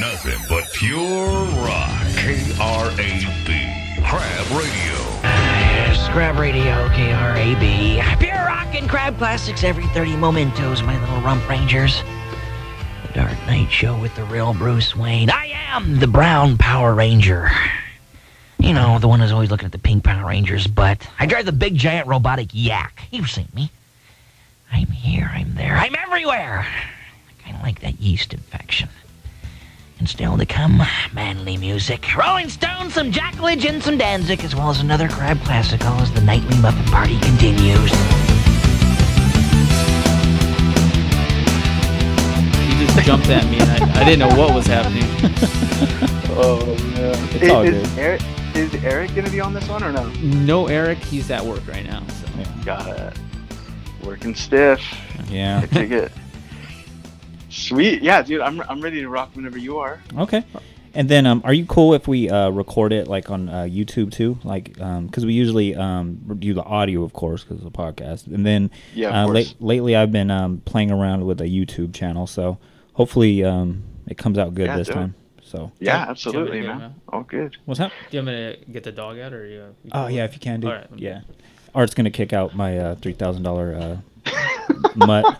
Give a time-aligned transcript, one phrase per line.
[0.00, 2.06] Nothing but pure rock.
[2.14, 4.02] K-R-A-B.
[4.04, 4.94] Crab Radio.
[5.24, 8.18] Yes, Crab Radio, KRAB.
[8.20, 12.02] Pure rock and crab classics every 30 mementos, my little rump rangers.
[13.06, 15.30] The Dark Knight Show with the real Bruce Wayne.
[15.30, 17.50] I am the brown Power Ranger.
[18.58, 21.46] You know, the one who's always looking at the pink Power Rangers, but I drive
[21.46, 23.02] the big giant robotic yak.
[23.10, 23.70] You've seen me.
[24.72, 26.66] I'm here, I'm there, I'm everywhere.
[26.68, 28.88] I kind of like that yeast infection.
[29.98, 30.80] And still to come,
[31.12, 32.16] manly music.
[32.16, 36.20] Rolling Stones, some Jackalage, and some Danzig, as well as another crab classical as the
[36.20, 37.90] nightly Muppet Party continues.
[42.68, 45.04] You just jumped at me, and I, I didn't know what was happening.
[46.40, 47.16] Oh man.
[47.32, 47.98] It's all is, good.
[47.98, 48.22] Eric,
[48.54, 50.08] is Eric gonna be on this one or no?
[50.22, 52.06] No, Eric, he's at work right now.
[52.06, 52.26] So.
[52.64, 53.18] Got it.
[54.04, 54.80] Working stiff.
[55.28, 55.62] Yeah.
[55.64, 56.12] I take it.
[57.58, 58.02] Sweet.
[58.02, 58.40] Yeah, dude.
[58.40, 60.00] I'm I'm ready to rock whenever you are.
[60.16, 60.44] Okay.
[60.94, 64.10] And then, um, are you cool if we uh, record it like on uh, YouTube
[64.10, 64.38] too?
[64.42, 68.26] Like, because we usually um, do the audio, of course, because it's a podcast.
[68.26, 69.54] And then, Yeah, of uh, course.
[69.60, 72.58] lately I've been um, playing around with a YouTube channel, so
[72.94, 75.14] hopefully um, it comes out good Yeah, this do time.
[75.42, 76.78] So, Yeah, Yeah, absolutely, man.
[76.78, 76.94] man.
[77.10, 77.56] All good.
[77.66, 77.92] what's that?
[78.10, 79.74] Do you want me to get the dog out, or you?
[79.84, 80.68] you Oh yeah, if you can do.
[80.68, 81.20] All right, yeah.
[81.74, 84.32] Art's gonna kick out my uh, three thousand dollar uh,
[84.96, 85.38] mutt.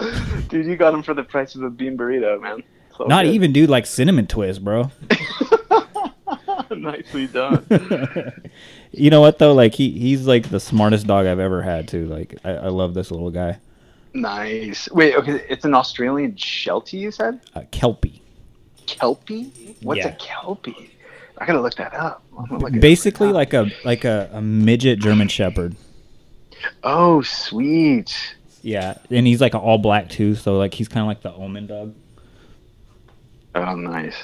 [0.48, 2.62] Dude, you got him for the price of a bean burrito, man.
[2.96, 3.34] So Not good.
[3.34, 3.70] even, dude.
[3.70, 4.90] Like cinnamon twist, bro.
[6.70, 7.66] Nicely done.
[8.92, 9.52] you know what though?
[9.54, 12.06] Like he he's like the smartest dog I've ever had too.
[12.06, 13.58] Like I, I love this little guy.
[14.14, 14.88] nice.
[14.90, 15.44] Wait, okay.
[15.48, 17.40] It's an Australian Sheltie, you said?
[17.54, 18.22] Uh, Kelpie.
[18.86, 19.76] Kelpie?
[19.82, 20.08] What's Yeah.
[20.08, 20.90] a Kelpie?
[21.38, 22.22] I gotta look that up.
[22.50, 25.74] Look it up Basically like a like a, a midget German Shepherd.
[26.84, 28.36] Oh, sweet.
[28.62, 30.34] Yeah, and he's like all black too.
[30.34, 31.94] So like he's kind of like the omen dog.
[33.54, 34.14] Oh, nice.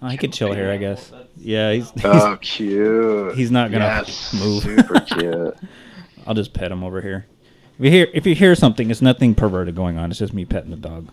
[0.00, 1.12] Oh, he could chill here, I guess.
[1.36, 1.90] Yeah, he's.
[1.90, 3.34] Oh, he's Oh, cute.
[3.36, 4.62] he's not gonna yes, move.
[4.62, 5.56] Super cute.
[6.26, 7.26] I'll just pet him over here.
[7.78, 10.10] If you hear if you hear something, it's nothing perverted going on.
[10.10, 11.08] It's just me petting the dog.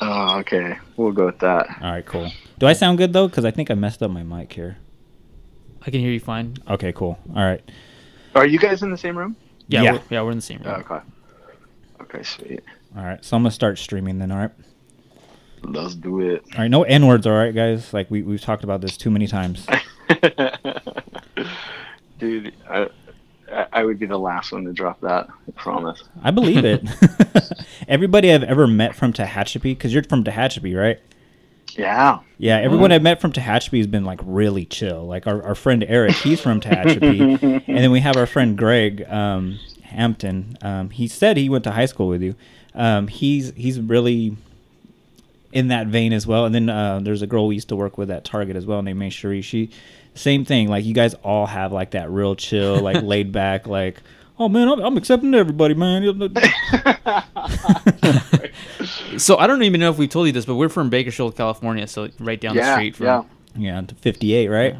[0.00, 0.78] Oh, okay.
[0.96, 1.68] We'll go with that.
[1.82, 2.30] All right, cool.
[2.58, 3.28] Do I sound good though?
[3.28, 4.78] Because I think I messed up my mic here.
[5.82, 6.56] I can hear you fine.
[6.68, 7.18] Okay, cool.
[7.34, 7.62] All right.
[8.34, 9.34] Are you guys in the same room?
[9.68, 9.92] Yeah, Yeah.
[9.92, 10.74] We're, yeah, we're in the same room.
[10.88, 11.00] Okay.
[12.02, 12.60] Okay, sweet.
[12.96, 13.24] All right.
[13.24, 14.30] So I'm gonna start streaming then.
[14.32, 14.50] All right.
[15.62, 16.42] Let's do it.
[16.54, 16.68] All right.
[16.70, 17.26] No n words.
[17.26, 17.92] All right, guys.
[17.92, 19.66] Like we we've talked about this too many times.
[22.18, 22.88] Dude, I,
[23.72, 25.28] I- would be the last one to drop that.
[25.48, 26.02] I promise.
[26.22, 26.82] I believe it.
[27.88, 31.00] Everybody I've ever met from Tehachapi, because you're from Tehachapi, right?
[31.76, 32.18] Yeah.
[32.36, 35.06] Yeah, everyone I've met from Tehachapi has been like really chill.
[35.06, 39.02] Like our, our friend Eric, he's from Tehachapi, and then we have our friend Greg
[39.08, 39.58] um,
[39.90, 40.56] Hampton.
[40.62, 42.34] Um, he said he went to high school with you.
[42.74, 44.36] Um, he's he's really
[45.52, 46.44] in that vein as well.
[46.46, 48.82] And then uh, there's a girl we used to work with at Target as well,
[48.82, 49.42] named Cherie.
[49.42, 49.70] She
[50.14, 50.68] same thing.
[50.68, 54.00] Like you guys all have like that real chill, like laid back, like
[54.38, 56.02] oh man, I'm, I'm accepting everybody, man.
[59.18, 61.86] So I don't even know if we've told you this, but we're from Bakersfield, California,
[61.86, 63.06] so right down the street from.
[63.06, 63.22] Yeah.
[63.56, 64.76] yeah, to 58, right?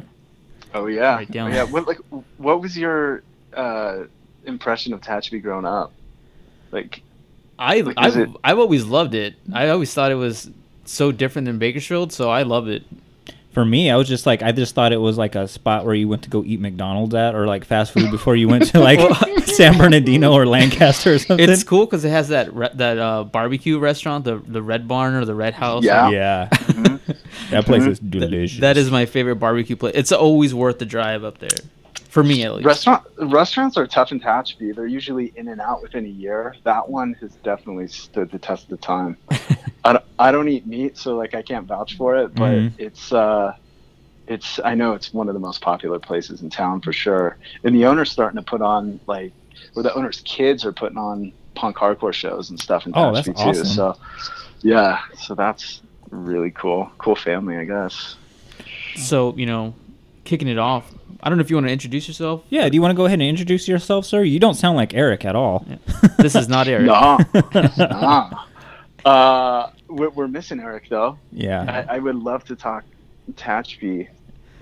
[0.73, 1.15] Oh yeah.
[1.15, 1.51] Right down.
[1.51, 1.63] Oh, yeah.
[1.63, 1.99] What like
[2.37, 3.23] what was your
[3.53, 4.05] uh,
[4.45, 5.91] impression of Tehachapi growing up?
[6.71, 7.01] Like
[7.59, 9.35] I Like, I've, it- I've always loved it.
[9.53, 10.49] I always thought it was
[10.85, 12.83] so different than Bakersfield, so I love it.
[13.53, 15.93] For me, I was just like, I just thought it was like a spot where
[15.93, 18.79] you went to go eat McDonald's at, or like fast food before you went to
[18.89, 18.99] like
[19.43, 21.49] San Bernardino or Lancaster or something.
[21.49, 25.15] It's cool because it has that re- that uh, barbecue restaurant, the the Red Barn
[25.15, 25.83] or the Red House.
[25.83, 26.09] Yeah.
[26.09, 26.99] yeah, mhm.
[27.49, 28.61] that place is Th- delicious.
[28.61, 29.95] that is my favorite barbecue place.
[29.97, 31.49] It's always worth the drive up there,
[32.11, 32.65] for me at least.
[32.65, 34.75] restaurant restaurants are tough in Tehachapi.
[34.75, 36.55] They're usually in and out within a year.
[36.63, 39.17] That one has definitely stood the test of time.
[39.83, 42.71] I don't, I don't eat meat, so like I can't vouch for it, but Mhm.
[42.77, 43.53] it's uh,
[44.27, 47.37] it's I know it's one of the most popular places in town for sure.
[47.63, 49.31] And the owner's starting to put on like,
[49.75, 53.25] or the owner's kids are putting on punk hardcore shows and stuff in Oh, Tehachapi
[53.25, 53.31] too.
[53.49, 53.65] awesome.
[53.65, 53.97] So
[54.61, 56.91] yeah, so that's really cool.
[56.97, 58.15] Cool family, I guess.
[58.95, 59.73] So you know,
[60.25, 60.93] kicking it off.
[61.21, 62.43] I don't know if you want to introduce yourself.
[62.49, 62.67] yeah.
[62.69, 64.23] Do you want to go ahead and introduce yourself, sir?
[64.23, 65.65] You don't sound like Eric at all.
[66.17, 66.85] This is not Eric.
[66.85, 67.17] Nah,
[67.77, 68.43] nah.
[69.03, 71.17] Uh, we're, we're missing Eric though.
[71.31, 71.85] Yeah.
[71.89, 72.83] I, I would love to talk
[73.33, 74.07] Tatchby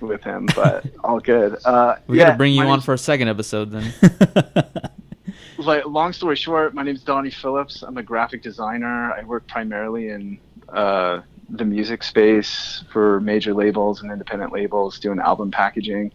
[0.00, 1.58] with him, but all good.
[1.64, 3.92] Uh, We yeah, got to bring you on name's- for a second episode then.
[5.58, 7.82] like long story short, my name is Donnie Phillips.
[7.82, 9.12] I'm a graphic designer.
[9.12, 10.38] I work primarily in
[10.70, 11.20] uh,
[11.50, 16.12] the music space for major labels and independent labels, doing album packaging.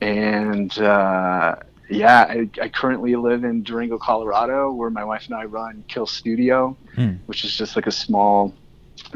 [0.00, 1.56] And uh,
[1.90, 6.06] yeah, I, I currently live in Durango, Colorado, where my wife and I run Kill
[6.06, 7.14] Studio, Hmm.
[7.26, 8.54] which is just like a small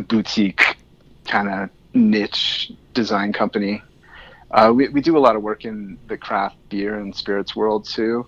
[0.08, 0.76] boutique
[1.24, 3.82] kind of niche design company.
[4.50, 7.84] Uh, we we do a lot of work in the craft beer and spirits world
[7.86, 8.26] too,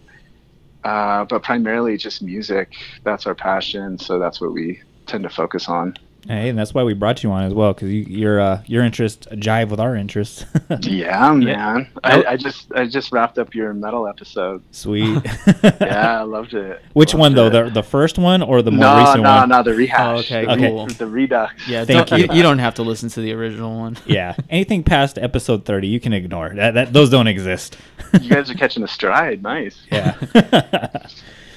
[0.84, 2.72] uh, but primarily just music.
[3.02, 5.96] That's our passion, so that's what we tend to focus on.
[6.26, 8.82] Hey, and that's why we brought you on as well because you, your uh, your
[8.82, 10.44] interests jive with our interests.
[10.80, 11.88] Yeah, man.
[12.02, 14.62] I, I just I just wrapped up your metal episode.
[14.70, 15.20] Sweet.
[15.80, 16.82] Yeah, I loved it.
[16.92, 17.46] Which Loved one though?
[17.46, 17.50] it.
[17.50, 19.48] The the first one or the more no, recent no, one?
[19.48, 20.00] no, the rehash.
[20.00, 20.86] Oh, okay, the, cool.
[20.86, 21.68] The redux.
[21.68, 22.18] Yeah, Thank you.
[22.18, 22.28] you.
[22.32, 23.96] you don't have to listen to the original one.
[24.06, 26.50] Yeah, anything past episode thirty, you can ignore.
[26.54, 27.76] That, that those don't exist.
[28.20, 29.42] You guys are catching a stride.
[29.42, 29.76] Nice.
[29.90, 30.14] Yeah.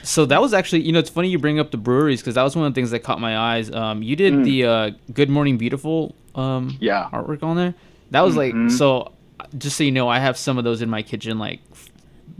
[0.08, 2.44] So that was actually, you know, it's funny you bring up the breweries because that
[2.44, 3.70] was one of the things that caught my eyes.
[3.70, 6.78] Um, you did the uh, Good Morning Beautiful um, Mm.
[6.80, 7.10] Yeah.
[7.12, 7.74] artwork on there.
[8.12, 8.64] That was Mhm.
[8.70, 9.12] like so.
[9.58, 11.90] Just so you know, I have some of those in my kitchen, like f-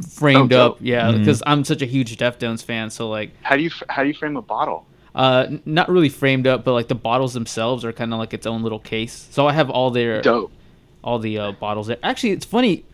[0.10, 0.72] framed Oh, up.
[0.78, 0.80] dope.
[0.82, 2.90] Yeah, because I'm such a huge Deftones fan.
[2.90, 4.86] So like, How do you f- how do you frame a bottle?
[5.16, 8.46] uh, not really framed up, but like the bottles themselves are kind of like its
[8.48, 9.28] own little case.
[9.32, 10.52] So I have all their Dope.
[11.04, 11.98] all the uh, bottles there.
[12.04, 12.86] Actually, it's funny.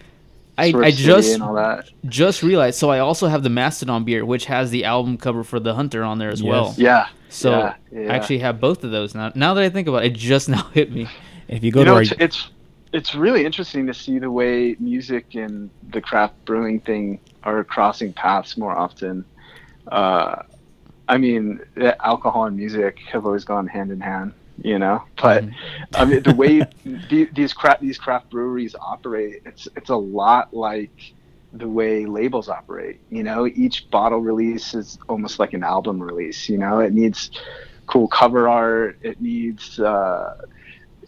[0.57, 1.89] I, I just and all that.
[2.05, 2.77] just realized.
[2.77, 6.03] So I also have the Mastodon beer, which has the album cover for the Hunter
[6.03, 6.49] on there as Yes.
[6.49, 6.75] well.
[6.77, 7.07] Yeah.
[7.29, 8.11] So yeah, yeah.
[8.11, 9.31] I actually have both of those now.
[9.33, 11.07] Now that I think about it, it just now hit me.
[11.47, 12.49] if you go you to know, our it's, it's
[12.91, 18.13] it's really interesting to see the way music and the craft brewing thing are crossing
[18.13, 19.25] paths more often.
[19.91, 20.43] Uh,
[21.09, 21.59] I mean,
[21.99, 25.03] alcohol and music have always gone hand in hand, you know.
[25.21, 25.45] But
[25.93, 30.53] I mean, the way the, these craft these craft breweries operate, it's it's a lot
[30.53, 31.13] like
[31.53, 32.99] the way labels operate.
[33.09, 36.49] You know, each bottle release is almost like an album release.
[36.49, 37.29] You know, it needs
[37.85, 38.97] cool cover art.
[39.03, 40.45] It needs uh,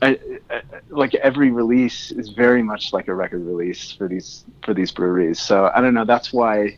[0.01, 0.19] I,
[0.49, 4.91] I, like every release is very much like a record release for these for these
[4.91, 5.41] breweries.
[5.41, 6.05] So I don't know.
[6.05, 6.77] That's why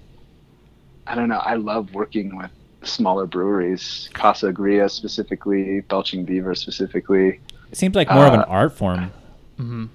[1.05, 1.39] I don't know.
[1.39, 2.51] I love working with
[2.87, 7.39] smaller breweries, Casa Agria specifically, Belching Beaver specifically.
[7.71, 9.11] it seems like more of an uh, art form.
[9.57, 9.85] hmm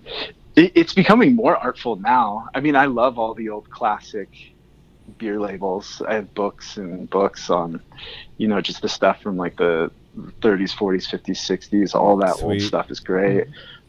[0.56, 2.48] It, it's becoming more artful now.
[2.54, 4.28] I mean, I love all the old classic
[5.18, 6.02] beer labels.
[6.06, 7.80] I have books and books on,
[8.36, 9.90] you know, just the stuff from like the
[10.40, 11.38] 30s, 40s, 50s,
[11.70, 11.94] 60s.
[11.94, 13.46] All that old stuff is great.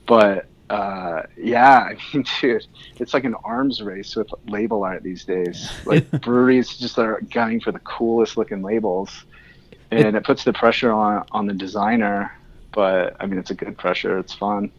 [0.07, 2.65] But uh, yeah, I mean, dude,
[2.97, 5.71] it's like an arms race with label art these days.
[5.85, 9.25] Like breweries just are gunning for the coolest looking labels,
[9.91, 12.35] and it puts the pressure on on the designer.
[12.71, 14.17] But I mean, it's a good pressure.
[14.17, 14.71] It's fun.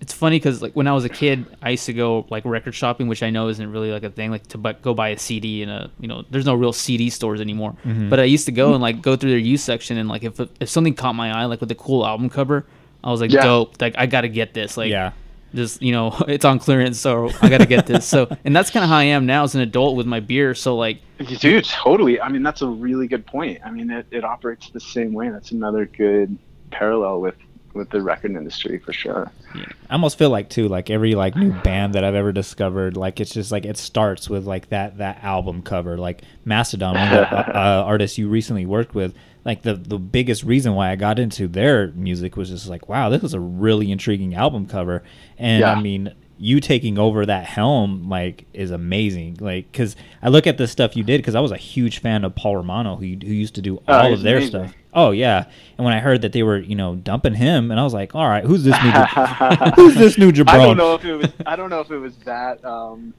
[0.00, 2.74] It's funny because like when I was a kid, I used to go like record
[2.74, 4.30] shopping, which I know isn't really like a thing.
[4.30, 7.10] Like to bu- go buy a CD and a you know, there's no real CD
[7.10, 7.76] stores anymore.
[7.84, 8.08] Mhm.
[8.08, 10.40] But I used to go and like go through their used section and like if
[10.60, 12.64] if something caught my eye, like with a cool album cover,
[13.06, 13.42] I was like, Yeah.
[13.44, 13.80] dope.
[13.80, 14.76] Like I gotta get this.
[14.76, 15.12] Like yeah.
[15.54, 18.82] this you know it's on clearance so i gotta get this so and that's kind
[18.82, 21.00] of how i am now as an adult with my beer so like
[21.38, 22.20] Dude, totally.
[22.20, 23.60] I mean, that's a really good point.
[23.64, 25.30] I mean, it, it operates the same way.
[25.30, 26.36] That's another good
[26.70, 27.36] parallel with
[27.76, 29.30] with the record industry for sure.
[29.54, 33.20] I almost feel like too, like every like new band that I've ever discovered, like
[33.20, 37.10] it's just like it starts with like that that album cover, like Mastodon, one of
[37.30, 39.14] the uh, uh, artists you recently worked with.
[39.44, 43.08] Like the the biggest reason why I got into their music was just like, wow,
[43.10, 45.04] this is a really intriguing album cover,
[45.38, 45.72] and Yeah.
[45.72, 49.36] I mean, you taking over that helm like is amazing.
[49.40, 52.24] Like, because I look at the stuff you did, because I was a huge fan
[52.24, 54.50] of Paul Romano, who who used to do Oh, all he's of their amazing.
[54.68, 54.74] stuff.
[54.96, 55.44] Oh yeah,
[55.76, 58.14] and when I heard that they were, you know, dumping him, and I was like,
[58.14, 58.90] all right, who's this new?
[59.76, 60.48] Who's this new Jabron?
[60.54, 61.32] I don't know if it was.
[61.44, 62.64] I don't know if it was that.
[62.64, 63.12] Um,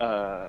[0.00, 0.48] uh,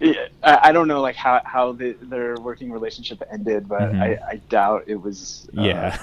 [0.00, 4.00] it, I, I don't know like how how the, their working relationship ended, but Mhm.
[4.00, 5.48] I, I doubt it was.
[5.56, 5.98] Uh, Yeah.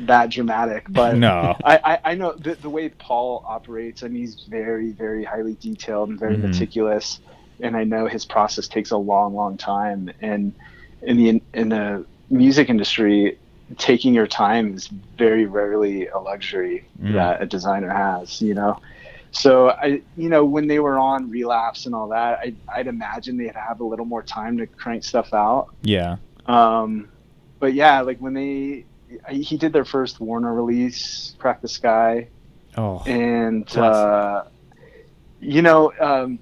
[0.00, 1.54] That dramatic, but No.
[1.62, 4.02] I, I, I know the, the way Paul operates.
[4.02, 6.48] I mean, he's very, very highly detailed and very Mhm.
[6.48, 7.20] meticulous,
[7.60, 10.10] and I know his process takes a long, long time.
[10.22, 10.54] And
[11.02, 13.38] in the in the music industry,
[13.78, 17.12] taking your time is very rarely a luxury Mm.
[17.14, 18.40] that a designer has.
[18.42, 18.80] You know,
[19.30, 23.36] so I, you know, when they were on relapse and all that, I, I'd imagine
[23.36, 25.68] they'd have a little more time to crank stuff out.
[25.82, 26.16] Yeah.
[26.46, 27.08] Um,
[27.58, 28.84] but yeah, like when they,
[29.30, 32.28] he did their first Warner release, Crack the Skye,
[32.76, 33.02] Oh.
[33.06, 34.44] and uh,
[35.40, 36.38] you know, um,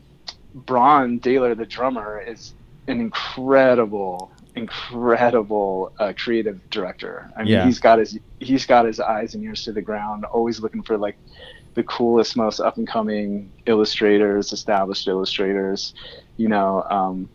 [0.55, 2.55] Brann Dailor, the drummer, is
[2.89, 7.31] an incredible, incredible uh, creative director.
[7.37, 7.65] I mean, Yeah.
[7.65, 10.97] he's got his he's got his eyes and ears to the ground, always looking for
[10.99, 11.17] like
[11.75, 15.95] the coolest, most up and coming illustrators, established illustrators.
[16.37, 17.29] You know, um,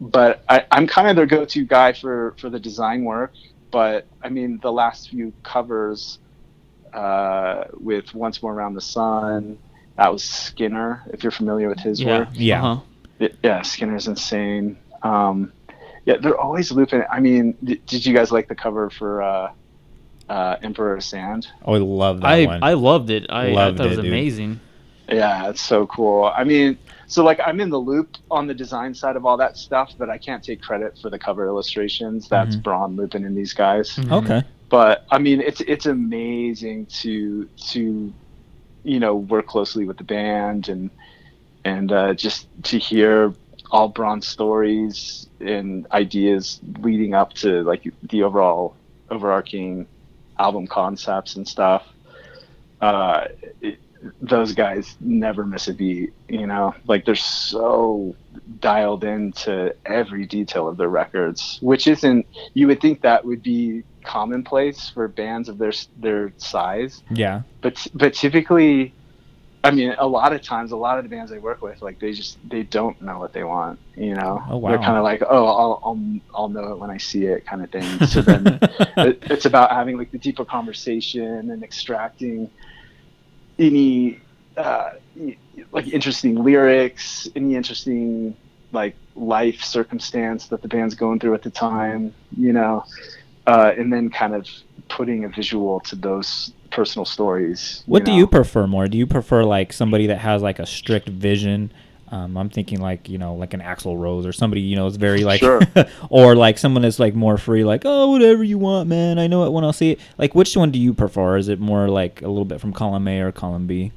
[0.00, 3.32] but I, I'm kind of their go-to guy for for the design work.
[3.70, 6.18] But I mean, the last few covers
[6.92, 9.58] uh, with Once More Around the Sun.
[9.96, 12.28] That was Skinner, if you're familiar with his yeah work.
[12.32, 12.62] Yeah.
[12.64, 12.80] uh-huh.
[13.18, 14.76] It- yeah, Skinner's insane.
[15.02, 15.52] Um,
[16.04, 17.02] yeah, they're always looping.
[17.10, 19.52] I mean, d- did you guys like the cover for uh,
[20.28, 21.46] uh, Emperor of Sand.
[21.64, 22.62] Oh, I love that I one.
[22.62, 23.26] I loved it.
[23.28, 24.10] I, I Loved thought it was it, dude.
[24.12, 24.60] amazing.
[25.08, 26.32] Yeah, it's so cool.
[26.34, 29.56] I mean, so like I'm in the loop on the design side of all that
[29.58, 32.28] stuff, but I can't take credit for the cover illustrations.
[32.28, 32.62] That's Mhm.
[32.62, 33.96] Brann Lupin and these guys.
[33.96, 34.12] Mhm.
[34.24, 34.42] okay.
[34.70, 38.12] But I mean, it's it's amazing to to
[38.84, 40.88] you know work closely with the band and
[41.64, 43.34] and uh, just to hear
[43.72, 48.76] all Brann's stories and ideas leading up to like the overall
[49.10, 49.86] overarching
[50.38, 51.86] album concepts and stuff.
[52.80, 53.26] Uh,
[53.60, 53.78] it,
[54.20, 56.74] those guys never miss a beat, you know.
[56.86, 58.14] Like they're so
[58.60, 62.26] dialed into every detail of their records, which isn't.
[62.54, 67.42] You would think that would be commonplace for bands of their their size, Yeah.
[67.62, 68.92] but but typically,
[69.64, 72.00] I mean, a lot of times, a lot of the bands I work with, like
[72.00, 74.42] they just they don't know what they want, you know.
[74.48, 77.46] Oh, They're kind of like, oh, I'll, I'll I'll know it when I see it,
[77.46, 77.82] kind of thing.
[78.08, 78.58] So then
[78.96, 82.50] it, it's about having like the deeper conversation and extracting
[83.58, 84.20] any
[84.56, 84.90] uh,
[85.70, 88.36] like interesting lyrics, any interesting
[88.72, 92.84] like life circumstance that the band's going through at the time, you know,
[93.46, 94.48] uh, and then kind of
[94.88, 97.82] putting a visual to those personal stories.
[97.86, 98.18] What do know?
[98.18, 98.88] you prefer more?
[98.88, 101.72] Do you prefer like somebody that has like a strict vision?
[102.08, 104.96] Um, I'm thinking like you know like an Axl Rose or somebody you know is
[104.96, 105.60] very like Sure.
[106.10, 109.46] or like someone that's like more free like oh whatever you want man I know
[109.46, 112.20] it when I'll see it like which one do you prefer is it more like
[112.20, 113.92] a little bit from column A or column B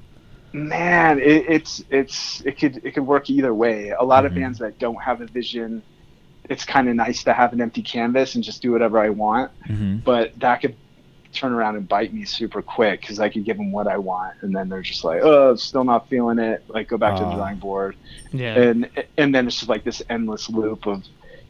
[0.53, 3.89] Man, it, it's it's it could it could work either way.
[3.89, 4.27] A lot Mhm.
[4.27, 5.83] of bands that don't have a vision,
[6.49, 9.51] it's kind of nice to have an empty canvas and just do whatever I want.
[9.67, 9.97] mm-hmm.
[9.97, 10.75] But that could
[11.35, 14.33] turn around and bite me super quick because I could give them what I want,
[14.41, 16.63] and then they're just like, oh, still not feeling it.
[16.67, 17.35] Like go back to the Ah.
[17.35, 17.95] drawing board,
[18.31, 18.55] Yeah.
[18.55, 21.03] and and then it's just like this endless loop of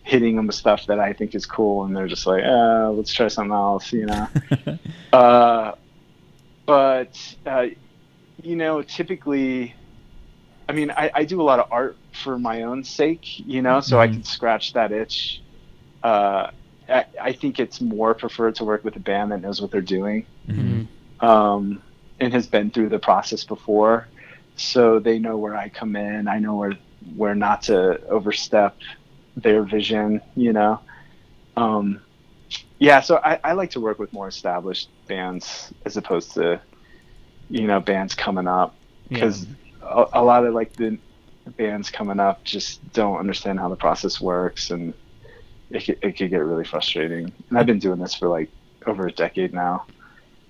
[0.04, 3.14] hitting them with stuff that I think is cool, and they're just like, uh, let's
[3.14, 4.28] try something else, you know.
[5.14, 5.72] Uh,
[6.66, 7.16] but
[7.46, 7.68] uh,
[8.44, 9.76] you know, typically,
[10.68, 13.82] I mean, I, I do a lot of art for my own sake, you know,
[13.82, 14.14] so I Mhm.
[14.14, 15.42] can scratch that itch.
[16.04, 16.48] Uh,
[16.90, 19.82] I, I think it's more preferred to work with a band that knows what they're
[19.82, 20.84] doing Mm-hmm.
[21.22, 21.24] Mhm.
[21.28, 21.82] um,
[22.20, 24.10] and has been through the process before,
[24.56, 26.28] so they know where I come in.
[26.28, 26.74] I know where
[27.16, 28.78] where not to overstep
[29.36, 30.22] their vision.
[30.36, 30.82] You know,
[31.56, 32.02] um,
[32.80, 33.02] yeah.
[33.02, 36.62] So I, I like to work with more established bands as opposed to
[37.50, 38.78] you know bands coming up
[39.10, 39.48] because
[39.82, 41.00] a, a lot of like the
[41.58, 44.94] bands coming up just don't understand how the process works and
[45.72, 47.32] it could, it could get really frustrating.
[47.50, 48.50] And I've been doing this for like
[48.86, 49.86] over a decade now.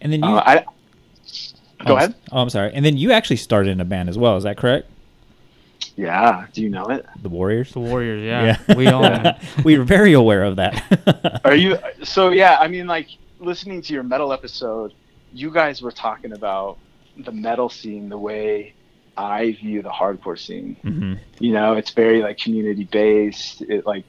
[0.01, 2.15] and then you Uh, I oh, go s- ahead.
[2.31, 4.57] oh I'm sorry and then you actually started in a band as well is that
[4.57, 4.89] correct
[5.95, 6.48] Yeah.
[6.53, 7.05] Do you know it?
[7.22, 8.57] the Warriors The Warriors, yeah.
[8.75, 11.77] We all we were very aware of that Are you?
[12.03, 12.57] So yeah.
[12.60, 13.07] I mean, like
[13.39, 14.93] listening to your metal episode,
[15.34, 16.77] you guys were talking about
[17.17, 18.74] the metal scene the way
[19.17, 20.75] I view the hardcore scene.
[20.81, 23.62] hmm You know, it's very like community based.
[23.62, 24.03] It like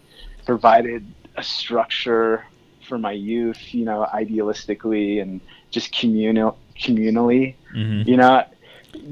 [0.47, 1.05] provided
[1.37, 2.47] a structure
[2.89, 3.75] for my youth.
[3.75, 7.55] You know, idealistically and just communal communally.
[7.73, 8.45] hmm You know,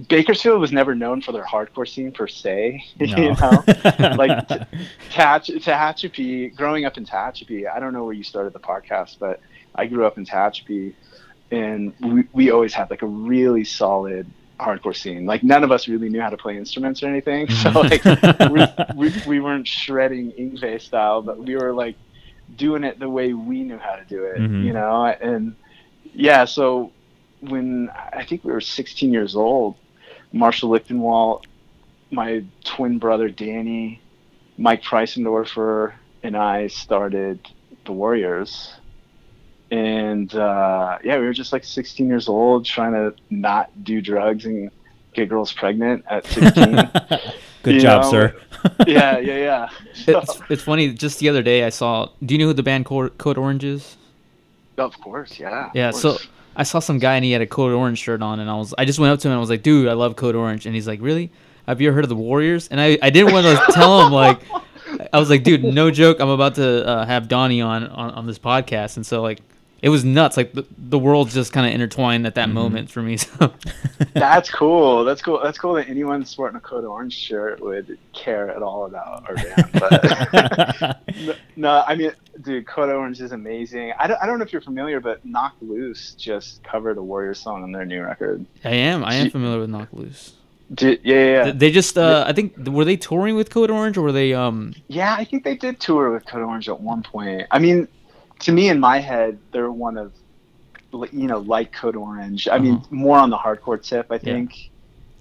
[0.09, 2.85] Bakersfield was never known for their hardcore scene per se.
[3.01, 3.17] No.
[3.17, 3.63] you know,
[4.17, 4.65] like t-
[5.11, 9.41] Tehachapi, growing up in Tehachapi, I don't know where you started the podcast, but
[9.75, 10.95] I grew up in Tehachapi,
[11.51, 14.27] and we, we always had like a really solid
[14.59, 15.27] hardcore scene.
[15.27, 18.67] Like none of us really knew how to play instruments or anything, so like we,
[18.97, 21.97] we, we weren't shredding Yngwie style, but we were like
[22.57, 24.65] doing it the way we knew how to do it, Mhm.
[24.65, 25.57] you know, and
[26.13, 26.93] yeah, so
[27.41, 29.75] when I think we were 16 years old,
[30.33, 31.43] Marshall Lichtenwalner,
[32.11, 34.01] my twin brother Danny,
[34.57, 37.41] Mike Preisendorfer, and I started
[37.87, 38.73] the Warriors.
[39.75, 44.45] And uh, yeah, we were just like 16 years old, trying to not do drugs
[44.45, 44.71] and
[45.15, 46.91] get girls pregnant at 16.
[47.63, 48.37] good You job know, sir
[48.87, 49.69] yeah, yeah, yeah.
[49.95, 50.93] So- it's it's funny.
[50.93, 52.09] Just the other day, I saw.
[52.25, 53.97] Do you know who the band Code, Code Orange is?
[54.79, 55.67] of course, yeah.
[55.67, 55.91] of Yeah.
[55.91, 56.19] So.
[56.57, 58.73] I saw some guy and he had a Code Orange shirt on, and I was
[58.79, 60.67] I just went up to him and I was like, "Dude, I love Code Orange,"
[60.67, 61.33] and he's like, "Really?
[61.67, 64.13] Have you ever heard of the Warriors?" And I I didn't want to tell him
[64.13, 64.41] like.
[65.13, 66.21] I was like, dude, no joke.
[66.21, 69.41] I'm about to uh, have Donnie on, on on this podcast, and so like,
[69.85, 70.39] it was nuts.
[70.39, 73.19] Like the, the world just kind of intertwined at that moment for me.
[73.39, 73.53] So
[74.15, 75.05] That's cool.
[75.05, 75.41] That's cool.
[75.43, 79.35] That's cool that anyone sporting a Code Orange shirt would care at all about our
[79.35, 79.71] band.
[79.75, 83.93] But no, no, I mean, dude, Code Orange is amazing.
[83.99, 87.35] I don't, I don't know if you're familiar, but Knocked Loose just covered a Warrior
[87.35, 88.45] song on their new record.
[88.65, 90.33] I am I am She- familiar with Knocked Loose.
[90.73, 91.53] Did, yeah, yeah, yeah.
[91.53, 94.75] They just uh, I think were they touring with Code Orange or were they um
[94.89, 97.47] Yeah, I think they did tour with Code Orange at one point.
[97.51, 97.87] I mean,
[98.45, 100.13] to me, in my head, they're one of
[101.13, 102.47] you know, like Code Orange.
[102.47, 104.71] I mean, more on the hardcore tip, I think.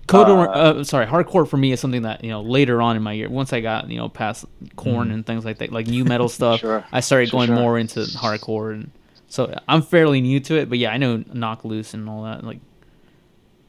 [0.06, 2.96] Code Uh, or uh, sorry, hardcore for me is something that you know later on
[2.96, 5.88] in my year, once I got you know past Korn and things like that, like
[5.88, 6.84] nu metal stuff, Sure.
[6.92, 7.56] I started Sure, going sure.
[7.56, 8.92] more into hardcore, and
[9.28, 10.70] so I'm fairly new to it.
[10.70, 12.44] But yeah, I know Knocked Loose and all that.
[12.44, 12.60] Like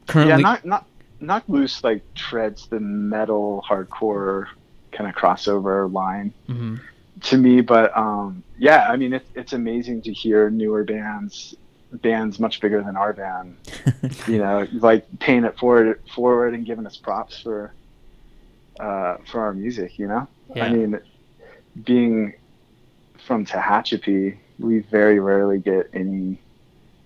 [0.07, 0.85] currently, Yeah, not not
[1.21, 4.47] not loose like treads the metal hardcore
[4.91, 6.79] kind of crossover line Mhm.
[7.23, 11.55] To me, but um, yeah, I mean it's it's amazing to hear newer bands
[11.91, 13.55] bands much bigger than our band,
[14.27, 17.73] you know, like paying it forward forward and giving us props for
[18.79, 20.27] uh, for our music, you know.
[20.55, 20.65] Yeah.
[20.65, 20.99] I mean,
[21.83, 22.33] being
[23.25, 26.37] from Tehachapi, we very rarely get any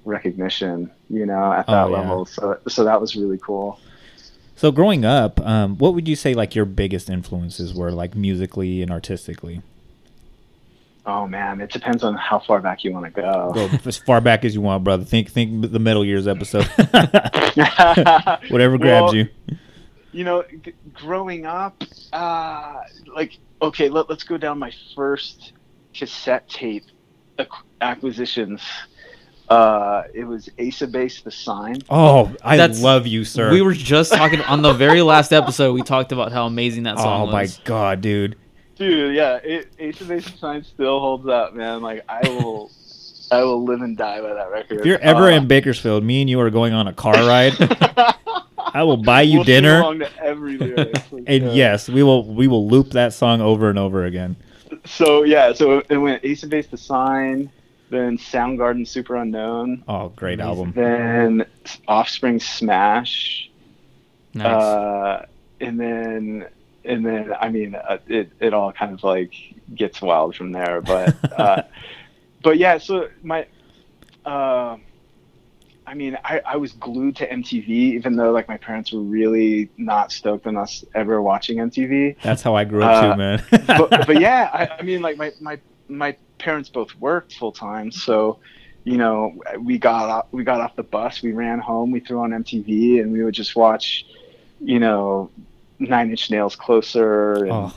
[0.06, 2.00] recognition, you know, at that Oh, yeah.
[2.00, 2.26] level.
[2.26, 3.80] So so that was really cool.
[4.56, 8.82] So growing up, um, what would you say like your biggest influences were, like musically
[8.82, 9.62] and artistically?
[11.06, 13.52] Oh man, it depends on how far back you want to go.
[13.56, 15.04] Go as far back as you want, brother.
[15.04, 16.66] Think think the Metal Years episode.
[18.50, 19.28] Whatever grabs Well, you.
[20.12, 22.82] You know, g- growing up, uh,
[23.16, 25.54] like okay, let, let's go down my first
[25.94, 26.84] cassette tape
[27.38, 27.50] ac-
[27.82, 28.62] acquisitions.
[29.50, 31.78] Uh, it was Ace of Base, The Sign.
[31.90, 33.52] Oh, I That's- love you, sir.
[33.52, 35.74] we were just talking on the very last episode.
[35.74, 37.34] We talked about how amazing that song Oh was.
[37.34, 38.36] my god, dude.
[38.80, 41.82] Dude, yeah, it, Ace of Base, The Sign still holds up, man.
[41.82, 42.72] Like I will,
[43.32, 44.80] I will live and die by that record.
[44.80, 47.54] If you're ever Uh, in Bakersfield, me and you are going on a car ride.
[48.58, 50.98] I will buy you we'll dinner, to every lyric.
[51.00, 51.52] for and sure.
[51.54, 54.36] yes, we will we will loop that song over and over again.
[54.86, 57.50] So yeah, so it went Ace of Base, The Sign,
[57.90, 60.72] then Soundgarden, Superunknown, Oh, great album.
[60.76, 61.46] then
[61.88, 63.50] Offspring, Smash,
[64.36, 64.46] Nice.
[64.46, 65.26] uh,
[65.60, 66.46] and then
[66.90, 69.34] and then I mean uh, it it all kind of like
[69.74, 71.64] gets wild from there, but uh,
[72.44, 73.48] but yeah, so my.
[74.26, 74.78] Uh,
[75.88, 79.72] I mean, I, I was glued to MTV, even though like my parents were really
[79.76, 82.16] not stoked on us ever watching MTV.
[82.22, 83.44] That's how I grew up Uh, too, man.
[83.66, 87.92] but, but yeah, I, I mean, like my, my my parents both worked full time,
[87.92, 88.38] so
[88.84, 92.22] you know, we got off, we got off the bus, we ran home, we threw
[92.22, 94.06] on MTV, and we would just watch,
[94.60, 95.32] you know,
[95.80, 97.74] Nine Inch Nails, Closer, and oh,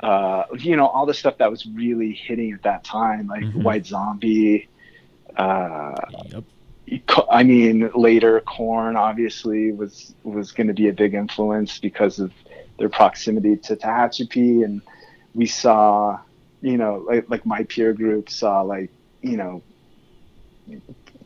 [0.00, 3.62] uh, you know, all the stuff that was really hitting at that time, like Mhm.
[3.62, 4.68] White Zombie.
[5.36, 5.94] Uh,
[6.28, 6.44] yep.
[7.30, 12.32] I mean, later Korn obviously was was going to be a big influence because of
[12.78, 14.82] their proximity to Tehachapi, and
[15.34, 16.18] we saw,
[16.62, 18.90] you know, like like my peer group saw like
[19.22, 19.62] you know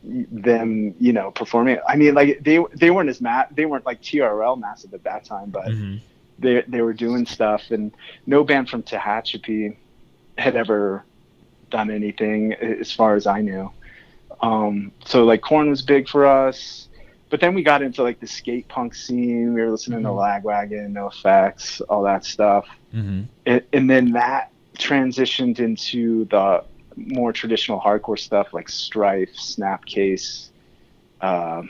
[0.03, 1.77] them, you know, performing.
[1.87, 5.25] I mean, like they they weren't as ma- they weren't like TRL massive at that
[5.25, 5.99] time, but Mhm.
[6.41, 7.91] They they were doing stuff, and
[8.25, 9.75] no band from Tehachapi
[10.37, 11.03] had ever
[11.69, 13.71] done anything as far as I knew.
[14.41, 16.87] Um, so like Korn was big for us,
[17.29, 19.53] but then we got into like the skate punk scene.
[19.53, 20.43] We were listening to Mhm.
[20.43, 23.25] Lagwagon, NOFX, all that stuff, Mhm.
[23.45, 26.63] and, and then that transitioned into the
[26.95, 30.49] more traditional hardcore stuff like Strife, Snapcase,
[31.21, 31.69] um,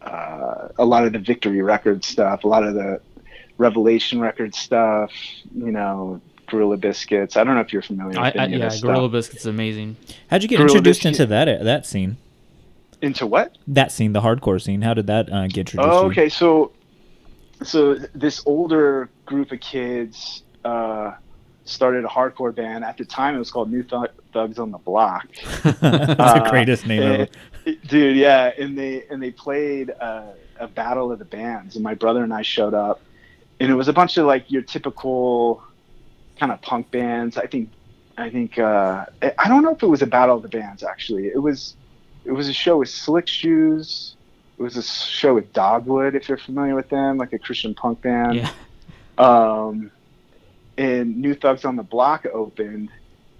[0.00, 3.00] uh, a lot of the Victory Records stuff, a lot of the
[3.58, 5.10] Revelation Records stuff,
[5.54, 7.36] you know, Gorilla Biscuits.
[7.36, 9.12] I don't know if you're familiar I, with I, any of yeah, this Gorilla stuff.
[9.12, 9.96] Biscuits is amazing.
[10.28, 12.16] How'd you get Gorilla introduced Biscuit- into that that scene?
[13.02, 13.58] Into what?
[13.66, 14.80] That scene, the hardcore scene.
[14.82, 15.88] How did that uh, get introduced?
[15.88, 16.10] Oh, to you?
[16.12, 16.28] okay.
[16.28, 16.72] So,
[17.62, 21.12] so this older group of kids uh,
[21.64, 22.82] started a hardcore band.
[22.84, 25.26] At the time, it was called New Thug- Thugs on the Block.
[25.62, 27.28] That's the Uh, greatest name ever.
[27.88, 28.16] dude.
[28.16, 30.22] Yeah, and they and they played uh,
[30.58, 33.00] a battle of the bands, and my brother and I showed up,
[33.60, 35.62] and it was a bunch of like your typical
[36.38, 37.36] kind of punk bands.
[37.36, 37.70] I think,
[38.16, 41.26] I think, uh, I don't know if it was a battle of the bands actually.
[41.28, 41.76] It was,
[42.24, 44.16] it was a show with Slick Shoes.
[44.58, 48.02] It was a show with Dogwood, if you're familiar with them, like a Christian punk
[48.02, 48.50] band Yeah.
[49.18, 49.90] um,
[50.78, 52.90] and New Thugs on the Block opened,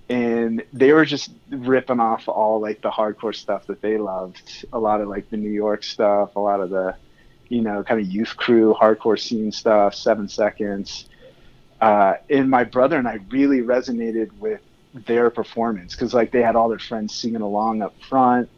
[0.09, 4.67] and they were just ripping off all like the hardcore stuff that they loved.
[4.73, 6.97] A lot of like the New York stuff, a lot of the,
[7.55, 9.95] you know, kind of youth crew hardcore scene stuff.
[9.95, 11.09] Seven Seconds,
[11.81, 14.61] uh, and my brother and I really resonated with
[14.93, 18.49] their performance because like they had all their friends singing along up front.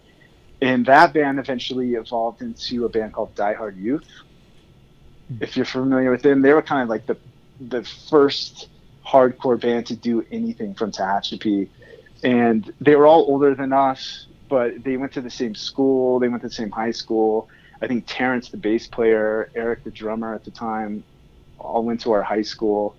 [0.62, 4.08] And that band eventually evolved into a band called Die Hard Youth.
[5.40, 7.18] If you're familiar with them, they were kind of like the
[7.60, 8.68] the first
[9.06, 11.68] hardcore band to do anything from Tehachapi.
[12.24, 16.28] And they were all older than us, but they went to the same school, they
[16.28, 17.48] went to the same high school.
[17.80, 21.04] I think Terrence, the bass player, Eric, the drummer at the time,
[21.58, 22.96] all went to our high school.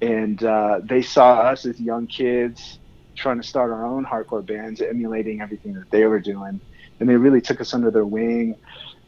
[0.00, 2.78] And uh, they saw us as young kids
[3.14, 6.60] trying to start our own hardcore bands, emulating everything that they were doing.
[7.00, 8.56] and they really took us under their wing.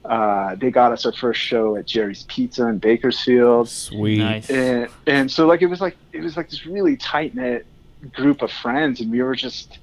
[0.05, 4.19] Uh, they got us our first show at Jerry's Pizza in Bakersfield, Sweet.
[4.19, 4.49] Nice.
[4.49, 7.67] and and so like it was like it was like this really tight knit
[8.15, 9.79] group of friends, and we were just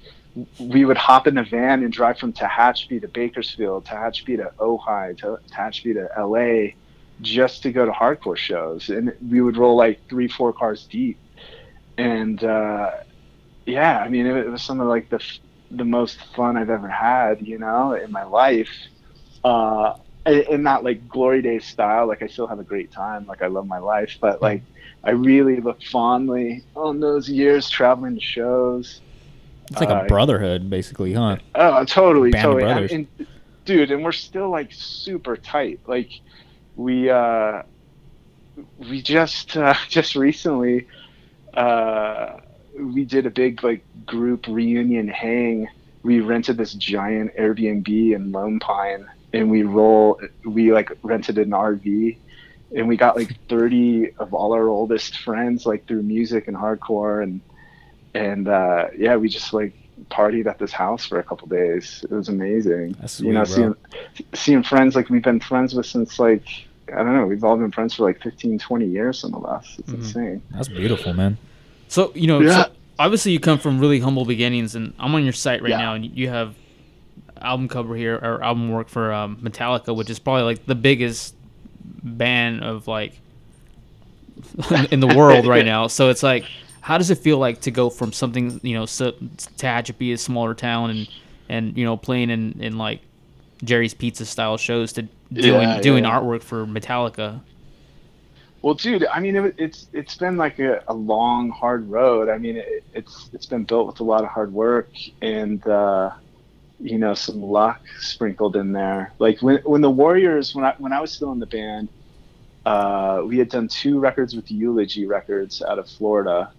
[0.58, 5.16] we would hop in the van and drive from Tehachapi to Bakersfield, Tehachapi to Ojai,
[5.18, 6.74] to Tehachapi to LA,
[7.22, 11.18] just to go to hardcore shows, and we would roll like three, four cars deep,
[11.96, 12.90] and uh,
[13.64, 15.22] yeah, I mean it, it was some of like the
[15.70, 18.72] the most fun I've ever had, you know, in my life.
[19.42, 19.94] Uh,
[20.26, 23.46] in not like glory days style, like I still have a great time, like I
[23.46, 24.62] love my life, but like
[25.04, 29.00] I really look fondly on those years traveling to shows.
[29.70, 31.36] It's like a Uh, brotherhood, basically, huh?
[31.54, 32.94] Oh, totally, Band totally.
[32.94, 33.26] And, and-
[33.64, 35.80] dude, and we're still like super tight.
[35.86, 36.10] Like
[36.76, 37.62] we uh
[38.78, 40.86] we just uh just recently
[41.54, 42.38] uh
[42.78, 45.68] we did a big like group reunion hang.
[46.02, 51.50] We rented this giant Airbnb in Lone Pine and we roll we like rented an
[51.50, 52.16] RV
[52.76, 57.22] and we got like 30 of all our oldest friends like through music and hardcore
[57.22, 57.40] and
[58.16, 59.72] and uh yeah we just like
[60.10, 63.54] partied at this house for a couple days it was amazing That's you know bro.
[63.54, 63.74] seeing
[64.34, 66.44] seeing friends like we've been friends with since like
[66.92, 69.76] i don't know we've all been friends for like 15 20 years some of us
[69.78, 69.94] it's Mhm.
[69.94, 71.38] insane That's beautiful, man.
[71.88, 72.64] So you know, Yeah.
[72.64, 75.78] so obviously you come from really humble beginnings, and I'm on your site right Yeah.
[75.78, 76.54] now, and you have
[77.40, 81.34] album cover here or album work for um, Metallica, which is probably like the biggest
[82.02, 83.12] band of like
[84.90, 85.86] in the world right now.
[85.86, 86.44] So it's like,
[86.86, 90.54] how does it feel like to go from something you know, so, Tehachapi, a smaller
[90.54, 91.08] town, and
[91.48, 93.00] and you know, playing in in like
[93.64, 96.12] Jerry's Pizza style shows to doing Yeah, doing yeah.
[96.12, 97.40] artwork for Metallica.
[98.62, 102.28] Well, dude, I mean, it, it's it's been like a, a long, hard road.
[102.28, 104.88] I mean, it, it's it's been built with a lot of hard work
[105.20, 106.12] and uh,
[106.78, 109.12] you know some luck sprinkled in there.
[109.18, 111.88] Like when when the Warriors, when I when I was still in the band,
[112.64, 116.52] uh, we had done two records with Eulogy Records out of Florida,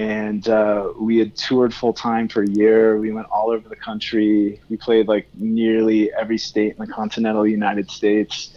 [0.00, 2.98] and uh, we had toured full time for a year.
[2.98, 4.60] We went all over the country.
[4.70, 8.56] We played like nearly every state in the continental United States,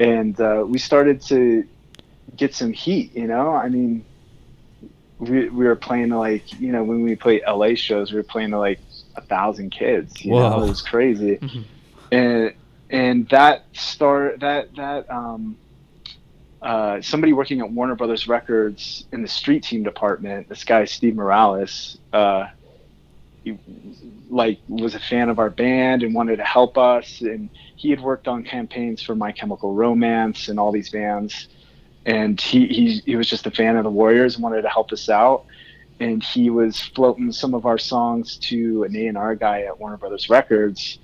[0.00, 1.64] and uh, we started to
[2.36, 3.14] get some heat.
[3.14, 4.06] You know, I mean,
[5.18, 8.24] we we were playing to like you know when we play LA shows, we were
[8.24, 8.80] playing to like
[9.16, 10.24] a thousand kids.
[10.24, 11.66] You know, it was crazy, Mhm.
[12.10, 12.54] and
[12.90, 15.58] and that start that that um.
[16.62, 21.16] Uh, somebody working at Warner Brothers Records in the street team department, this guy Steve
[21.16, 22.48] Morales, uh,
[23.42, 23.58] he,
[24.28, 28.00] like was a fan of our band and wanted to help us, and he had
[28.00, 31.48] worked on campaigns for My Chemical Romance and all these bands,
[32.04, 34.92] and he he, he was just a fan of the Warriors and wanted to help
[34.92, 35.46] us out,
[35.98, 39.80] and he was floating some of our songs to an A and R guy at
[39.80, 40.98] Warner Brothers Records,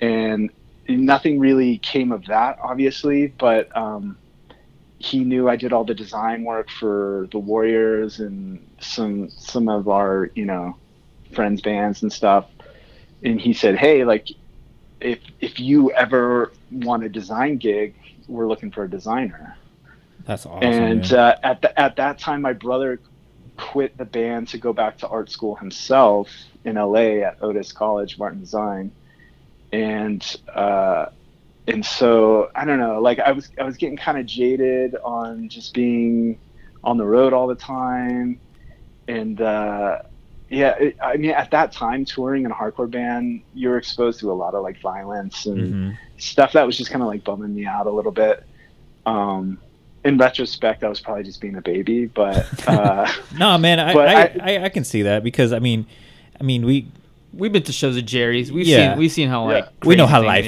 [0.00, 0.50] and
[0.88, 4.18] nothing really came of that, obviously, but um,
[4.98, 9.88] he knew I did all the design work for the Warriors and some some of
[9.88, 10.76] our you know
[11.32, 12.46] friends bands and stuff,
[13.22, 14.28] and he said, hey, like
[15.00, 17.94] if if you ever want a design gig,
[18.28, 19.56] we're looking for a designer.
[20.24, 20.68] That's awesome.
[20.68, 23.00] and uh, at the, at that time, my brother
[23.56, 26.28] quit the band to go back to art school himself
[26.64, 28.90] in LA at Otis College, Art and Design,
[29.72, 31.06] and uh,
[31.68, 35.48] and so I don't know, like I was I was getting kind of jaded on
[35.48, 36.38] just being
[36.84, 38.38] on the road all the time,
[39.08, 39.98] and uh,
[40.48, 44.30] yeah, it, I mean at that time touring in a hardcore band, you're exposed to
[44.30, 45.98] a lot of like violence and Mhm.
[46.18, 48.44] stuff that was just kind of like bumming me out a little bit.
[49.04, 49.58] Um,
[50.04, 54.08] in retrospect, I was probably just being a baby, but uh, No, man, I, But
[54.08, 55.86] I, I- I, I can see that because I mean,
[56.40, 56.86] I mean we
[57.36, 58.50] We've been to shows at Jerry's.
[58.50, 58.90] We've Yeah.
[58.92, 60.44] seen we've seen how like we know crazy how things- life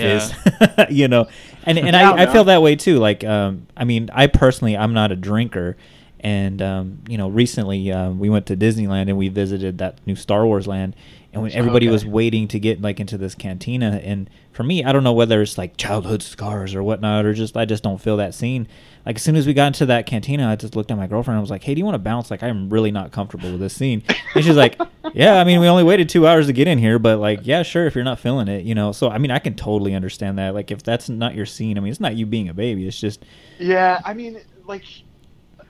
[0.61, 0.87] yeah.
[0.89, 1.27] is, you know,
[1.65, 2.99] and and I, I feel that way too.
[2.99, 5.77] Like, um, I mean, I personally, I'm not a drinker,
[6.21, 10.17] and um, you know, recently um, we went to Disneyland and we visited that new
[10.17, 10.97] Star Wars land,
[11.33, 14.93] and when everybody was waiting to get like into this cantina, and for me, I
[14.93, 18.17] don't know whether it's like childhood scars or whatnot, or just I just don't feel
[18.17, 18.67] that scene.
[19.07, 21.37] Like as soon as we got into that cantina, I just looked at my girlfriend.
[21.37, 22.31] and I was like, "Hey, do you want to bounce?
[22.31, 24.03] Like, I'm really not comfortable with this scene."
[24.35, 24.81] And she's like,
[25.15, 27.63] "Yeah, I mean, we only waited two hours to get in here, but like, yeah,
[27.63, 30.39] sure, if you're not feeling it, you know." So I mean, I can totally understand
[30.39, 30.55] that.
[30.55, 32.87] Like, if that's not your scene, I mean, it's not you being a baby.
[32.87, 33.25] It's just
[33.59, 34.85] yeah, I mean, like,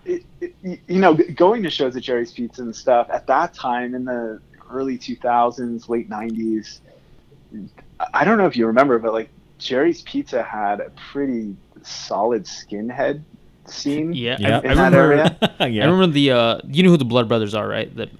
[0.05, 3.95] it, it, you know, going to shows at Jerry's Pizza and stuff at that time
[3.95, 6.81] in the early 2000s, late 90s.
[8.13, 11.57] I don't know if you remember, but like Jerry's Pizza had a pretty
[11.89, 13.23] solid skinhead
[13.67, 14.13] scene.
[14.13, 14.49] Yeah, Yeah.
[14.49, 14.99] I, I In that remember.
[15.13, 15.39] area?
[15.69, 15.85] yeah.
[15.85, 17.95] I remember the uh, you know who the Blood Brothers are, right?
[17.97, 18.11] That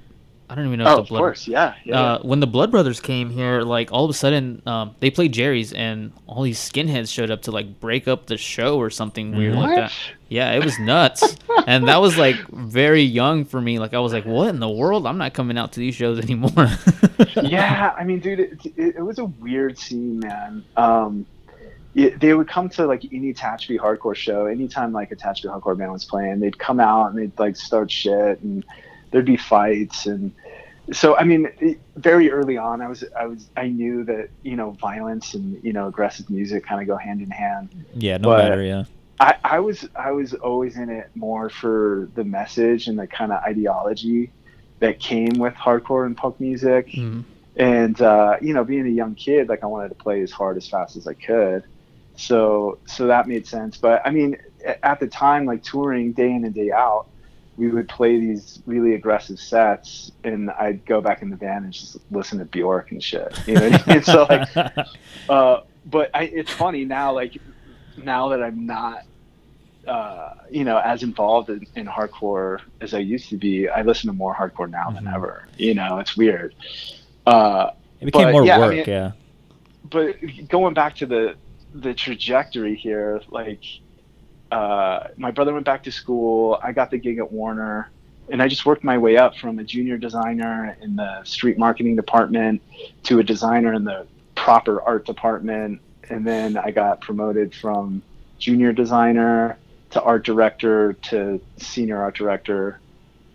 [0.51, 1.19] I don't even know Oh, if the of Blood.
[1.19, 2.01] course, yeah, yeah.
[2.01, 5.33] uh, when the Blood Brothers came here, like all of a sudden, um, they played
[5.33, 9.37] Jerry's, and all these skinheads showed up to like break up the show or something
[9.37, 9.93] weird like that.
[10.31, 13.79] Yeah, it was nuts, and that was like very young for me.
[13.79, 15.07] Like I was like, "What in the world?
[15.07, 16.69] I'm not coming out to these shows anymore."
[17.43, 20.65] yeah, I mean, dude, it, it, it was a weird scene, man.
[20.79, 21.27] Um,
[21.95, 24.47] it, they would come to like any Tehachapi hardcore show.
[24.47, 27.91] Anytime like a Tehachapi hardcore band was playing, they'd come out and they'd like start
[27.91, 28.65] shit, and
[29.11, 30.33] there'd be fights, and
[30.93, 34.57] so I mean, it, very early on, I was I was I knew that you
[34.57, 37.69] know violence and you know aggressive music kind of go hand in hand.
[37.95, 38.63] Yeah, no But- matter.
[38.63, 38.85] Yeah.
[39.21, 43.33] I, I was I was always in it more for the message and the kind
[43.33, 44.31] of ideology
[44.79, 47.25] that came with hardcore and punk music Mhm.
[47.57, 50.57] and uh, you know being a young kid like i wanted to play as hard
[50.57, 51.65] as fast as i could
[52.19, 54.37] so so that made sense but i mean
[54.83, 57.07] at the time like touring day in and day out
[57.57, 61.73] we would play these really aggressive sets and i'd go back in the van and
[61.73, 64.03] just listen to Björk and shit you know what I mean?
[64.03, 64.49] so like
[65.29, 67.39] uh, but I, it's funny now like
[67.97, 69.05] now that i'm not
[69.87, 74.09] uh, you know, as involved in, in hardcore as I used to be, I listen
[74.09, 75.15] to more hardcore now than Mhm.
[75.15, 75.49] ever.
[75.57, 76.55] You know, it's weird.
[77.27, 78.75] Uh, it became but, more yeah, I work.
[78.75, 79.13] mean- yeah.
[79.89, 80.17] but
[80.49, 81.37] going back to the
[81.81, 83.63] the trajectory here, like
[84.51, 86.59] uh, my brother went back to school.
[86.63, 87.91] I got the gig at Warner,
[88.31, 91.97] and I just worked my way up from a junior designer in the street marketing
[91.97, 92.63] department
[93.05, 98.03] to a designer in the proper art department, and then I got promoted from
[98.39, 99.59] junior designer
[99.91, 102.81] to art director to senior art director.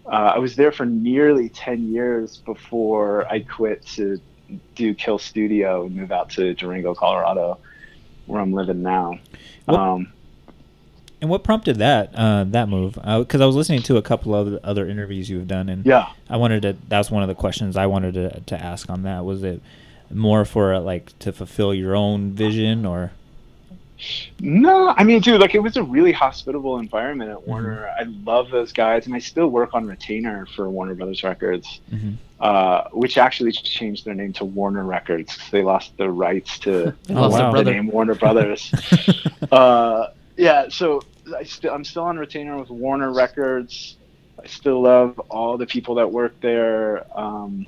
[0.06, 4.20] Uh, I was there for nearly 10 years before I quit to
[4.76, 7.60] do Kill Studio and move out to Durango, Colorado,
[8.26, 9.20] where I'm living now.
[9.66, 10.08] What- Um,
[11.22, 12.96] And what prompted that uh, that move?
[12.96, 16.08] Because I was listening to a couple of other interviews you've done, and yeah.
[16.30, 16.76] I wanted to.
[16.90, 19.24] That was one of the questions I wanted to to ask on that.
[19.24, 19.62] Was it
[20.12, 23.12] more for like to fulfill your own vision, or
[24.42, 27.88] No, I mean, dude, like it was a really hospitable environment at Warner.
[27.98, 32.16] I love those guys, and I still work on retainer for Warner Brothers Records, Mhm.
[32.44, 36.94] Uh, which actually changed their name to Warner Records 'cause they lost the rights to
[37.04, 37.54] They lost wow.
[37.54, 38.70] the name Warner Brothers.
[39.52, 41.02] uh, yeah, so
[41.38, 43.96] I still I'm still on retainer with Warner Records.
[44.44, 47.06] I still love all the people that work there.
[47.18, 47.66] Um,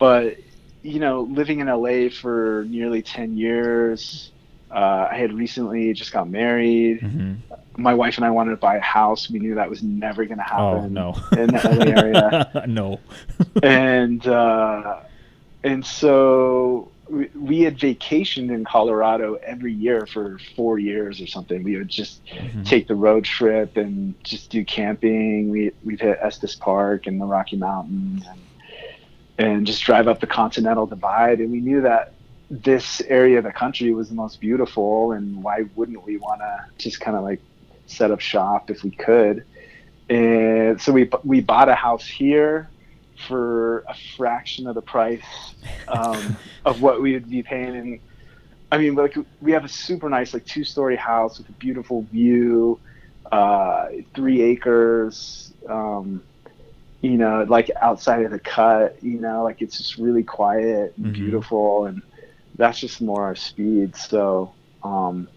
[0.00, 0.38] but
[0.82, 4.32] you know, living in LA for nearly ten years,
[4.72, 7.00] uh, I had recently just got married.
[7.00, 7.36] Mhm.
[7.76, 9.30] My wife and I wanted to buy a house.
[9.30, 10.64] We knew that was never going to happen.
[10.64, 13.00] oh happen no, in the LA area no.
[13.62, 15.00] and uh,
[15.64, 21.62] and so we, we had vacationed in Colorado every year for four years or something.
[21.64, 22.64] We would just Mhm.
[22.64, 25.48] take the road trip and just do camping.
[25.50, 28.40] We we'd hit Estes Park and the Rocky Mountains and
[29.38, 31.38] and just drive up the Continental Divide.
[31.40, 32.12] And we knew that
[32.50, 36.58] this area of the country was the most beautiful, and why wouldn't we want to
[36.82, 37.42] just kind of like
[37.86, 39.44] set up shop if we could?
[40.08, 42.72] And so we we bought a house here
[43.28, 45.24] for a fraction of the price
[45.88, 48.00] um, of what we would be paying in
[48.70, 52.06] I mean, like we have a super nice, like two story house with a beautiful
[52.10, 52.80] view,
[53.32, 56.24] uh, three acres, um,
[57.02, 61.10] you know, like outside of the cut, you know, like it's just really quiet and
[61.10, 61.12] Mhm.
[61.12, 61.86] beautiful.
[61.86, 62.02] And
[62.56, 63.96] that's just more our speed.
[63.96, 65.28] So, um,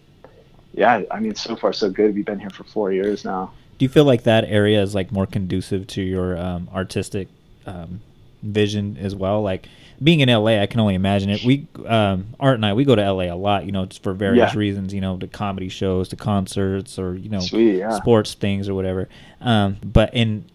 [0.73, 2.15] yeah, I mean, so far so good.
[2.15, 3.53] We've been here for four years now.
[3.77, 7.27] Do you feel like that area is like more conducive to your um, artistic
[7.65, 8.01] um,
[8.41, 9.41] vision as well?
[9.41, 9.67] Like
[10.01, 11.43] being in LA, I can only imagine it.
[11.43, 14.13] We um, Art and I we go to LA a lot, you know, just for
[14.13, 14.59] various Yeah.
[14.59, 17.91] reasons, you know, to comedy shows, to concerts, or you know, Sweet, yeah.
[17.97, 19.09] sports things or whatever.
[19.41, 20.45] Um, but in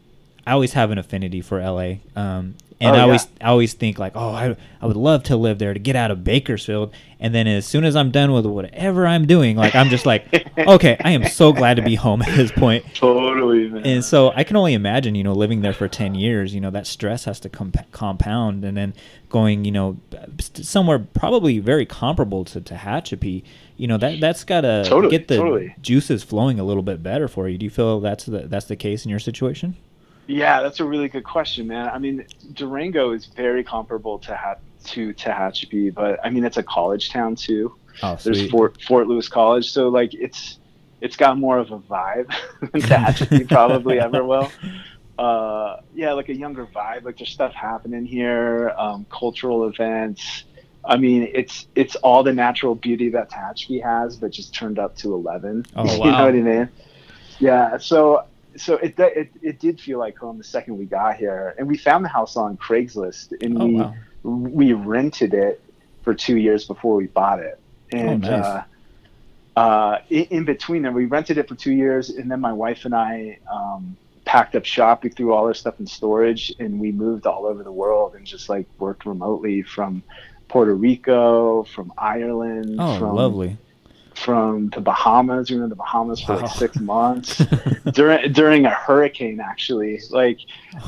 [0.46, 1.96] I always have an affinity for LA.
[2.16, 3.46] Um, and Oh, I always yeah.
[3.46, 6.10] I always think like, oh, I, I would love to live there to get out
[6.10, 6.92] of Bakersfield.
[7.20, 10.26] And then as soon as I'm done with whatever I'm doing, like I'm just like,
[10.58, 12.84] okay, I am so glad to be home at this point.
[12.94, 13.84] Totally, man.
[13.84, 16.70] And so I can only imagine, you know, living there for 10 years, you know,
[16.70, 18.94] that stress has to comp- compound and then
[19.28, 19.96] going, you know,
[20.54, 23.42] somewhere probably very comparable to Tehachapi,
[23.76, 25.74] you know, that, that's got to Totally, get the totally.
[25.80, 27.58] juices flowing a little bit better for you.
[27.58, 29.76] Do you feel that's the, that's the case in your situation?
[30.28, 31.88] Yeah, that's a really good question, man.
[31.88, 36.62] I mean, Durango is very comparable to ha- to Tehachapi, but I mean it's a
[36.62, 37.74] college town too.
[38.02, 38.48] Oh, There's.
[38.50, 40.58] Fort Fort Lewis College, so like it's
[41.00, 44.52] it's got more of a vibe than Tehachapi probably ever will.
[45.18, 47.04] Uh, yeah, like a younger vibe.
[47.04, 50.44] Like there's stuff happening here, um, cultural events.
[50.84, 54.94] I mean, it's it's all the natural beauty that Tehachapi has, but just turned up
[54.98, 55.64] to eleven.
[55.74, 55.92] Oh, wow.
[56.04, 56.68] you know what I mean?
[57.40, 57.78] Yeah.
[57.78, 58.24] So
[58.60, 61.76] so it, it it did feel like home the second we got here, and we
[61.76, 63.94] found the house on Craigslist, and Oh, we wow.
[64.22, 65.60] we rented it
[66.02, 67.58] for two years before we bought it,
[67.92, 68.44] and Oh, nice.
[68.44, 68.64] uh,
[69.56, 72.84] uh, in, in between them, we rented it for two years, and then my wife
[72.84, 75.02] and I um, packed up shop.
[75.02, 78.24] We threw all our stuff in storage, and we moved all over the world and
[78.26, 80.02] just like worked remotely from
[80.48, 83.56] Puerto Rico, from Ireland, Oh, from lovely.
[84.24, 85.50] From the Bahamas.
[85.50, 86.42] We were in the Bahamas for Wow.
[86.42, 87.38] like six months
[87.92, 89.40] during during a hurricane.
[89.40, 90.40] Actually, like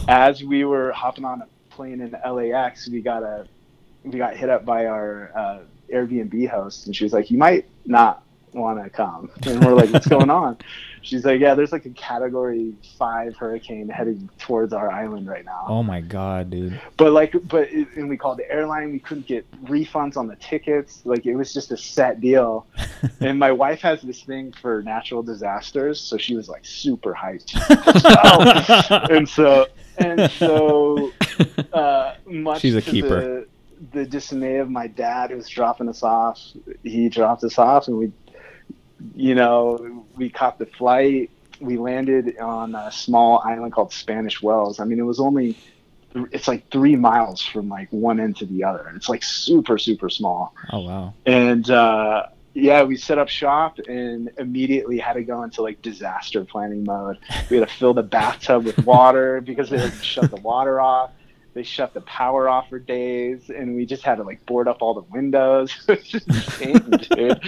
[0.08, 3.46] as we were hopping on a plane in LAX, we got a
[4.04, 5.58] we got hit up by our uh,
[5.92, 9.90] Airbnb host, and she was like, "You might not want to come," and we're like,
[9.90, 10.56] "What's going on?"
[11.02, 15.64] She's like, "Yeah, there's like a Category Five hurricane heading towards our island right now."
[15.66, 16.80] Oh my god, dude.
[16.96, 20.36] but like but it, and we called the airline we couldn't get refunds on the
[20.36, 22.66] tickets like it was just a set deal
[23.20, 27.54] and my wife has this thing for natural disasters so she was like super hyped
[29.10, 29.66] and so
[29.98, 31.12] and so
[31.72, 33.20] uh much She's a to keeper.
[33.20, 33.46] the,
[33.92, 36.40] the dismay of my dad who was dropping us off
[36.82, 38.12] he dropped us off and we
[39.14, 44.80] you know we caught the flight we landed on a small island called spanish wells
[44.80, 45.56] i mean it was only
[46.32, 48.92] it's like three miles from like one end to the other.
[48.96, 50.54] It's like super, super small.
[50.72, 51.14] Oh wow.
[51.26, 56.44] And uh, yeah, we set up shop and immediately had to go into like disaster
[56.44, 57.18] planning mode.
[57.48, 61.12] We had to fill the bathtub with water because they had shut the water off.
[61.52, 64.82] They shut the power off for days, and we just had to like board up
[64.82, 65.74] all the windows.
[65.88, 67.40] It was just insane, dude.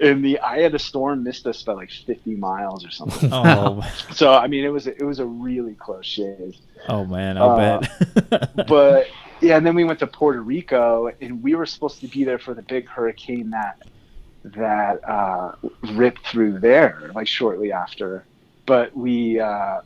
[0.00, 3.30] And the eye of the storm missed us by like 50 miles or something.
[3.32, 3.80] Oh,
[4.12, 6.56] So I mean, it was it was a really close shave
[6.88, 7.80] oh man, I'll Uh,
[8.30, 8.66] bet.
[8.66, 9.06] but
[9.40, 12.38] yeah, and then we went to Puerto Rico, and we were supposed to be there
[12.38, 13.82] for the big hurricane that
[14.44, 15.54] that uh,
[15.92, 18.24] ripped through there, like shortly after.
[18.66, 19.80] But we uh,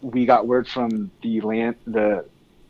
[0.00, 2.24] we got word from the land the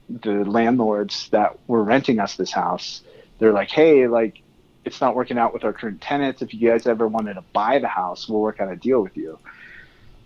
[0.09, 3.03] the landlords that were renting us this house.
[3.39, 4.43] They're like, hey, like
[4.89, 6.43] it's not working out with our current tenants.
[6.43, 9.17] If you guys ever wanted to buy the house, we'll work out a deal with
[9.17, 9.39] you.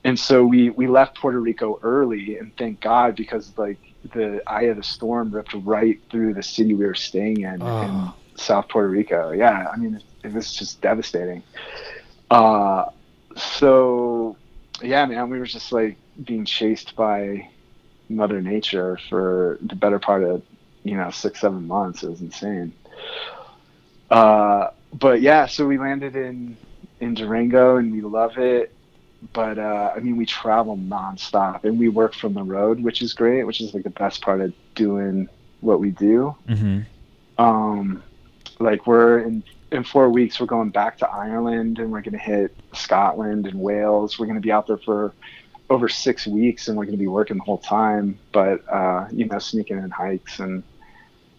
[0.05, 3.79] And so we we left Puerto Rico early, and thank God because like
[4.15, 7.83] the eye of the storm ripped right through the city we were staying in Oh.
[7.83, 9.31] in South Puerto Rico.
[9.33, 11.43] Yeah, I mean it, it was just devastating.
[12.31, 12.87] Uh,
[13.37, 14.37] so
[14.83, 17.49] yeah, man, we were just like being chased by
[18.09, 20.43] Mother Nature for the better part of
[20.83, 22.03] you know six seven months.
[22.03, 22.73] It was insane.
[24.13, 26.59] Uh, but yeah, so we landed in
[27.01, 28.77] in Durango and we love it.
[29.35, 33.15] But uh, I mean, we travel nonstop and we work from the road, which is
[33.15, 35.29] great, which is like the best part of doing
[35.61, 36.37] what we do.
[36.49, 36.81] hmm
[37.39, 38.05] Um,
[38.61, 42.57] like we're in in four weeks, we're going back to Ireland and we're gonna hit
[42.75, 44.19] Scotland and Wales.
[44.19, 45.15] We're gonna be out there for
[45.71, 48.21] over six weeks and we're gonna be working the whole time.
[48.33, 50.65] But uh, you know, sneaking in hikes and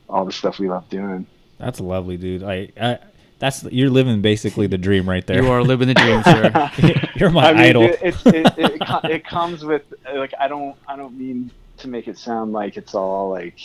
[0.09, 1.27] all the stuff we love doing.
[1.63, 2.41] That's lovely, dude.
[2.41, 2.99] Like, I,
[3.39, 5.43] that's you're living basically the dream right there.
[5.43, 6.71] You are living the dream, sir.
[7.15, 7.83] you're my I mean, idol.
[7.83, 9.81] It, it, it, it, it comes with
[10.13, 13.59] like I don't I don't mean to make it sound like it's all like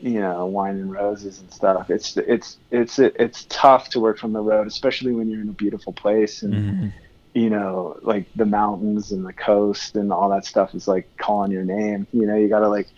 [0.00, 1.88] you know wine and roses and stuff.
[1.88, 5.52] It's it's it's it's tough to work from the road, especially when you're in a
[5.52, 6.92] beautiful place and Mhm.
[7.32, 11.50] you know like the mountains and the coast and all that stuff is like calling
[11.50, 12.06] your name.
[12.12, 12.88] You know you got to like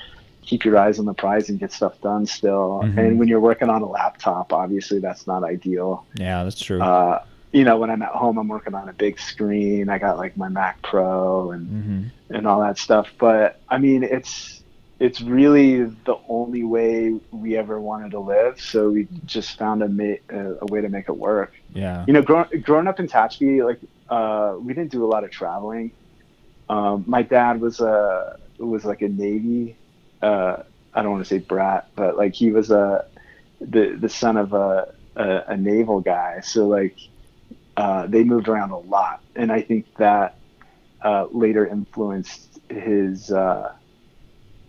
[0.49, 2.81] keep your eyes on the prize and get stuff done still.
[2.83, 2.99] Mhm.
[2.99, 6.81] And when you're working on a laptop, obviously that's not ideal Yeah, that's true.
[6.81, 7.21] uh,
[7.53, 9.89] you know, when I'm at home, I'm working on a big screen.
[9.89, 13.07] I got like my Mac Pro and hmm and all that stuff.
[13.19, 14.63] But I mean, it's
[15.01, 18.61] it's really the only way we ever wanted to live.
[18.61, 21.53] So we just found a ma- a, way to make it work.
[21.73, 22.05] Yeah.
[22.07, 23.81] You know, grow, growing up in Tehachapi, like
[24.11, 25.93] uh, we didn't do a lot of traveling.
[26.69, 29.77] Um, my dad was a was like a Navy.
[30.23, 30.57] Uh,
[30.95, 33.05] I don't want to say brat, but like he was a
[33.61, 36.41] the the son of a a, a naval guy.
[36.43, 36.97] So like
[37.77, 40.37] uh, they moved around a lot, and I think that
[41.05, 43.31] uh, later influenced his.
[43.31, 43.69] Uh,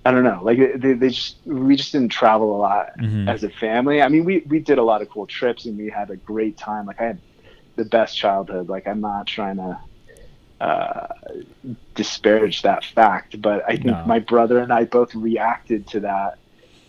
[0.06, 3.28] I don't know, like they, they just we just didn't travel a lot Mhm.
[3.28, 4.02] as a family.
[4.02, 6.58] I mean, we we did a lot of cool trips and we had a great
[6.58, 6.86] time.
[6.86, 7.22] Like I had
[7.76, 8.70] the best childhood.
[8.70, 9.80] Like I'm not trying to
[10.60, 11.08] uh,
[11.96, 14.06] disparage that fact, but I think No.
[14.06, 16.34] my brother and I both reacted to that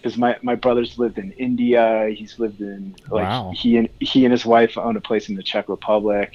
[0.03, 2.09] because my my brother's lived in India.
[2.15, 3.51] He's lived in like Wow.
[3.51, 6.33] he and he and his wife own a place in the Czech Republic.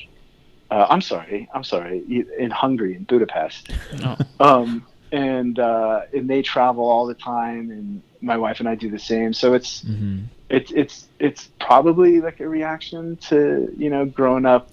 [0.69, 2.03] Uh, I'm sorry, I'm sorry,
[2.39, 4.15] in Hungary, in Budapest Oh.
[4.39, 8.89] um, and uh, and they travel all the time, and my wife and I do
[8.89, 9.33] the same.
[9.33, 14.71] So it's hmm it's it's it's probably like a reaction to you know growing up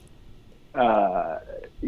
[0.75, 1.37] uh,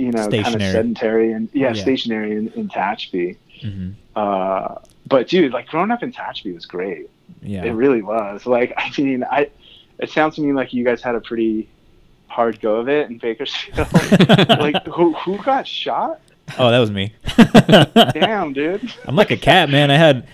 [0.05, 1.83] you know, kind of sedentary and yeah, Yeah.
[1.83, 3.37] stationary in, in Tehachapi.
[3.63, 4.77] hmm Uh,
[5.07, 7.09] but dude, like growing up in Tehachapi was great.
[7.43, 7.65] Yeah.
[7.65, 8.47] It really was.
[8.47, 9.51] Like, I mean, I
[9.99, 11.69] it sounds to me like you guys had a pretty
[12.27, 13.87] hard go of it in Bakersfield.
[14.49, 16.21] like, who who got shot?
[16.59, 17.13] oh, that was me.
[18.13, 18.93] Damn, dude.
[19.07, 19.91] I'm like a cat, man.
[19.91, 20.27] I had.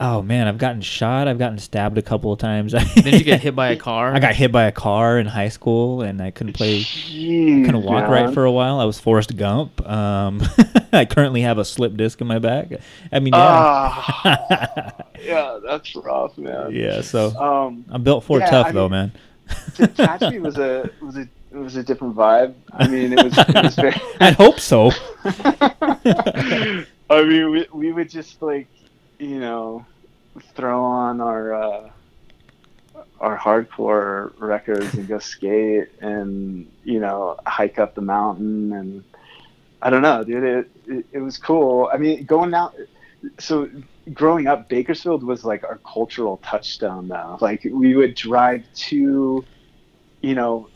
[0.00, 1.28] Oh man, I've gotten shot.
[1.28, 2.72] I've gotten stabbed a couple of times.
[2.72, 4.12] Did you get hit by a car?
[4.14, 6.80] I got hit by a car in high school, and I couldn't play.
[6.80, 8.10] Jeez, couldn't walk man.
[8.26, 8.80] right for a while.
[8.80, 9.86] I was Forrest Gump.
[9.86, 10.40] Um,
[10.94, 12.68] I currently have a slip disc in my back.
[13.12, 16.70] I mean, yeah, Ah, yeah, that's rough, man.
[16.74, 17.02] yeah.
[17.02, 19.12] So Um, I'm built for yeah, tough, I though, mean- man.
[19.72, 21.22] Tehachapi was a was a
[21.52, 22.54] it was a different vibe.
[22.72, 23.94] I mean, it was, it was very.
[24.20, 24.90] I hope so.
[25.24, 28.66] I mean, we we would just like,
[29.22, 29.86] you know,
[30.54, 31.90] throw on our uh,
[33.20, 39.04] our hardcore records and go skate and you know hike up the mountain and
[39.80, 40.42] I don't know, dude.
[40.44, 41.88] It it, it was cool.
[41.92, 42.74] I mean, going out.
[43.38, 43.68] So
[44.12, 47.08] growing up, Bakersfield was like our cultural touchstone.
[47.08, 49.44] Though, like we would drive to,
[50.20, 50.68] you know,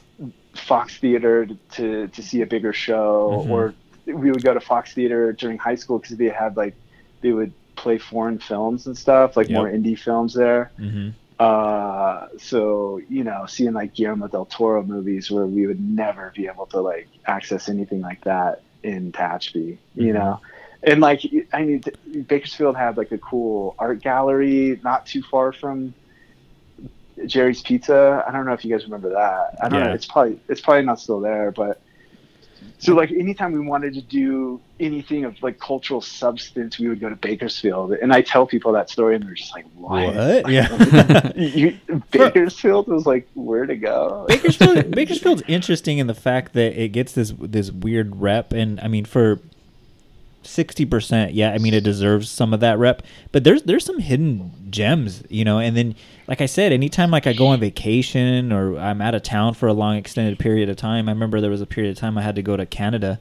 [0.55, 3.51] Fox Theater to to see a bigger show, Mhm.
[3.51, 3.75] or
[4.07, 6.75] we would go to Fox Theater during high school because they had like
[7.23, 9.51] they would play foreign films and stuff, like Yep.
[9.51, 10.73] more indie films there.
[10.79, 16.33] hmm Uh, so you know, seeing like Guillermo del Toro movies where we would never
[16.35, 20.15] be able to like access anything like that in Tehachapi, you Mhm.
[20.15, 20.41] know.
[20.83, 21.21] And like,
[21.53, 21.83] I mean,
[22.29, 25.95] Bakersfield had like a cool art gallery not too far from
[27.27, 28.25] Jerry's Pizza.
[28.27, 29.55] I don't know if you guys remember that.
[29.63, 29.93] I don't know.
[29.93, 31.81] It's probably it's probably not still there, but
[32.79, 37.09] so like anytime we wanted to do anything of like cultural substance, we would go
[37.09, 37.93] to Bakersfield.
[37.93, 40.15] And I tell people that story, and they're just like, "What?
[40.15, 40.51] What?
[40.51, 41.33] Yeah.
[41.37, 41.79] you,
[42.11, 44.27] Bakersfield was like where to go.
[44.29, 48.89] Bakersfield Bakersfield's interesting in the fact that it gets this this weird rep, and I
[48.89, 49.41] mean for
[50.47, 53.03] sixty percent, yeah, I mean it deserves some of that rep.
[53.33, 55.59] But there's there's some hidden gems, you know.
[55.59, 55.95] And then,
[56.27, 59.67] like I said, anytime like I go on vacation or I'm out of town for
[59.67, 62.23] a long extended period of time, I remember there was a period of time I
[62.23, 63.19] had to go to Canada.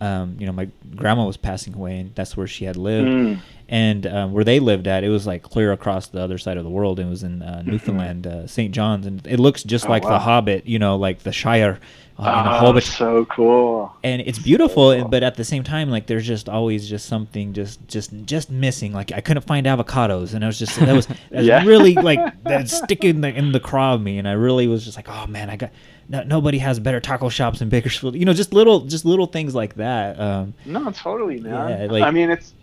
[0.00, 3.08] Um, you know, my grandma was passing away, and that's where she had lived.
[3.08, 3.40] Mm.
[3.70, 6.64] And um, where they lived at, it was like clear across the other side of
[6.64, 6.98] the world.
[6.98, 8.72] It was in uh, Newfoundland, uh, St.
[8.74, 9.90] John's, and it looks just Mm-hmm.
[9.90, 10.18] Oh, like The.
[10.18, 11.78] Hobbit, you know, like the Shire
[12.18, 12.82] uh, Oh, Hobbit.
[12.84, 13.94] so cool.
[14.02, 15.08] And it's beautiful, cool.
[15.08, 18.92] but at the same time, like there's just always just something just just just missing.
[18.94, 21.62] Like I couldn't find avocados, and I was just that was, that was Yeah.
[21.64, 24.82] really like that stick in the in the craw of me, and I really was
[24.84, 25.70] just like, oh man, I got.
[26.10, 28.16] No, nobody has better taco shops in Bakersfield.
[28.16, 30.18] You know, just little, just little things like that.
[30.18, 31.82] Um, No, totally, man.
[31.82, 32.54] Yeah, like- I mean, it's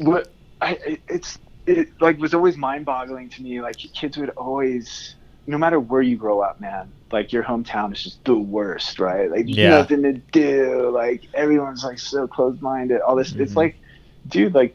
[0.00, 0.28] what
[0.60, 3.60] I it- it's it like was always mind-boggling to me.
[3.60, 5.14] Like kids would always,
[5.46, 9.30] no matter where you grow up, man, like your hometown is just the worst, right?
[9.30, 9.70] Like Yeah.
[9.70, 10.90] nothing to do.
[10.90, 13.00] Like everyone's like so closed-minded.
[13.02, 13.56] All this, it's Mhm.
[13.56, 13.76] like,
[14.28, 14.74] dude, like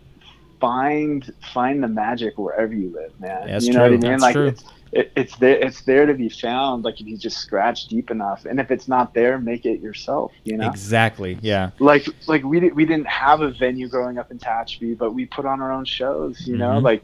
[0.61, 3.47] find find the magic wherever you live, man.
[3.47, 3.97] That's you know what I true.
[3.97, 4.11] mean?
[4.11, 4.47] That's like true.
[4.47, 4.63] it's
[4.95, 6.83] it, it's there it's there to be found.
[6.85, 10.31] Like if you just scratch deep enough, and if it's not there, make it yourself.
[10.45, 11.37] You know Exactly.
[11.41, 11.71] Yeah.
[11.79, 15.25] like like we didn't we didn't have a venue growing up in Tehachapi, but we
[15.25, 16.47] put on our own shows.
[16.47, 16.83] You know, Mhm.
[16.83, 17.03] like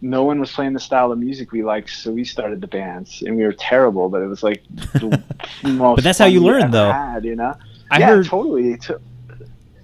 [0.00, 3.22] no one was playing the style of music we liked, so we started the bands,
[3.24, 4.62] and we were terrible, but it was like
[4.94, 5.22] the
[5.64, 5.96] most.
[5.96, 6.92] But that's how you learn, though.
[6.92, 7.54] Had, you know,
[7.90, 8.26] I yeah, heard.
[8.26, 8.76] totally.
[8.78, 9.00] To,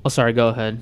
[0.05, 0.33] Oh, sorry.
[0.33, 0.81] Go ahead.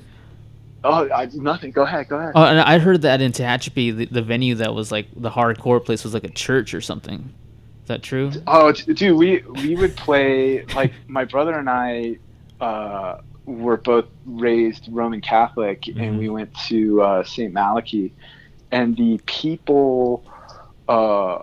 [0.83, 1.71] Oh, I, nothing.
[1.71, 2.07] Go ahead.
[2.09, 2.33] Go ahead.
[2.35, 5.83] Oh, and I heard that in Tehachapi, the, the venue that was like the hardcore
[5.83, 7.33] place was like a church or something.
[7.83, 8.31] Is that true?
[8.47, 12.17] Oh, dude, we we would play like my brother and I
[12.59, 16.01] uh, were both raised Roman Catholic, Mhm.
[16.01, 17.51] and we went to uh, St.
[17.53, 18.13] Malachy,
[18.71, 20.23] and the people
[20.87, 21.39] uh,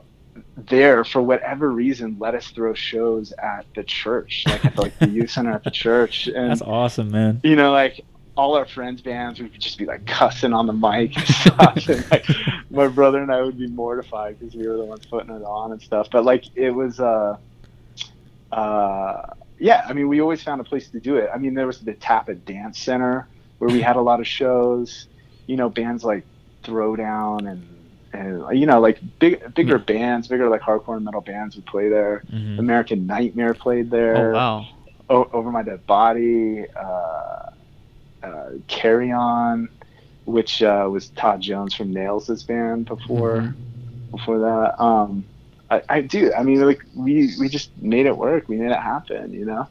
[0.56, 4.98] there, for whatever reason, let us throw shows at the church, like at the, like
[4.98, 7.40] the youth center at the church, and That's awesome, man.
[7.42, 8.04] you know, like
[8.38, 11.76] all our friends' bands we would just be like cussing on the mic and stuff.
[11.88, 12.24] and, like,
[12.70, 15.72] my brother and I would be mortified because we were the ones putting it on
[15.72, 16.08] and stuff.
[16.10, 17.36] But like it was, uh,
[18.52, 19.22] uh,
[19.58, 19.84] yeah.
[19.88, 21.28] I mean, we always found a place to do it.
[21.34, 23.28] I mean, there was the Tappa Dance Center
[23.58, 25.08] where we had a lot of shows.
[25.46, 26.26] You know, bands like
[26.64, 27.74] Throwdown and
[28.12, 31.88] and you know like big bigger bands, bigger like hardcore and metal bands would play
[31.88, 32.22] there.
[32.32, 32.58] Mhm.
[32.58, 34.66] American Nightmare played there Oh wow.
[35.08, 37.50] o- over my dead body, uh,
[38.22, 39.68] uh, Carry On,
[40.24, 43.54] which uh, was Todd Jones from Nails' band before Mhm.
[44.10, 44.82] before that.
[44.82, 45.24] Um,
[45.70, 46.32] I, I do.
[46.32, 48.48] I mean, like we we just made it work.
[48.48, 49.32] We made it happen.
[49.32, 49.68] You know.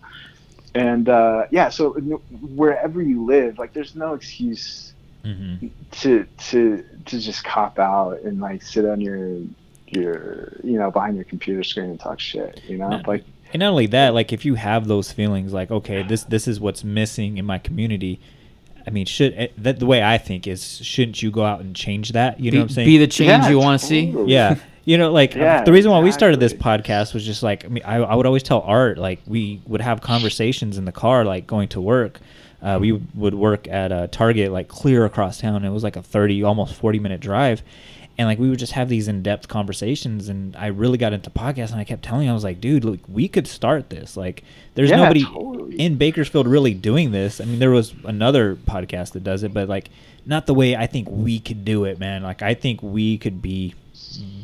[0.76, 4.94] And uh, yeah, so wherever you live, like, there's no excuse
[5.26, 5.72] Mhm.
[5.92, 9.40] to to to just cop out and like sit on your
[9.88, 12.62] your you know behind your computer screen and talk shit.
[12.68, 13.02] You know, No.
[13.08, 13.24] like
[13.54, 16.60] And not only that, like if you have those feelings, like okay, this this is
[16.60, 18.20] what's missing in my community.
[18.88, 21.76] I mean, should eh, that the way I think is, shouldn't you go out and
[21.76, 22.40] change that?
[22.40, 22.88] You know be, what I'm saying?
[22.88, 24.16] be the change Yeah, you want to see.
[24.26, 24.56] yeah.
[24.86, 27.68] You know like Yeah, the reason why we started this podcast was just like i
[27.68, 31.26] mean I, I would always tell art like we would have conversations in the car
[31.26, 32.22] like going to work.
[32.62, 35.64] Uh, we would work at a target like clear across town.
[35.66, 37.62] It was like a 30 almost 40 minute drive
[38.18, 41.72] and like we would just have these in-depth conversations and i really got into podcasts
[41.72, 44.44] and i kept telling him, i was like dude look we could start this like
[44.76, 45.80] there's Yeah, nobody totally.
[45.80, 49.68] in bakersfield really doing this i mean there was another podcast that does it but
[49.70, 49.90] like
[50.26, 53.42] not the way i think we could do it man like i think we could
[53.42, 53.74] be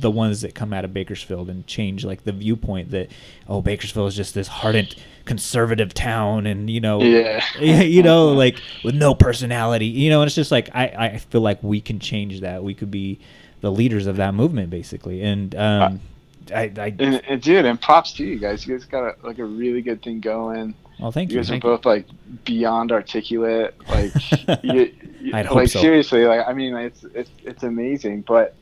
[0.02, 3.10] the ones that come out of Bakersfield and change like the viewpoint that
[3.48, 4.96] oh Bakersfield is just this hardened
[5.26, 7.44] conservative town and you know Yeah.
[7.60, 11.42] you know like with no personality you know and it's just like I I feel
[11.42, 13.20] like we can change that we could be
[13.64, 16.00] the leaders of that movement basically and um
[16.54, 18.68] I, I And, and dude, and props to you guys.
[18.68, 20.76] You guys got a, like a really good thing going.
[21.00, 21.70] well thank You you guys are Thank you.
[21.70, 22.06] both like
[22.44, 23.74] beyond articulate.
[23.90, 24.12] Like,
[24.64, 24.92] you,
[25.22, 25.80] you- I'd hope like so.
[25.80, 28.26] seriously, like I mean, it's it's it's amazing.
[28.28, 28.56] But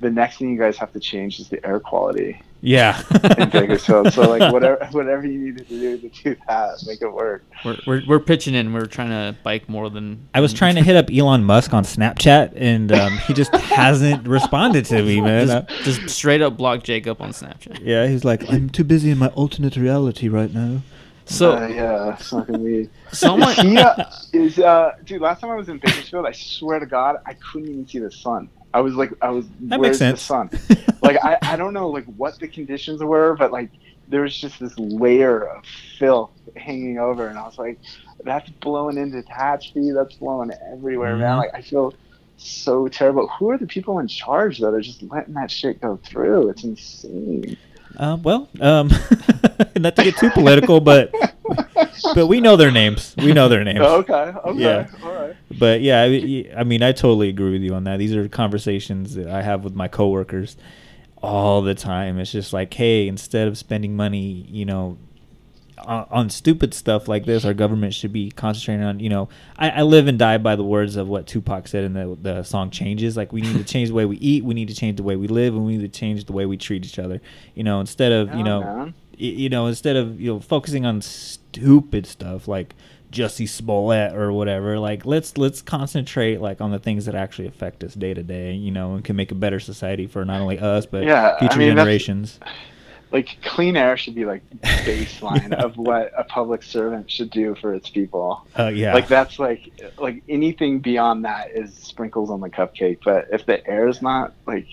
[0.00, 3.00] the next thing you guys have to change is the air quality yeah
[3.38, 4.12] in Bakersfield.
[4.12, 7.44] so like whatever whatever you need to do to do that, make it work.
[7.64, 8.72] We're, we're, we're pitching in.
[8.72, 10.28] We're trying to bike more than.
[10.34, 14.26] I was trying to hit up Elon Musk on Snapchat and um, he just hasn't
[14.26, 17.78] responded to me man just, just straight up block Jacob on Snapchat.
[17.82, 20.82] yeah he's like I'm too busy in my alternate reality right now
[21.24, 22.90] So uh, yeah, smoking weed.
[23.12, 23.50] someone.
[23.50, 25.20] Is he, uh, is uh, dude?
[25.20, 28.10] Last time I was in Bakersfield, I swear to God, I couldn't even see the
[28.10, 28.48] sun.
[28.74, 29.46] I was like, I was.
[29.60, 29.98] That where's.
[29.98, 30.50] The sun.
[31.02, 33.70] like I, I don't know like what the conditions were, but like
[34.08, 35.64] there was just this layer of
[35.98, 37.78] filth hanging over, and I was like,
[38.24, 41.36] that's blowing into Tehachapi, that's blowing everywhere, man.
[41.36, 41.38] Mhm.
[41.38, 41.94] Like I feel
[42.36, 43.28] so terrible.
[43.38, 46.50] Who are the people in charge that are just letting that shit go through?
[46.50, 47.56] It's insane.
[47.96, 48.88] Uh, well, um,
[49.76, 51.12] not to get too political, but
[52.14, 53.14] but we know their names.
[53.16, 53.80] We know their names.
[53.80, 54.86] okay, okay, Yeah.
[55.02, 55.34] all right.
[55.58, 57.98] But yeah, I, I mean, I totally agree with you on that.
[57.98, 60.56] These are conversations that I have with my coworkers
[61.22, 62.18] all the time.
[62.18, 64.98] It's just like, hey, instead of spending money, you know,
[65.86, 69.70] on, on stupid stuff like this, our government should be concentrating on, you know, I,
[69.70, 72.70] I live and die by the words of what Tupac said in the, the song
[72.70, 73.16] Changes.
[73.16, 75.16] Like, we need to change the way we eat, we need to change the way
[75.16, 77.20] we live, and we need to change the way we treat each other.
[77.54, 81.00] You know, instead of, you Yeah, know, you know, instead of you know focusing on
[81.00, 82.74] stupid stuff like
[83.10, 87.82] Jussie Smollett or whatever, like let's let's concentrate like on the things that actually affect
[87.82, 90.58] us day to day, you know, and can make a better society for not only
[90.58, 92.40] us but Yeah, I future mean, that's- generations.
[93.12, 97.72] Like clean air should be like baseline of what a public servant should do for
[97.74, 98.44] its people.
[98.58, 102.98] Uh, yeah, Like that's like like anything beyond that is sprinkles on the cupcake.
[103.04, 104.66] But if the air is not like,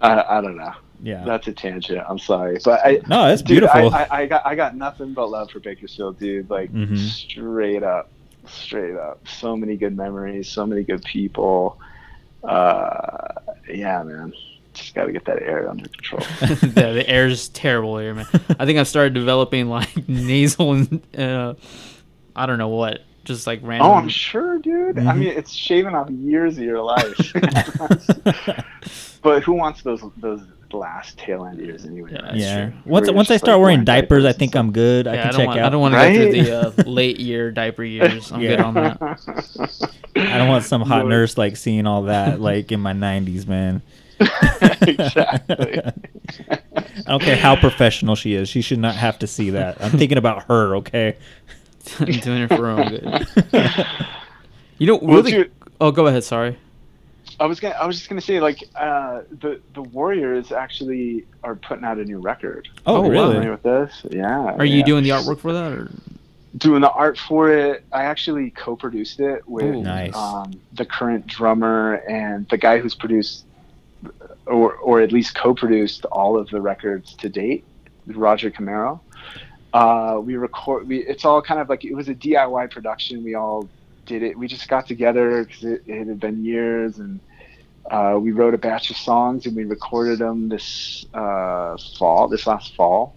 [0.00, 0.74] I, I don't know.
[1.02, 1.24] yeah.
[1.24, 2.02] That's a tangent.
[2.08, 3.94] I'm sorry, but I no, that's dude, beautiful.
[3.94, 6.50] I, I, I got I got nothing but love for Bakersfield, dude.
[6.50, 6.98] Like Mhm.
[6.98, 8.10] straight up,
[8.46, 9.26] straight up.
[9.26, 10.48] So many good memories.
[10.50, 11.78] So many good people.
[12.44, 13.32] Uh,
[13.68, 14.32] yeah, man.
[14.78, 16.20] Just got to get that air under control.
[16.40, 18.26] the, the is terrible here, man.
[18.58, 21.54] I think I've started developing like nasal and uh,
[22.36, 23.88] I don't know what, just like random.
[23.88, 24.98] Oh, I'm sure, dude.
[24.98, 25.18] I Mhm.
[25.18, 27.32] mean, it's shaving off years of your life.
[29.22, 32.10] but who wants those those last tail end years anyway?
[32.12, 32.24] Yeah, right?
[32.32, 32.70] that's yeah.
[32.70, 32.78] true.
[32.86, 35.06] Once once I start like wearing wearing diapers, I think I'm good.
[35.08, 35.58] I can I check don't want.
[35.60, 35.66] out.
[35.66, 38.30] I don't want to go through the uh, late year diaper years.
[38.30, 38.98] I'm good on that.
[40.16, 43.82] I don't want some hot nurse like seeing all that like in my 90s, man.
[44.82, 45.80] exactly.
[45.80, 46.62] I
[47.06, 48.48] don't care how professional she is.
[48.48, 49.82] She should not have to see that.
[49.82, 51.16] I'm thinking about her, okay?
[52.00, 53.86] I'm doing it for her own good.
[54.78, 55.30] You know, Well, really.
[55.32, 56.24] dude- oh, go ahead.
[56.24, 56.58] Sorry.
[57.40, 57.74] I was gonna.
[57.76, 62.04] I was just gonna say, like, uh, the the Warriors actually are putting out a
[62.04, 62.68] new record.
[62.84, 63.28] Oh, Oh, really?
[63.34, 64.04] Familiar with this?
[64.10, 64.54] Yeah.
[64.58, 65.88] Are you doing the artwork for that, or
[66.56, 67.84] doing the art for it.
[67.92, 69.82] I actually co-produced it with Ooh.
[69.82, 70.16] Nice.
[70.16, 73.44] um, the current drummer and the guy who's produced,
[74.46, 77.64] or or at least co-produced all of the records to date,
[78.06, 79.00] Roger Camaro.
[79.72, 80.88] Uh, we record.
[80.88, 83.22] We it's all kind of like it was a DIY production.
[83.22, 83.68] We all
[84.06, 84.38] did it.
[84.38, 87.20] We just got together because it, it had been years and.
[87.90, 92.46] Uh, we wrote a batch of songs and we recorded them this uh, fall, this
[92.46, 93.16] last fall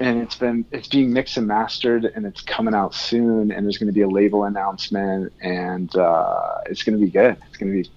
[0.00, 3.78] and it's been it's being mixed and mastered and it's coming out soon and there's
[3.78, 7.72] going to be a label announcement and uh, it's going to be good it's going
[7.72, 7.90] to be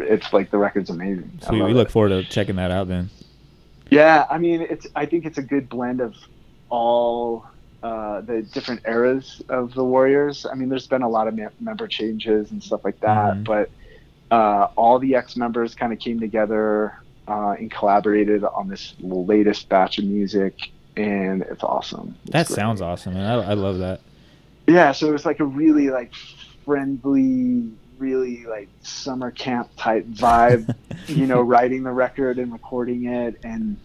[0.00, 1.62] it's like the record's amazing Sweet.
[1.62, 1.92] We look it.
[1.92, 3.10] forward to checking that out then.
[3.90, 6.14] yeah i mean it's i think it's a good blend of
[6.68, 7.44] all
[7.82, 11.46] uh, the different eras of the warriors i mean there's been a lot of me-
[11.60, 13.44] member changes and stuff like that Mhm.
[13.44, 13.70] but
[14.30, 16.94] uh, all the ex members kind of came together
[17.26, 22.14] uh, and collaborated on this latest batch of music and it's awesome.
[22.24, 22.56] It's That great.
[22.56, 24.00] sounds awesome, and I, I love that.
[24.66, 26.12] Yeah, so it was like a really like
[26.64, 30.74] friendly, really like summer camp type vibe.
[31.06, 33.76] you know, writing the record and recording it, and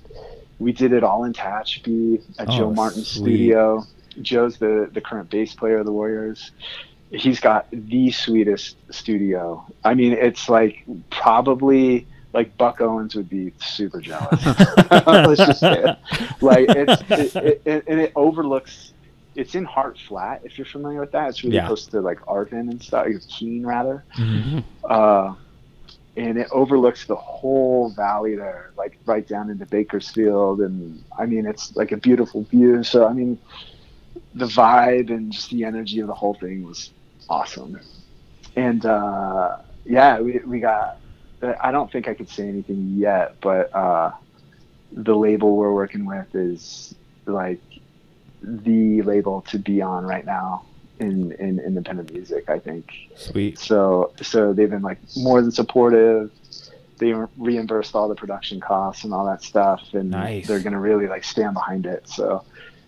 [0.60, 3.24] we did it all in Tehachapi at Oh, Joe Martin's sweet.
[3.24, 3.84] studio.
[4.22, 6.52] Joe's the the current bass player of the Warriors.
[7.12, 9.66] He's got the sweetest studio.
[9.84, 14.44] I mean, it's like probably like Buck Owens would be super jealous.
[15.06, 15.98] Let's just say it.
[16.42, 18.92] Like it's it, it, it, and it overlooks.
[19.36, 21.30] It's in Hart Flat, if you're familiar with that.
[21.30, 21.68] It's really Yeah.
[21.68, 24.64] close to like Arvin and stuff, Keene rather Mhm.
[24.90, 25.34] uh,
[26.16, 31.46] and it overlooks the whole valley there, like right down into Bakersfield, and I mean
[31.46, 32.84] it's like a beautiful view.
[32.84, 33.40] So I mean,
[34.34, 36.94] the vibe and just the energy of the whole thing was
[37.30, 37.80] awesome,
[38.56, 41.00] and uh, yeah, we we got.
[41.62, 44.12] I don't think I could say anything yet, but uh,
[44.92, 46.94] the label we're working with is
[47.26, 47.62] like
[48.42, 50.66] the label to be on right now
[51.00, 52.50] in in independent music.
[52.50, 52.92] I think.
[53.16, 53.60] Sweet.
[53.60, 56.32] So so they've been like more than supportive.
[56.98, 60.48] They reimbursed all the production costs and all that stuff, and Nice.
[60.48, 62.08] they're gonna really like stand behind it.
[62.08, 62.44] So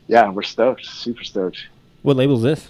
[0.07, 1.57] yeah, we're stoked, super stoked.
[2.03, 2.69] What label's this?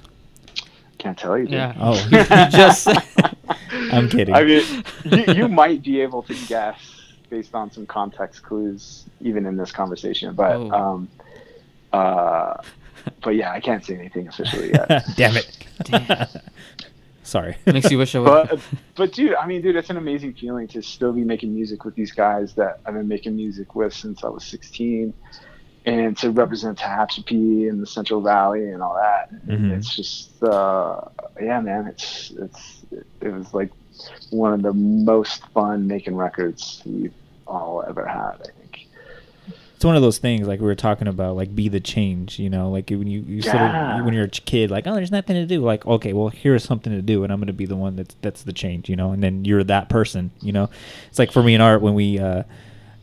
[0.98, 1.44] Can't tell you.
[1.46, 1.54] Dude.
[1.54, 1.76] Yeah.
[1.80, 1.94] Oh.
[2.12, 2.88] you just
[3.92, 4.34] I'm kidding.
[4.34, 6.80] I mean, you, you might be able to guess
[7.30, 10.34] based on some context clues, even in this conversation.
[10.34, 10.72] But Oh.
[10.72, 11.08] um,
[11.94, 12.56] uh,
[13.22, 15.06] but yeah, I can't say anything officially yet.
[15.16, 15.58] Damn it.
[15.84, 16.28] Damn.
[17.24, 17.58] Sorry.
[17.66, 18.50] makes you wish I would.
[18.50, 18.60] but
[18.96, 21.96] but dude, I mean, dude, it's an amazing feeling to still be making music with
[21.96, 25.14] these guys that I've been making music with since I was 16,
[25.86, 29.30] and to represent Tehachapi and the Central Valley and all that.
[29.46, 29.72] Mhm.
[29.78, 31.02] It's just, uh,
[31.42, 32.84] yeah, man, it's it's
[33.22, 33.72] it was like
[34.30, 37.14] one of the most fun making records we've
[37.46, 38.36] all ever had.
[38.40, 38.54] I think.
[39.78, 42.50] It's one of those things like we were talking about like be the change you
[42.50, 42.72] know?
[42.72, 45.46] Like when you you sort of when you're a kid like oh there's nothing to
[45.46, 45.62] do.
[45.62, 48.16] Like okay well here's something to do and i'm going to be the one that's
[48.22, 49.12] that's the change you know?
[49.12, 50.70] And then you're that person you know?
[51.10, 52.44] It's like for me and art when we uh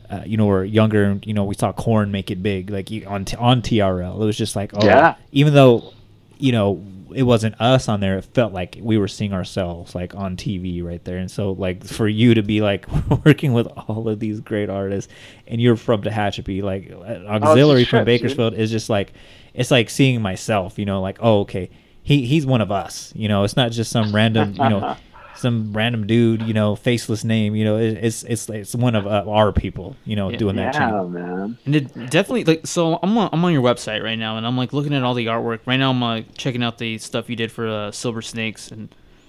[0.07, 2.91] uh, you know, we're younger, and you know, we saw Korn make it big, like
[3.07, 4.21] on on TRL.
[4.21, 5.15] It was just like, oh, Yeah.
[5.31, 5.93] even though,
[6.37, 6.79] you know,
[7.15, 10.83] it wasn't us on there, it felt like we were seeing ourselves like on TV
[10.83, 11.17] right there.
[11.17, 12.85] And so, like, for you to be like
[13.25, 15.11] working with all of these great artists,
[15.47, 18.21] and you're from Tehachapi, like uh, auxiliary a from trip, dude.
[18.21, 19.13] Bakersfield is just like,
[19.53, 20.77] it's like seeing myself.
[20.77, 21.69] You know, like, oh, okay,
[22.03, 23.13] he he's one of us.
[23.15, 24.97] You know, it's not just some random, you know.
[25.37, 29.05] Some random dude, you know, faceless name, you know, it, it's it's it's one of
[29.05, 30.37] uh, our people, you know, Yeah.
[30.37, 30.73] doing that.
[30.73, 31.11] Yeah, change.
[31.11, 31.57] man.
[31.65, 34.55] And it definitely like so I'm on, I'm on your website right now and I'm
[34.57, 35.59] like looking at all the artwork.
[35.65, 38.87] Right now I'm like checking out the stuff you did for uh, Silver Snakes and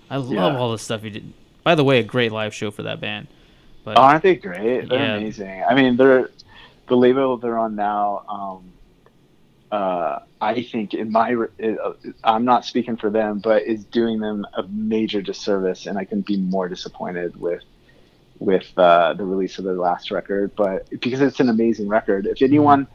[0.08, 0.58] I love Yeah.
[0.58, 1.32] all the stuff you did.
[1.64, 3.26] By the way, a great live show for that band.
[3.84, 4.88] But Oh, aren't they great?
[4.88, 5.16] They're Yeah.
[5.16, 5.64] amazing.
[5.68, 6.30] I mean, they're
[6.86, 8.22] the label they're on now.
[8.28, 8.62] Um,
[9.76, 11.92] uh, I think in my, uh,
[12.24, 16.26] I'm not speaking for them, but is doing them a major disservice, and I couldn't
[16.26, 17.62] be more disappointed with
[18.38, 20.52] with uh, the release of their last record.
[20.56, 22.86] But because it's an amazing record, if anyone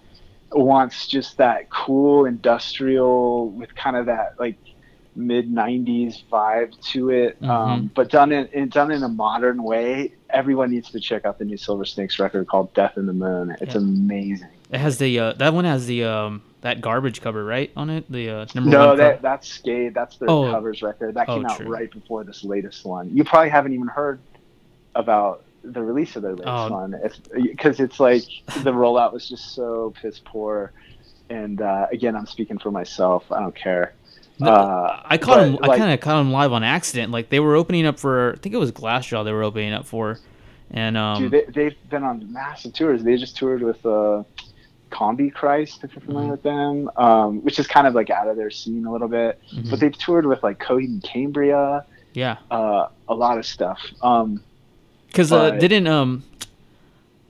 [0.51, 4.57] wants just that cool industrial with kind of that like
[5.15, 10.13] mid 90s vibe to it um, but done in, in done in a modern way
[10.29, 13.55] everyone needs to check out the new silver snakes record called death and the moon
[13.61, 13.81] it's Yeah.
[13.81, 17.89] amazing it has the uh, that one has the um that garbage cover right on
[17.89, 18.05] it.
[18.11, 18.97] The uh, number no one.
[18.97, 19.21] that cover.
[19.21, 20.51] that's skate that's their Oh.
[20.51, 21.67] covers record that Oh, came out true.
[21.67, 24.19] right before this latest one you probably haven't even heard
[24.95, 26.69] about the release of their latest Oh.
[26.71, 26.95] one
[27.41, 28.23] because it's like
[28.63, 30.71] the rollout was just so piss poor
[31.29, 33.93] and uh, again i'm speaking for myself i don't care
[34.39, 35.57] No, uh, I caught him.
[35.61, 37.11] I kind of caught him live on accident.
[37.11, 39.23] Like they were opening up for, I think it was Glassjaw.
[39.23, 40.17] They were opening up for,
[40.71, 43.03] and um, Dude, they, they've been on massive tours.
[43.03, 44.23] They just toured with uh,
[44.91, 46.31] Combichrist, if you're familiar Mhm.
[46.31, 49.39] with them, um, which is kind of like out of their scene a little bit.
[49.53, 49.69] mhm.
[49.69, 53.79] But they've toured with like Coheed and Cambria, yeah, uh, a lot of stuff.
[54.03, 54.43] Um,
[55.07, 56.23] because uh, but- didn't um,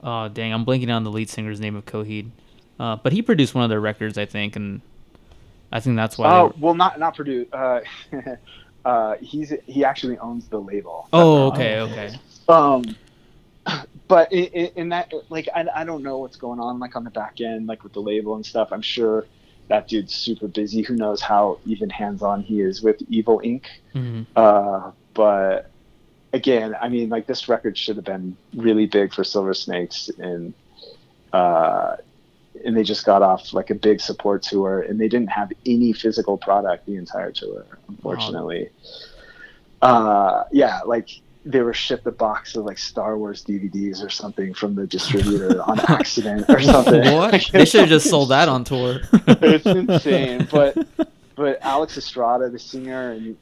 [0.02, 2.30] oh dang, I'm blanking on the lead singer's name of Coheed,
[2.78, 4.80] uh, but he produced one of their records, I think, and
[5.70, 6.36] I think that's why.
[6.38, 7.46] oh, were- well, not not Purdue.
[7.52, 7.80] Uh,
[8.84, 11.08] uh, he's he actually owns the label.
[11.12, 12.14] oh, okay, okay.
[12.48, 12.84] Um,
[14.12, 17.40] but in, that, like, I, I don't know what's going on, like on the back
[17.40, 18.68] end, like with the label and stuff.
[18.70, 19.24] I'm sure
[19.68, 20.82] that dude's super busy.
[20.82, 23.70] Who knows how even hands-on he is with Evil Ink.
[23.94, 25.70] hmm Uh, but
[26.34, 30.52] again, I mean, like this record should have been really big for Silver Snakes, and
[31.32, 31.96] uh,
[32.66, 35.94] and they just got off like a big support tour, and they didn't have any
[35.94, 38.68] physical product the entire tour, unfortunately.
[39.80, 41.08] Uh, yeah, like
[41.44, 45.60] they were shipped a box of like Star Wars DVDs or something from the distributor
[45.68, 47.12] on accident or something.
[47.14, 47.32] What?
[47.52, 49.00] They should have just sold that on tour.
[49.12, 50.76] it's insane, but
[51.34, 53.36] but Alex Estrada, the singer and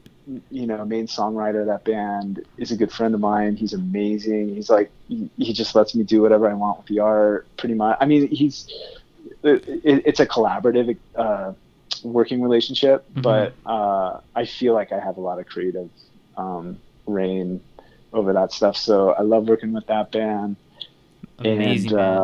[0.50, 3.56] you know main songwriter of that band, is a good friend of mine.
[3.56, 4.54] He's amazing.
[4.54, 7.98] He's like he, just lets me do whatever I want with the art, pretty much.
[8.00, 8.66] I mean, he's
[9.42, 11.52] it, it's a collaborative uh,
[12.02, 13.22] working relationship, Mhm.
[13.22, 15.90] but uh, I feel like I have a lot of creative
[16.36, 17.60] um, reign
[18.12, 18.76] over that stuff.
[18.76, 20.56] So I love working with that band.
[21.38, 22.18] Amazing and band.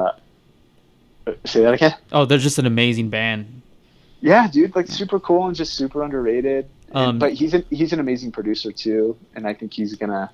[1.29, 1.95] uh, say that again.
[2.13, 3.63] Oh, they're just an amazing band.
[4.21, 6.69] Yeah, dude, like super cool and just super underrated.
[6.89, 10.31] And- Um, but he's an, he's an amazing producer too, and I think he's gonna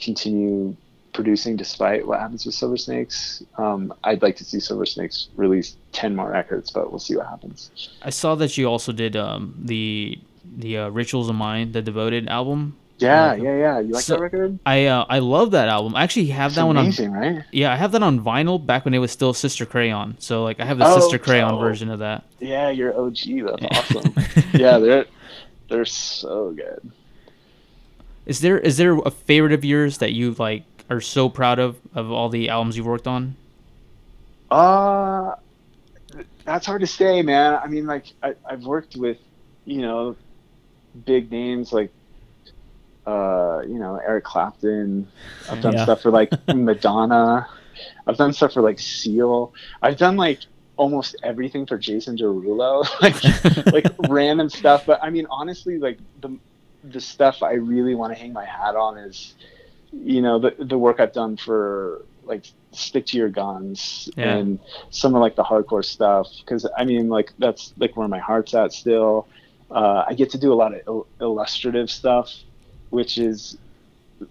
[0.00, 0.76] continue
[1.12, 3.42] producing despite what happens with Silver Snakes.
[3.56, 7.26] Um, I'd like to see Silver Snakes release ten more records, but we'll see what
[7.28, 7.70] happens.
[8.02, 10.18] I saw that you also did um, the
[10.58, 12.76] the uh, Rituals of Mine, the Devoted album.
[12.98, 13.42] Yeah, Yeah.
[13.42, 13.78] yeah, yeah.
[13.80, 14.58] You like So- that record?
[14.64, 15.96] I uh, I love that album.
[15.96, 16.84] I actually have It's that one on.
[16.86, 17.42] amazing, right?
[17.52, 20.16] Yeah, I have that on vinyl back when it was still Sister Crayon.
[20.20, 21.58] So like I have the Oh, Sister Crayon oh.
[21.58, 22.24] version of that.
[22.40, 23.42] Yeah, you're OG.
[23.42, 23.68] That's Yeah.
[23.72, 24.14] awesome.
[24.54, 25.06] yeah, they're
[25.68, 26.92] they're so good.
[28.26, 31.76] Is there is there a favorite of yours that you like are so proud of
[31.94, 33.34] of all the albums you've worked on?
[34.50, 35.34] Uh,
[36.44, 37.58] that's hard to say, man.
[37.62, 39.18] I mean, like I, I've worked with,
[39.64, 40.14] you know,
[41.06, 41.90] big names like,
[43.06, 45.06] uh, you know, Eric Clapton.
[45.50, 45.84] I've done Yeah.
[45.84, 47.46] stuff for like Madonna.
[48.06, 49.52] I've done stuff for like Seal.
[49.82, 50.40] I've done like
[50.76, 54.86] almost everything for Jason Derulo, like like random stuff.
[54.86, 56.36] But I mean, honestly, like the
[56.84, 59.34] the stuff I really want to hang my hat on is,
[59.92, 64.34] you know, the the work I've done for like stick to your guns Yeah.
[64.36, 64.58] and
[64.90, 68.54] some of like the hardcore stuff because I mean like that's like where my heart's
[68.54, 69.26] at still.
[69.70, 72.32] Uh, I get to do a lot of il- illustrative stuff,
[72.90, 73.56] which is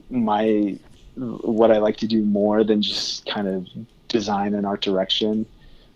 [0.10, 0.78] my
[1.16, 3.68] what I like to do more than just kind of
[4.08, 5.45] design and art direction,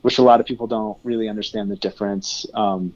[0.02, 2.46] which a lot of people don't really understand the difference.
[2.54, 2.94] Um,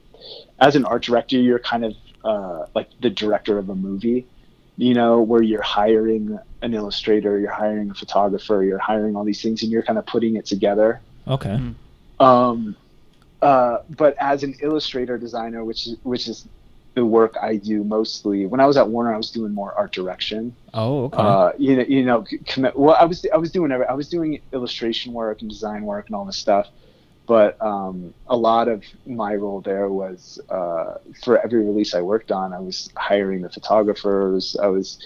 [0.60, 1.94] as an art director, you're kind of
[2.24, 4.26] uh, like the director of a movie,
[4.76, 9.42] you know, where you're hiring an illustrator, you're hiring a photographer, you're hiring all these
[9.42, 11.00] things, and you're kind of putting it together.
[11.26, 11.60] Okay.
[12.20, 12.76] Um,
[13.40, 16.46] uh, but as an illustrator designer, which is which is
[16.94, 18.44] the work I do mostly.
[18.46, 20.54] When I was at Warner, I was doing more art direction.
[20.74, 21.16] Oh, okay.
[21.18, 22.04] Uh, you know, you
[22.62, 25.84] know, well, I was I was doing every, I was doing illustration work and design
[25.84, 26.68] work and all this stuff.
[27.26, 32.32] But um, a lot of my role there was uh, for every release I worked
[32.32, 34.56] on, I was hiring the photographers.
[34.60, 34.98] I was,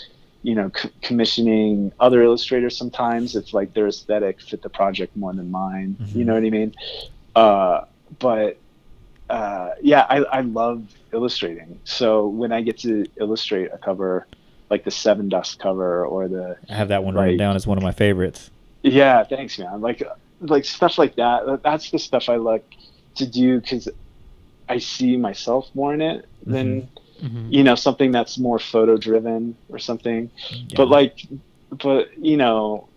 [0.43, 5.35] you know, c- commissioning other illustrators sometimes if like their aesthetic fit the project more
[5.35, 5.97] than mine.
[6.15, 6.27] You Mhm.
[6.27, 6.75] know what I mean?
[7.37, 7.85] Uh,
[8.19, 8.59] but
[9.29, 10.85] uh, yeah, I, I love
[11.17, 11.81] illustrating.
[11.85, 14.27] So when I get to illustrate a cover,
[14.71, 17.85] like the Sevendust cover or the I have that one written down as one of
[17.85, 18.51] my favorites.
[18.83, 19.81] yeah, thanks, man.
[19.81, 20.03] Like,
[20.41, 21.47] like stuff like that.
[21.47, 22.67] that- That's the stuff I like
[23.17, 23.89] to do because
[24.69, 26.89] I see myself more in it than
[27.23, 27.51] Mhm.
[27.51, 30.31] you know something that's more photo driven or something.
[30.51, 30.77] Yeah.
[30.77, 31.15] But like,
[31.71, 32.89] but you know,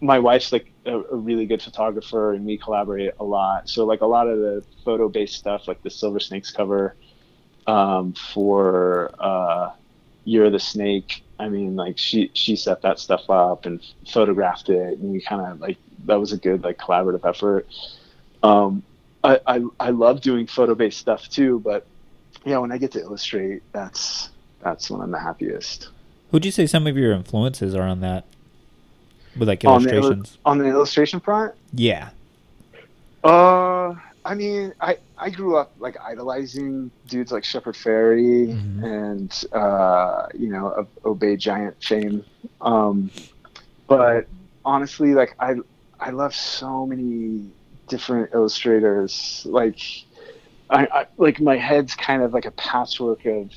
[0.00, 3.68] my wife's like a, a really good photographer, and we collaborate a lot.
[3.68, 6.94] So like a lot of the photo based stuff, like the Silver Snakes cover
[7.68, 9.70] um, for uh,
[10.24, 11.22] Year of the Snake.
[11.38, 15.46] I mean, like she she set that stuff up and photographed it, and we kind
[15.46, 17.68] of like that was a good like collaborative effort.
[18.42, 18.82] Um,
[19.22, 21.86] I, I I love doing photo based stuff too, but
[22.44, 25.90] yeah, when I get to illustrate, that's that's when I'm the happiest.
[26.32, 28.24] Who'd you say some of your influences are on that?
[29.36, 30.38] With like On the, illustrations.
[30.44, 32.10] on the illustration front, yeah.
[33.22, 33.94] Uh,
[34.28, 38.84] I mean, I I grew up like idolizing dudes like Shepard Fairey Mhm.
[38.84, 42.22] and uh, you know Obey Giant fame.
[42.60, 43.10] Um,
[43.86, 44.26] but
[44.66, 45.54] honestly, like I
[45.98, 47.50] I love so many
[47.88, 49.46] different illustrators.
[49.46, 49.80] Like
[50.68, 53.50] I, I like my head's kind of like a patchwork of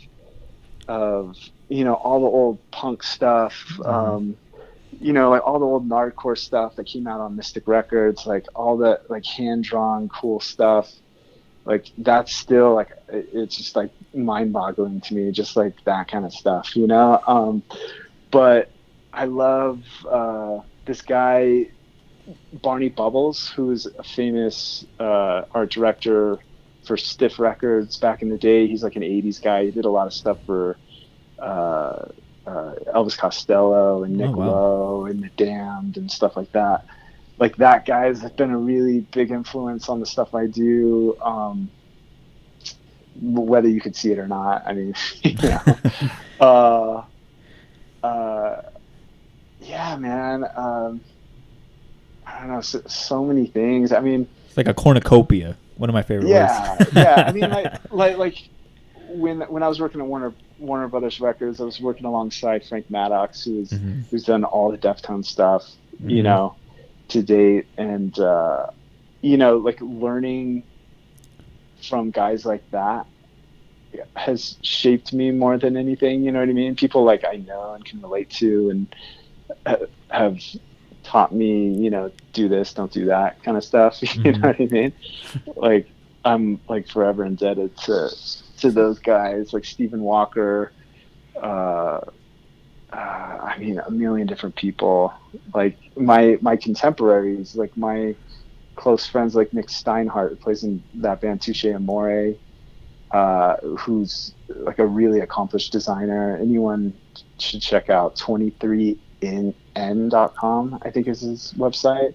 [0.88, 3.78] of you know all the old punk stuff.
[3.84, 4.38] Um,
[5.02, 8.46] you know, like all the old Nardcore stuff that came out on Mystic Records, like
[8.54, 10.92] all the like hand drawn cool stuff,
[11.66, 16.24] like that's still like it's just like mind boggling to me, just like that kind
[16.24, 17.20] of stuff, you know.
[17.26, 17.64] Um,
[18.30, 18.70] but
[19.12, 21.70] I love uh, this guy
[22.54, 26.38] Barney Bubbles, who is a famous uh, art director
[26.86, 28.68] for Stiff Records back in the day.
[28.68, 29.66] He's like an '80s guy.
[29.66, 30.78] He did a lot of stuff for.
[31.40, 32.10] Uh,
[32.48, 34.46] uh, Elvis Costello and Nick Oh, wow.
[34.48, 36.86] Lowe and The Damned and stuff like that.
[37.40, 41.18] Like that guy's been a really big influence on the stuff I do.
[41.22, 41.70] Um,
[43.22, 45.62] whether you could see it or not, I mean, you know.
[46.40, 48.62] uh, uh,
[49.60, 50.46] yeah, man.
[50.56, 51.02] Um,
[52.26, 53.92] I don't know, so, so many things.
[53.92, 55.58] I mean, It's like a cornucopia.
[55.78, 56.94] One of my favorite yeah, words.
[56.94, 57.24] yeah.
[57.28, 58.50] I mean, like, like, like
[59.10, 62.90] when when I was working at Warner Warner Brothers Records, I was working alongside Frank
[62.90, 64.04] Maddox, who's Mhm.
[64.10, 66.24] who's done all the Deftones stuff, you Mhm.
[66.24, 66.56] know,
[67.10, 68.68] to date, and uh,
[69.22, 70.64] you know, like learning
[71.82, 73.06] from guys like that
[74.16, 76.24] has shaped me more than anything.
[76.24, 76.76] You know what I mean?
[76.76, 78.96] People like I know and can relate to, and
[79.66, 80.40] ha- have
[81.04, 84.00] taught me, you know, do this, don't do that kind of stuff.
[84.16, 84.42] You Mhm.
[84.42, 84.94] know what I mean?
[85.56, 85.88] Like
[86.24, 88.10] I'm like forever indebted to
[88.62, 90.72] to those guys, like Stephen Walker.
[91.36, 92.00] Uh,
[92.94, 95.14] uh, I mean, a million different people.
[95.54, 98.16] Like my my contemporaries, like my
[98.76, 102.34] close friends, like Nick Steinhardt, who plays in that band Touche Amore,
[103.12, 106.38] uh, who's like a really accomplished designer.
[106.42, 106.94] Anyone
[107.40, 112.14] should check out 23in.n.com, I think is his website.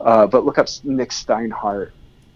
[0.00, 1.90] Uh, but look up Nick Steinhardt.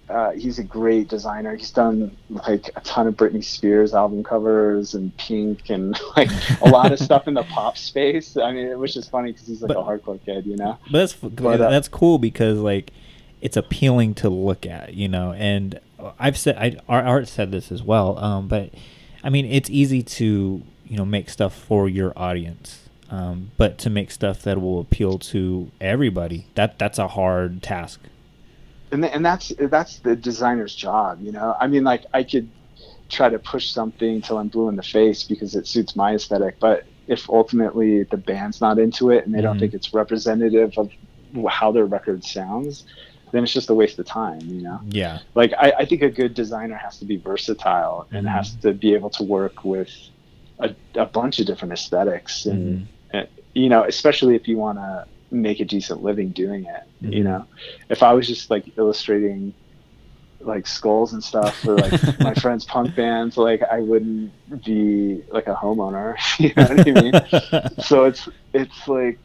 [0.08, 1.56] Uh, he's a great designer.
[1.56, 6.30] He's done like a ton of Britney Spears album covers and Pink and like
[6.62, 8.36] a lot of stuff in the pop space.
[8.36, 10.78] I mean, which is funny because he's like But- a hardcore kid, you know.
[10.90, 12.92] But that's But, uh, that's cool because like
[13.40, 15.32] it's appealing to look at, you know.
[15.32, 15.80] And
[16.20, 18.16] I've said I Art Art said this as well.
[18.18, 18.70] Um, but
[19.24, 22.80] I mean, it's easy to you know make stuff for your audience.
[23.10, 28.00] Um, but to make stuff that will appeal to everybody, that that's a hard task.
[28.92, 32.50] And and that's that's the designer's job you know i mean like i could
[33.08, 36.58] try to push something till i'm blue in the face because it suits my aesthetic
[36.60, 39.60] but if ultimately the band's not into it and they don't Mhm.
[39.60, 40.90] think it's representative of
[41.48, 42.84] how their record sounds
[43.32, 45.18] then it's just a waste of time you know Yeah.
[45.34, 48.30] like i, I think a good designer has to be versatile and Mhm.
[48.32, 49.90] has to be able to work with
[50.60, 53.22] a, a bunch of different esthetics and Mhm.
[53.22, 55.06] uh, you know especially if you want to
[55.42, 56.82] make a decent living doing it
[57.14, 57.24] you Mhm.
[57.24, 57.46] know
[57.90, 59.54] if i was just like illustrating
[60.40, 64.32] like skulls and stuff for like my friends punk bands like i wouldn't
[64.64, 67.14] be like a homeowner you know what i mean
[67.80, 69.20] so it's it's like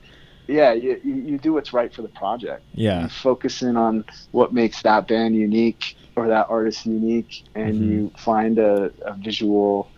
[0.48, 3.04] yeah you, you you do what's right for the project Yeah.
[3.04, 5.84] you focus in on what makes that band unique
[6.16, 7.88] or that artist unique and Mhm.
[7.90, 9.92] you find a, a visual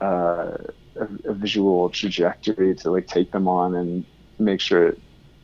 [0.00, 0.56] uh,
[0.96, 4.06] a, a visual trajectory to like take them on and
[4.38, 5.00] make sure it,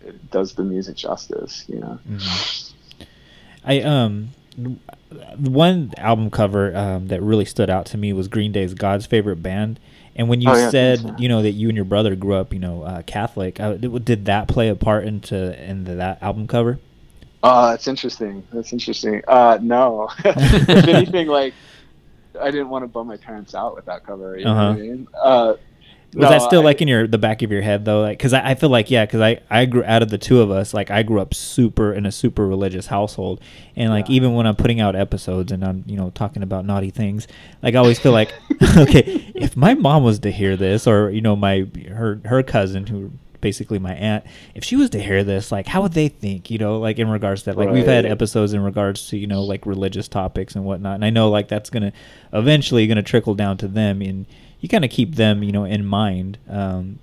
[0.06, 2.72] it does the music justice you know Mhm.
[3.64, 4.28] I um
[4.58, 9.06] the one album cover um, that really stood out to me was Green Day's God's
[9.06, 9.78] favorite band.
[10.14, 11.18] And when you Oh, yeah, said, man.
[11.18, 14.24] you know, that you and your brother grew up, you know, uh, Catholic, uh, did,
[14.24, 16.78] that play a part into into that album cover?
[17.42, 18.42] Oh, that's interesting.
[18.52, 19.22] That's interesting.
[19.28, 21.54] Uh, no, if anything, like
[22.40, 24.38] I didn't want to bum my parents out with that cover.
[24.38, 24.78] You know what I Uh-huh.
[24.80, 25.06] mean?
[25.22, 25.54] Uh,
[26.14, 28.00] Was no, that still I- like in your the back of your head though?
[28.00, 30.40] Like, cause I, I feel like yeah, cause I I grew out of the two
[30.40, 33.40] of us, like I grew up super in a super religious household,
[33.74, 34.14] and like Yeah.
[34.16, 37.26] even when I'm putting out episodes and I'm you know talking about naughty things,
[37.62, 38.32] like I always feel like
[38.78, 42.86] okay, if my mom was to hear this, or you know my her her cousin
[42.86, 43.10] who
[43.42, 46.50] basically my aunt, if she was to hear this, like how would they think?
[46.50, 49.26] You know, like in regards to that, like we've had episodes in regards to you
[49.26, 51.92] know like religious topics and whatnot, and I know like that's gonna
[52.32, 54.24] eventually gonna trickle down to them and
[54.66, 56.38] you kind of keep them, you know, in mind.
[56.50, 56.98] Um,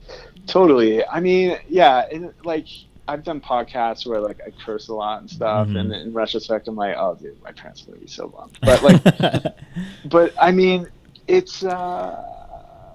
[0.47, 1.05] Totally.
[1.05, 2.67] I mean, yeah, and like
[3.07, 5.79] I've done podcasts where like I curse a lot and stuff, Mhm.
[5.79, 8.57] and in retrospect, I'm like, oh, dude, my parents are gonna be so bummed.
[8.61, 9.55] But like,
[10.05, 10.87] but I mean,
[11.29, 12.21] it's uh,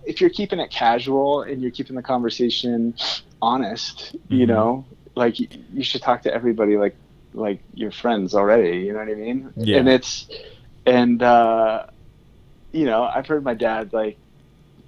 [0.05, 2.95] if you're keeping it casual and you're keeping the conversation
[3.41, 4.49] honest, you Mhm.
[4.49, 6.97] know, like y- you should talk to everybody like
[7.33, 8.81] like your friends already.
[8.81, 9.51] You know what I mean?
[9.57, 9.79] Yeah.
[9.79, 10.29] And it's
[10.85, 11.87] and uh,
[12.73, 14.19] you know, I've heard my dad like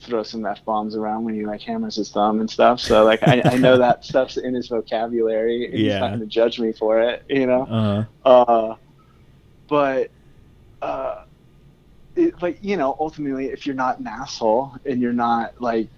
[0.01, 2.80] throw some f bombs around when he like hammers his thumb and stuff.
[2.80, 5.66] So like I, I know that stuff's in his vocabulary.
[5.66, 5.98] And He's Yeah.
[6.01, 8.07] not going to judge me for it, you know.
[8.24, 8.74] uh, Uh,
[9.68, 10.11] but
[10.82, 11.24] uh,
[12.16, 15.88] it, like you know, ultimately, if you're not an asshole and you're not like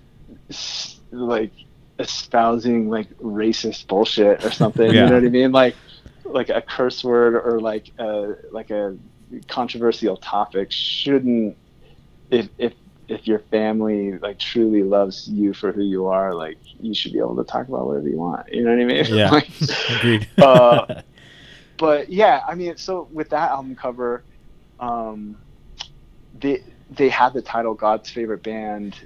[0.51, 1.53] s- like
[1.99, 5.05] espousing like racist bullshit or something, Yeah.
[5.05, 5.53] you know what I mean?
[5.53, 5.77] Like
[6.25, 8.97] like a curse word or like a like a
[9.49, 11.57] controversial topic shouldn't
[12.31, 12.73] if if
[13.13, 17.19] if your family like truly loves you for who you are, like you should be
[17.19, 18.53] able to talk about whatever you want.
[18.53, 19.05] You know what I mean?
[19.09, 19.31] Yeah.
[19.37, 19.49] Like,
[19.99, 20.29] agreed.
[20.39, 21.03] uh,
[21.79, 24.23] but yeah, I mean, so with that album cover,
[24.81, 25.37] um,
[26.39, 28.97] they they had the title "God's Favorite Band."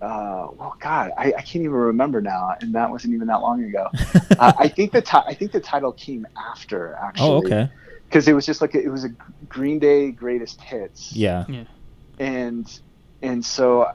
[0.00, 3.62] Uh, well, God, I, I can't even remember now, and that wasn't even that long
[3.64, 3.86] ago.
[4.38, 7.28] uh, I think the ti- I think the title came after actually.
[7.28, 7.68] oh, okay.
[8.06, 9.10] Because it was just like a, it was a
[9.48, 11.44] Green Day greatest hits Yeah.
[12.18, 12.80] and
[13.22, 13.86] and so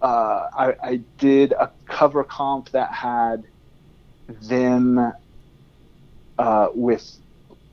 [0.00, 3.44] uh, I, I did a cover comp that had
[4.28, 5.12] them
[6.38, 7.18] uh, with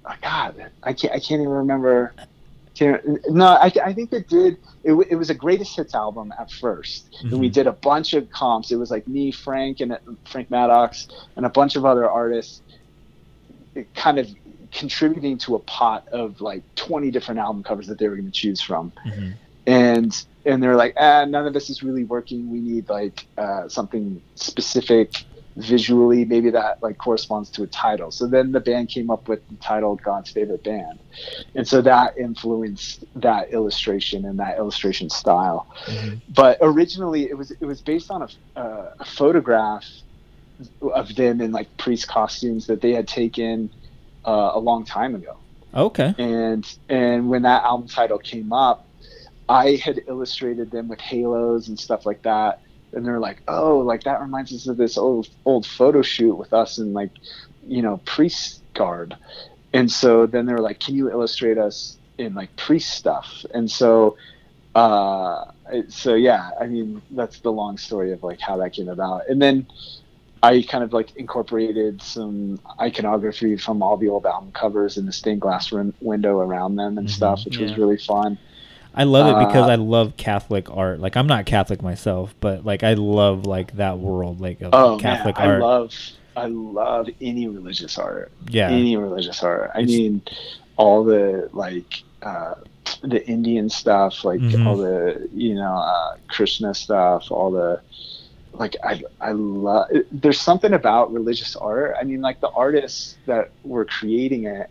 [0.05, 2.13] oh God, I can't I can't even remember.
[2.73, 4.55] Can't, no, I, I think it did.
[4.85, 7.53] It, it was a greatest hits album at 1st and we Mhm.
[7.53, 8.71] did a bunch of comps.
[8.71, 11.05] It was like me, Frank, and Frank Maddox,
[11.35, 12.61] and a bunch of other artists,
[13.93, 14.27] kind of
[14.71, 18.31] contributing to a pot of like 20 different album covers that they were going to
[18.31, 19.33] choose from Mhm.
[19.67, 22.49] and and they're like, ah, none of this is really working.
[22.51, 25.25] We need like uh, something specific
[25.57, 28.11] visually, maybe that like corresponds to a title.
[28.11, 30.99] So then the band came up with the title God's Favorite Band,
[31.55, 35.67] and so that influenced that illustration and that illustration style.
[35.87, 36.21] Mhm.
[36.29, 39.85] But originally, it was it was based on a, uh, a photograph
[40.81, 43.71] of them in like priest costumes that they had taken
[44.25, 45.39] uh, a long time ago
[45.73, 46.13] Okay.
[46.19, 48.87] and and when that album title came up
[49.51, 52.61] i had illustrated them with halos and stuff like that
[52.93, 56.53] and they're like oh like that reminds us of this old old photo shoot with
[56.53, 57.11] us in like
[57.67, 59.15] you know priest garb
[59.73, 63.71] and so then they were like can you illustrate us in like priest stuff and
[63.71, 64.17] so
[64.75, 65.43] uh
[65.89, 69.41] so yeah i mean that's the long story of like how that came about and
[69.41, 69.67] then
[70.43, 75.13] I kind of like incorporated some iconography from all the old album covers in the
[75.13, 77.11] stained glass win- window around them and Mhm.
[77.11, 78.39] stuff, which was really fun.
[78.93, 80.99] I love it because Uh, I love Catholic art.
[80.99, 84.97] Like I'm not Catholic myself, but like I love like that world like of Oh
[84.97, 85.93] Catholic man, I love
[86.35, 88.31] I love any religious art.
[88.49, 88.69] yeah.
[88.69, 89.71] Any religious art.
[89.75, 90.21] I It's- mean,
[90.77, 92.55] all the like uh,
[93.01, 94.65] the Indian stuff, like Mhm.
[94.67, 97.79] all the you know uh, Krishna stuff, all the
[98.53, 99.87] like I I love.
[100.11, 101.95] There's something about religious art.
[101.99, 104.69] I mean, like the artists that were creating it,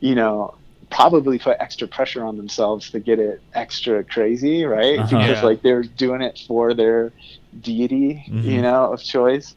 [0.00, 0.54] you know,
[0.92, 4.98] probably put extra pressure on themselves to get it extra crazy, right?
[4.98, 5.08] Uh-huh.
[5.18, 5.48] Because Yeah.
[5.48, 7.12] like they're doing it for their
[7.58, 8.44] deity, Mhm.
[8.44, 9.54] you know, of choice.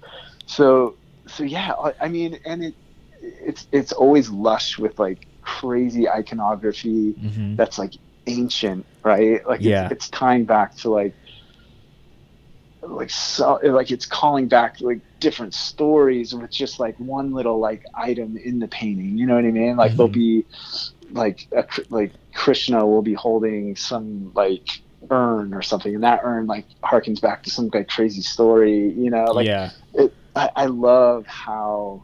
[0.47, 0.95] So
[1.27, 2.75] so yeah, I- I mean, and it
[3.49, 7.57] it's it's always lush with like crazy iconography Mhm.
[7.57, 7.93] that's like
[8.27, 9.45] ancient, right?
[9.47, 9.85] Like Yeah.
[9.85, 11.15] it's, it's tying back to like
[12.87, 17.81] like so like it's calling back like different stories with just like one little like
[17.95, 19.17] item in the painting.
[19.17, 19.75] You know what I mean?
[19.75, 20.13] Like there'll Mhm.
[20.13, 20.45] be
[21.11, 24.67] like a, like Krishna will be holding some like
[25.11, 28.89] urn or something, and that urn like harkens back to some like crazy story.
[28.89, 29.71] You know, like yeah.
[29.93, 32.03] it, I, I love how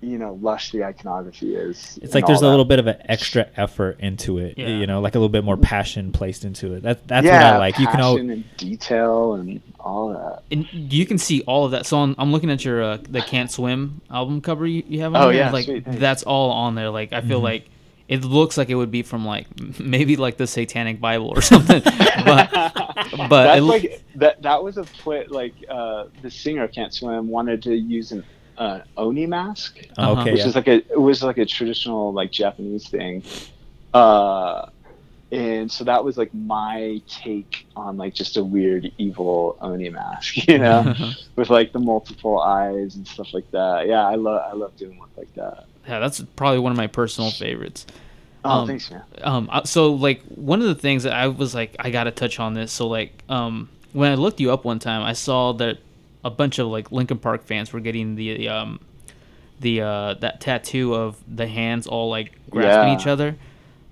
[0.00, 1.98] you know lush the iconography is.
[2.02, 4.66] It's like there's a little bit of an extra effort into it, Yeah.
[4.66, 6.82] you know, like a little bit more passion placed into it.
[6.82, 7.78] That that's yeah, what I like.
[7.78, 10.42] You can all passion and detail and all that.
[10.50, 11.86] And you can see all of that.
[11.86, 15.14] So I'm, I'm looking at your uh, the Can't Swim album cover you, you have
[15.14, 15.36] on Oh, there.
[15.36, 16.90] yeah, like sweet, that's all on there.
[16.90, 17.44] Like I feel Mhm.
[17.44, 17.68] like
[18.12, 19.46] it looks like it would be from like
[19.80, 21.82] maybe like the Satanic Bible or something.
[22.24, 24.42] but but that's it, like that.
[24.42, 28.22] That was a put like uh, the singer can't swim wanted to use an
[28.58, 30.20] uh, oni mask, Uh-huh.
[30.20, 30.32] okay.
[30.32, 30.48] which Yeah.
[30.48, 33.22] is like a it was like a traditional like Japanese thing.
[33.94, 34.66] Uh,
[35.30, 40.46] and so that was like my take on like just a weird evil oni mask,
[40.48, 40.94] you know,
[41.36, 43.86] with like the multiple eyes and stuff like that.
[43.88, 45.64] Yeah, I love I love doing work like that.
[45.88, 47.86] yeah, that's probably one of my personal favorites.
[48.44, 49.02] Oh, Um, thanks, man.
[49.22, 52.54] um so like one of the things that i was like i gotta touch on
[52.54, 55.78] this so like um when i looked you up one time i saw that
[56.24, 58.80] a bunch of like Linkin Park fans were getting the um
[59.60, 62.98] the uh that tattoo of the hands all like grasping Yeah.
[62.98, 63.36] each other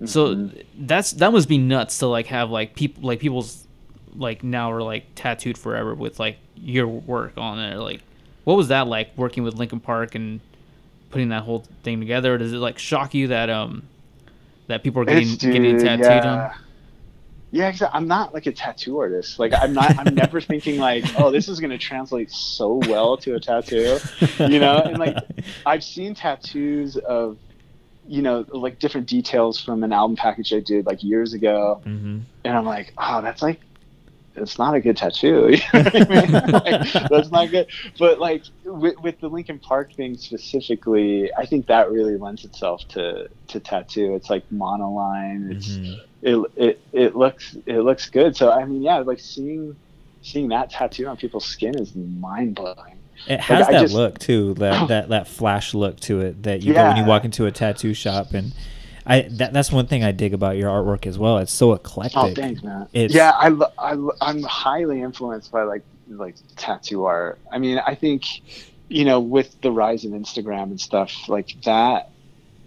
[0.05, 0.63] so Mhm.
[0.79, 3.65] that's that must be nuts to like have like people like people's
[4.15, 8.01] like now are like tattooed forever with like your work on it like
[8.43, 10.41] what was that like working with Linkin Park and
[11.09, 13.83] putting that whole thing together does it like shock you that um
[14.67, 16.33] that people are getting It's- getting tattooed yeah.
[16.45, 16.51] on
[17.53, 17.97] Yeah, exactly.
[17.97, 19.37] I'm not like a tattoo artist.
[19.37, 19.97] Like I'm not.
[19.99, 23.97] I'm never thinking like, oh, this is gonna translate so well to a tattoo,
[24.39, 24.77] you know.
[24.85, 25.17] And like,
[25.65, 27.37] I've seen tattoos of,
[28.07, 32.19] you know, like different details from an album package I did like years ago, hmm
[32.45, 33.59] and I'm like, oh, that's like,
[34.35, 35.49] it's not a good tattoo.
[35.73, 36.31] You know I mean?
[36.51, 37.67] Like, that's not good.
[37.99, 42.87] But like with, with the Linkin Park thing specifically, I think that really lends itself
[42.89, 44.15] to to tattoo.
[44.15, 45.51] It's like monoline.
[45.51, 48.35] It's hmm it, it it looks it looks good.
[48.37, 49.75] So I mean, yeah, like seeing
[50.21, 52.99] seeing that tattoo on people's skin is mind blowing.
[53.27, 56.61] It has I that just- look too, that, that that flash look to it that
[56.61, 58.53] you get when you walk into a tattoo shop, and
[59.05, 61.39] I that, that's one thing I dig about your artwork as well.
[61.39, 62.17] It's so eclectic.
[62.17, 62.87] Oh, thanks, man.
[62.93, 63.49] It's- yeah, I,
[63.79, 67.39] I I'm highly influenced by like like tattoo art.
[67.51, 68.25] I mean, I think
[68.89, 72.09] you know with the rise of Instagram and stuff like that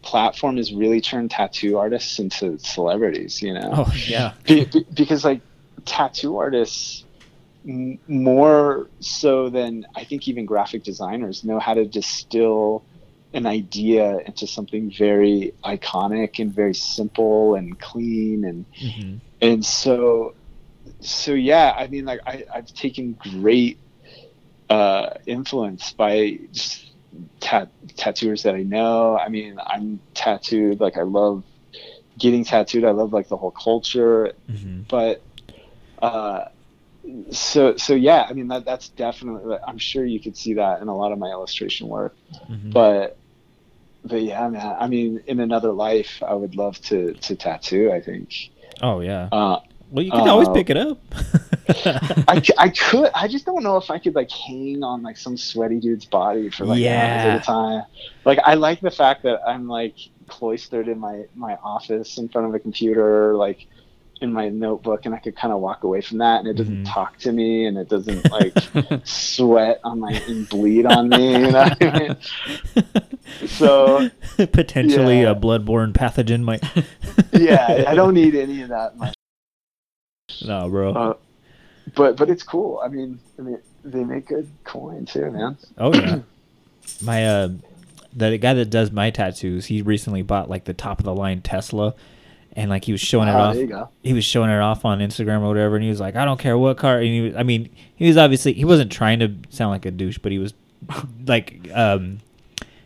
[0.02, 3.40] platform has really turned tattoo artists into celebrities.
[3.40, 5.40] You know, Oh yeah, be, be- because like
[5.84, 7.04] tattoo artists
[7.66, 12.82] m- more so than I think even graphic designers know how to distill
[13.34, 19.20] an idea into something very iconic and very simple and clean and Mhm.
[19.40, 20.34] and so
[21.00, 23.78] so yeah i mean like I, i've taken great
[24.70, 26.92] uh influence by just
[27.40, 31.42] tat- tattooers that i know i mean i'm tattooed like i love
[32.18, 34.86] getting tattooed i love like the whole culture Mhm.
[34.88, 35.22] but
[36.00, 36.44] uh
[37.30, 40.88] so so yeah i mean that that's definitely i'm sure you could see that in
[40.88, 42.14] a lot of my illustration work
[42.48, 42.72] Mhm.
[42.72, 43.18] but
[44.04, 48.00] but yeah man i mean in another life i would love to to tattoo i
[48.00, 48.50] think
[48.82, 49.28] Oh yeah.
[49.30, 50.98] uh Well, you can always uh, pick it up.
[52.26, 55.36] I, I could I just don't know if I could like hang on like some
[55.36, 57.34] sweaty dude's body for like hours Yeah.
[57.34, 57.82] at a time.
[58.24, 59.94] Like I like the fact that I'm like
[60.26, 63.68] cloistered in my my office in front of a computer, like
[64.20, 66.82] in my notebook, and I could kind of walk away from that, and it doesn't
[66.84, 66.92] Mhm.
[66.92, 68.56] talk to me, and it doesn't like
[69.04, 71.32] sweat on my and bleed on me.
[71.32, 72.16] You know what I mean?
[73.46, 75.30] So potentially yeah.
[75.30, 76.62] a bloodborne pathogen might.
[77.32, 78.96] yeah, I don't need any of that.
[78.96, 79.12] my
[80.44, 80.92] no, bro.
[80.92, 81.14] Uh,
[81.94, 82.80] but but it's cool.
[82.84, 85.58] I mean, I mean, they make good coin too, man.
[85.78, 86.20] Oh yeah.
[87.02, 87.48] my uh
[88.16, 91.40] the guy that does my tattoos, he recently bought like the top of the line
[91.42, 91.94] Tesla
[92.52, 93.54] and like he was showing it Wow, off.
[93.54, 93.88] There you go.
[94.02, 96.38] He was showing it off on Instagram or whatever and he was like, I don't
[96.38, 99.34] care what car and he was, I mean, he was obviously he wasn't trying to
[99.50, 100.54] sound like a douche, but he was
[101.26, 102.20] like um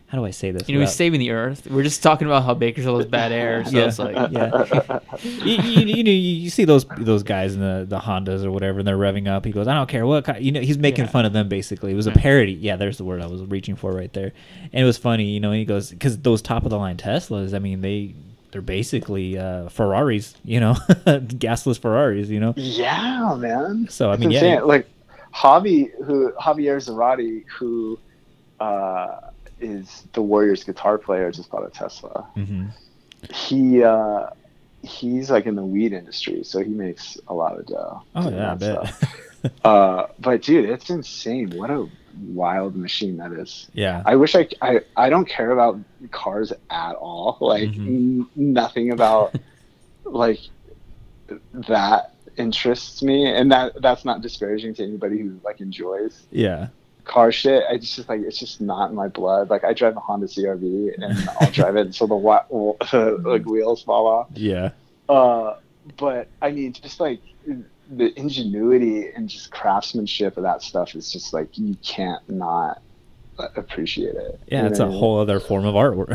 [0.09, 0.67] how do I say this?
[0.67, 1.67] You know, he's saving the earth.
[1.69, 3.85] We're just talking about how Bakersfield has bad air, so Yeah.
[3.85, 4.99] it's like, yeah.
[5.23, 8.49] you, you, you know, you, you see those those guys in the, the Hondas or
[8.51, 9.45] whatever, and they're revving up.
[9.45, 11.11] He goes, "I don't care what." Kind, you know, he's making Yeah.
[11.11, 11.91] fun of them basically.
[11.91, 12.53] It was a parody.
[12.53, 14.31] Yeah, there's the word I was reaching for right there,
[14.73, 15.25] and it was funny.
[15.25, 17.53] You know, he goes because those top of the line Teslas.
[17.53, 18.15] I mean, they
[18.51, 20.33] they're basically uh, Ferraris.
[20.43, 20.73] You know,
[21.05, 22.29] gasless Ferraris.
[22.29, 23.85] You know, Yeah, man.
[23.91, 24.67] So, I It's mean, yeah, insane.
[24.67, 24.87] like
[25.35, 27.99] Javi, who Javier Zarate, who
[28.59, 29.19] uh,
[29.61, 32.27] is the Warriors guitar player, just bought a Tesla.
[32.35, 32.65] hmm
[33.33, 34.27] He uh,
[34.81, 38.01] he's like in the weed industry, so he makes a lot of dough.
[38.15, 39.53] Oh yeah, I bet.
[39.65, 41.49] uh, but dude, it's insane.
[41.51, 41.87] What a
[42.27, 43.67] wild machine that is.
[43.73, 45.79] yeah, I wish I, I I don't care about
[46.11, 47.37] cars at all.
[47.41, 47.87] Like Mhm.
[47.87, 49.35] n- nothing about
[50.05, 50.39] like
[51.67, 56.67] that interests me, and that that's not disparaging to anybody who like enjoys yeah.
[57.09, 57.63] Car shit.
[57.69, 59.49] I just, just like it's just not in my blood.
[59.49, 62.45] Like I drive a Honda CRV, and I'll drive it until the wa-
[63.31, 64.27] like wheels fall off.
[64.35, 64.71] Yeah,
[65.09, 65.55] Uh,
[65.97, 67.19] but I mean, just like
[67.91, 72.81] the ingenuity and just craftsmanship of that stuff is just like you can't not
[73.55, 74.39] appreciate it.
[74.47, 74.67] yeah.
[74.67, 74.99] It's a mean?
[74.99, 76.11] whole other form of artwork.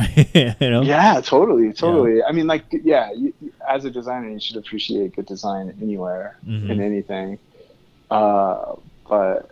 [0.60, 0.82] you know.
[0.82, 2.22] Yeah, totally, totally.
[2.22, 3.32] I mean, like, yeah, you,
[3.66, 6.68] as a designer, you should appreciate good design anywhere Mhm.
[6.70, 7.38] in anything.
[8.10, 8.74] Uh,
[9.08, 9.50] but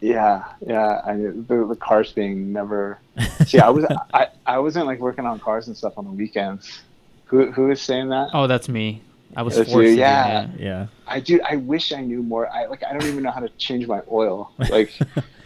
[0.00, 2.98] yeah, yeah, I the, the cars thing never.
[3.46, 3.84] See, I was
[4.14, 6.82] I, I wasn't like working on cars and stuff on the weekends.
[7.26, 8.30] Who who is saying that?
[8.32, 9.02] oh, that's me.
[9.34, 10.46] I was That's forced you, to yeah.
[10.46, 10.62] do.
[10.62, 10.86] Yeah.
[11.06, 11.40] I do.
[11.46, 12.48] I wish I knew more.
[12.50, 12.82] I like.
[12.84, 14.50] I don't even know how to change my oil.
[14.70, 14.98] Like,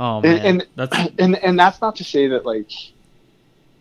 [0.00, 2.70] Oh man, and, and that's and and that's not to say that like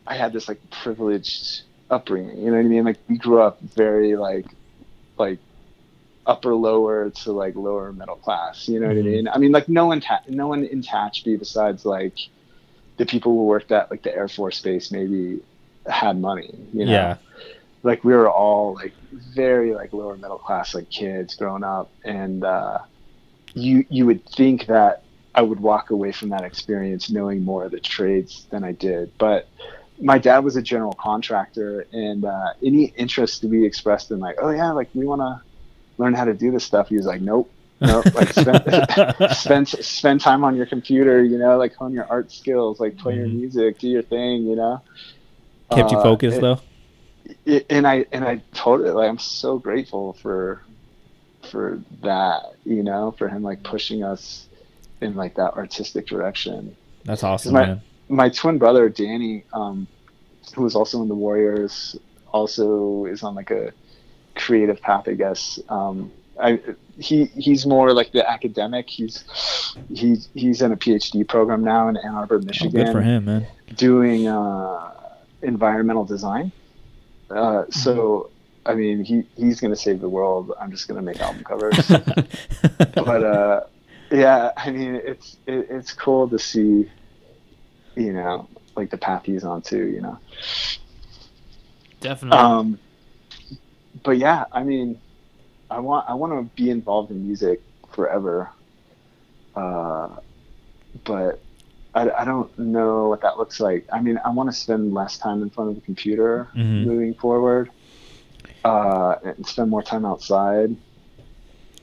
[0.05, 2.37] I had this like privileged upbringing.
[2.39, 2.85] You know what I mean?
[2.85, 4.45] Like we grew up very like
[5.17, 5.39] like
[6.27, 8.67] upper lower to like lower middle class.
[8.69, 9.05] You know what I Mhm.
[9.05, 9.29] mean?
[9.29, 12.17] I mean like no one ta- no one in Tehachapi besides like
[12.97, 15.41] the people who worked at like the Air Force Base maybe
[15.87, 16.51] had money.
[16.73, 16.91] You know?
[16.93, 17.17] Yeah.
[17.83, 18.95] like we were all like
[19.35, 22.79] very like lower middle class like kids growing up and uh
[23.53, 25.03] you you would think that
[25.35, 29.11] I would walk away from that experience knowing more of the trades than I did
[29.19, 29.49] but
[29.99, 34.37] my dad was a general contractor and uh any interest to be expressed in like
[34.41, 35.41] oh yeah like we want to
[35.97, 37.49] learn how to do this stuff he was like nope
[37.81, 38.63] no like spend,
[39.35, 43.15] spend spend time on your computer you know like hone your art skills like play
[43.15, 43.35] your Mhm.
[43.35, 44.81] music do your thing you know
[45.71, 46.59] Kept you Uh, focused it- though.
[47.45, 50.61] it, and I and I totally like I'm so grateful for
[51.51, 54.47] for that, you know, for him like pushing us
[55.01, 56.75] in like that artistic direction.
[57.05, 57.81] That's awesome, my- man.
[58.09, 59.87] My twin brother Danny, um,
[60.55, 61.97] who was also in the Warriors,
[62.31, 63.71] also is on like a
[64.37, 65.59] creative path, I guess.
[65.69, 66.59] Um, I
[66.99, 68.89] he he's more like the academic.
[68.89, 69.23] He's
[69.93, 73.25] he's he's in a PhD program now in Ann Arbor, Oh, Michigan good for him,
[73.25, 73.47] man.
[73.75, 74.91] doing uh,
[75.41, 76.51] environmental design.
[77.29, 78.29] Uh, so,
[78.65, 80.53] I mean, he, he's going to save the world.
[80.61, 81.75] I'm just going to make album covers.
[82.95, 83.61] but uh,
[84.11, 86.89] yeah, I mean, it's it, it's cool to see,
[87.95, 89.87] you know, like the path he's on too.
[89.87, 90.19] You know.
[91.99, 92.39] definitely.
[92.39, 92.79] Um,
[94.03, 94.99] but yeah, I mean,
[95.69, 97.61] I want I want to be involved in music
[97.91, 98.51] forever.
[99.55, 100.09] Uh,
[101.03, 101.41] but
[101.95, 103.87] I, I don't know what that looks like.
[103.91, 106.85] I mean, I want to spend less time in front of the computer Mhm.
[106.85, 107.69] moving forward,
[108.63, 110.75] uh, and spend more time outside,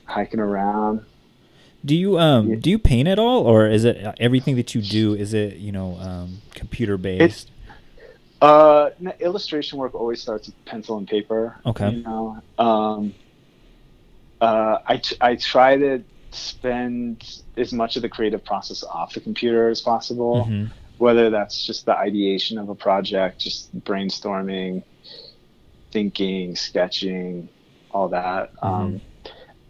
[0.05, 1.01] hiking around.
[1.83, 2.55] Do you um Yeah.
[2.55, 5.13] do you paint at all, or is it everything that you do?
[5.13, 7.51] Is it you know um, computer based?
[8.41, 8.89] Uh,
[9.19, 11.55] illustration work always starts with pencil and paper.
[11.65, 11.89] Okay.
[11.89, 13.13] You know, um,
[14.41, 19.21] uh, I t- I try to spend as much of the creative process off the
[19.21, 20.45] computer as possible.
[20.49, 20.69] Mhm.
[20.97, 24.83] Whether that's just the ideation of a project, just brainstorming,
[25.91, 27.49] thinking, sketching,
[27.91, 28.51] all that.
[28.61, 29.01] Um,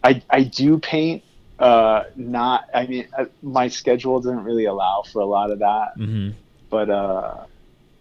[0.04, 1.22] I I do paint.
[1.58, 2.64] Uh, not.
[2.74, 6.34] I mean, uh, my schedule doesn't really allow for a lot of that Mhm.
[6.68, 7.46] but uh,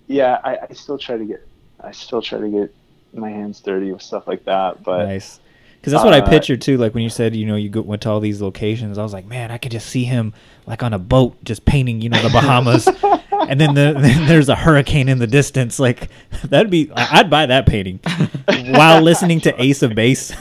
[0.07, 1.47] yeah, I, I still try to get
[1.79, 2.75] I still try to get
[3.13, 4.83] my hands dirty with stuff like that.
[4.83, 5.39] But nice.
[5.79, 6.77] Because that's what I uh, pictured too.
[6.77, 9.13] Like when you said, you know, you go, went to all these locations, I was
[9.13, 10.33] like, man, I could just see him
[10.65, 12.87] like on a boat, just painting, you know, the Bahamas,
[13.47, 15.77] and then, the, then there's a hurricane in the distance.
[15.77, 16.09] Like
[16.45, 17.99] that'd be, I'd buy that painting
[18.47, 20.33] while listening to Ace of Base.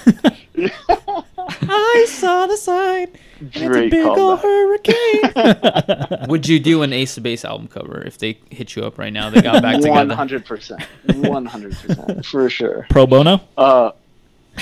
[1.48, 3.08] I saw the sign.
[3.40, 6.26] It's a big old hurricane.
[6.28, 9.12] Would you do an Ace of Base album cover if they hit you up right
[9.12, 9.30] now?
[9.30, 10.14] They got back one together.
[10.14, 10.82] hundred percent,
[11.16, 12.86] one hundred percent for sure.
[12.90, 13.40] Pro bono?
[13.56, 13.90] Uh,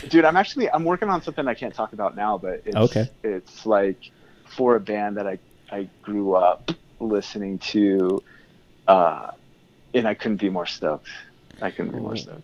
[0.09, 3.09] dude, I'm actually I'm working on something I can't talk about now, but it's, Okay.
[3.23, 4.11] it's like
[4.47, 5.39] for a band that I
[5.71, 8.23] I grew up listening to,
[8.89, 9.31] uh,
[9.95, 11.09] and I couldn't be more stoked.
[11.61, 12.43] I couldn't be more stoked.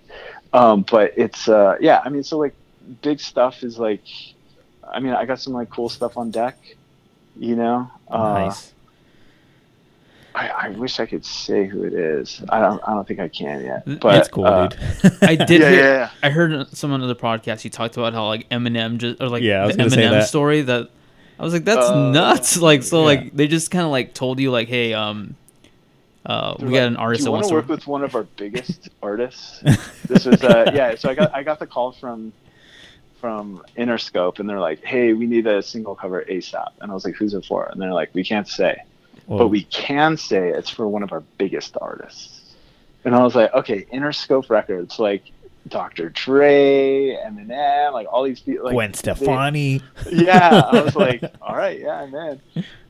[0.52, 2.54] Um, but it's uh, yeah, I mean, so like
[3.02, 4.02] big stuff is like,
[4.90, 6.56] I mean, I got some like cool stuff on deck,
[7.36, 7.90] you know.
[8.08, 8.72] Uh, nice.
[10.34, 12.42] I, I wish I could say who it is.
[12.48, 12.80] I don't.
[12.86, 14.00] I don't think I can yet.
[14.00, 14.78] But It's cool, uh, dude.
[15.22, 15.60] I did.
[15.62, 16.10] Yeah, hear, yeah, yeah.
[16.22, 17.64] I heard some other podcast.
[17.64, 20.28] You talked about how like Eminem just or like Yeah, the Eminem that.
[20.28, 20.90] story that
[21.40, 22.56] I was like, that's Uh, nuts.
[22.60, 23.04] Like so, yeah.
[23.06, 25.34] like they just kind of like told you like, hey, um,
[26.24, 28.24] uh, we got an artist Do you want to to work with one of our
[28.24, 29.60] biggest artists?
[30.06, 30.94] This was uh, yeah.
[30.94, 32.32] So I got I got the call from
[33.20, 37.04] from Interscope, and they're like, "Hey, we need a single cover ASAP." And I was
[37.04, 38.82] like, "Who's it for?" And they're like, "We can't say,
[39.26, 39.38] Whoa.
[39.38, 42.54] but we can say it's for one of our biggest artists."
[43.04, 45.24] And I was like, "Okay, Interscope Records, like
[45.68, 46.08] Dr.
[46.10, 49.82] Dre, Eminem, like all these people, like Gwen they- Stefani.
[50.10, 52.40] yeah i was like all right yeah i'm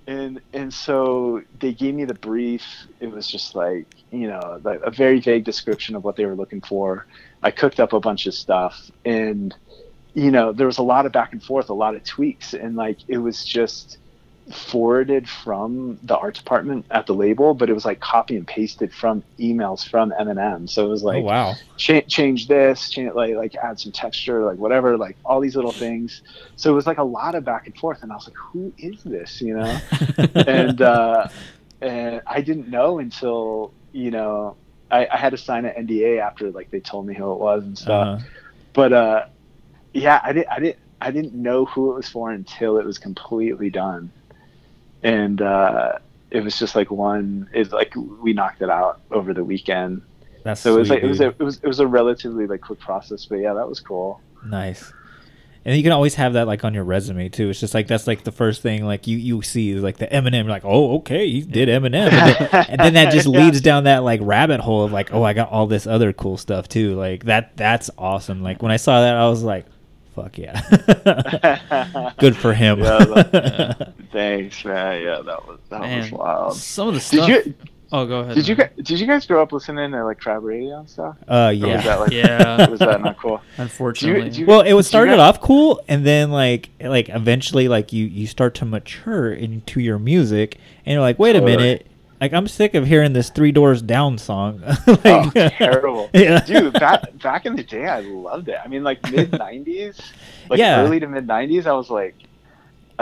[0.07, 2.65] and and so they gave me the brief
[3.01, 6.35] it was just like you know like a very vague description of what they were
[6.37, 7.07] looking for
[7.43, 9.55] i cooked up a bunch of stuff and
[10.15, 12.77] you know there was a lot of back and forth a lot of tweaks and
[12.77, 13.99] like it was just
[14.53, 18.93] forwarded from the art department at the label but it was like copy and pasted
[18.93, 20.69] from emails from Eminem.
[20.69, 21.55] so it was like oh wow.
[21.77, 25.73] cha- change this, change like like add some texture, like whatever, like all these little
[25.73, 26.23] things.
[26.57, 28.73] So it was like a lot of back and forth, and I was like, who
[28.79, 29.81] is this, you know?
[30.35, 31.29] and uh,
[31.81, 34.57] and I didn't know until you know
[34.91, 37.65] I, I had to sign an NDA after like they told me who it was
[37.65, 38.09] and stuff.
[38.09, 38.25] Uh-huh.
[38.73, 39.27] But uh,
[39.93, 42.99] yeah, I didn't I didn't I didn't know who it was for until it was
[42.99, 44.13] completely done,
[45.03, 45.93] and uh,
[46.31, 47.49] it was just like one.
[47.53, 50.03] It's like we knocked it out over the weekend.
[50.45, 52.47] That's So it was sweet, like it was a, it was it was a relatively
[52.47, 54.21] like quick process, but yeah, that was cool.
[54.43, 54.93] Nice.
[55.65, 57.51] And you can always have that like on your resume too.
[57.51, 60.07] It's just like that's like the first thing like you you see is like the
[60.07, 60.45] Eminem.
[60.45, 63.45] You're like, oh okay, he did Eminem, and then, and then that just Yeah.
[63.45, 66.39] leads down that like rabbit hole of like, oh, I got all this other cool
[66.39, 66.95] stuff too.
[66.95, 68.43] Like that that's awesome.
[68.43, 69.67] Like when I saw that, I was like,
[70.23, 72.79] fuck yeah, good for him.
[72.81, 75.03] Yeah, that- Thanks, man.
[75.03, 76.57] Yeah, that was that was wild.
[76.57, 77.29] some of the Did stuff.
[77.29, 77.55] you
[77.93, 78.35] oh, go ahead.
[78.35, 78.71] did you man.
[78.77, 81.17] guys did you guys grow up listening to like crab radio and stuff?
[81.29, 81.77] uh, Or yeah.
[81.77, 82.71] was that like Yeah.
[82.71, 83.41] was that not cool?
[83.59, 87.69] Unfortunately, do you- well, it was started guys- off cool, and then like like eventually
[87.69, 91.57] like you you start to mature into your music, and you're like, wait a Totally.
[91.57, 91.87] minute,
[92.21, 94.61] like I'm sick of hearing this Three Doors Down song.
[94.87, 96.11] like, Oh, terrible.
[96.15, 96.41] Yeah.
[96.45, 98.59] Dude, back back in the day I loved it.
[98.63, 100.01] I mean like mid nineties,
[100.49, 100.81] like Yeah.
[100.83, 102.15] early to mid nineties, I was like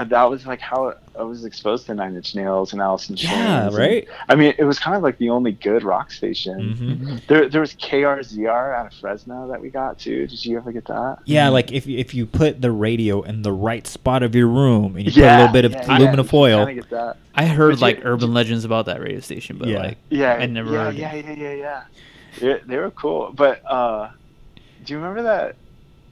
[0.04, 3.32] that was like how I was exposed to Nine Inch Nails and Alice in Chains.
[3.32, 4.06] Yeah, and- right?
[4.28, 6.76] I mean, it was kind of like the only good rock station.
[7.18, 7.26] Mhm.
[7.26, 10.26] There, there was KRZR out of Fresno that we got too.
[10.26, 11.18] Did you ever get that?
[11.24, 14.48] Yeah, like if you- if you put the radio in the right spot of your
[14.48, 17.16] room and you yeah, put a little bit of yeah, aluminum yeah, foil, get that.
[17.34, 19.78] I heard But you- like urban legends about that radio station, but Yeah.
[19.78, 20.98] like Yeah, I never yeah, heard it.
[20.98, 21.82] yeah, yeah, yeah, yeah,
[22.42, 22.56] yeah.
[22.66, 24.10] They were cool, but uh,
[24.84, 25.56] do you remember that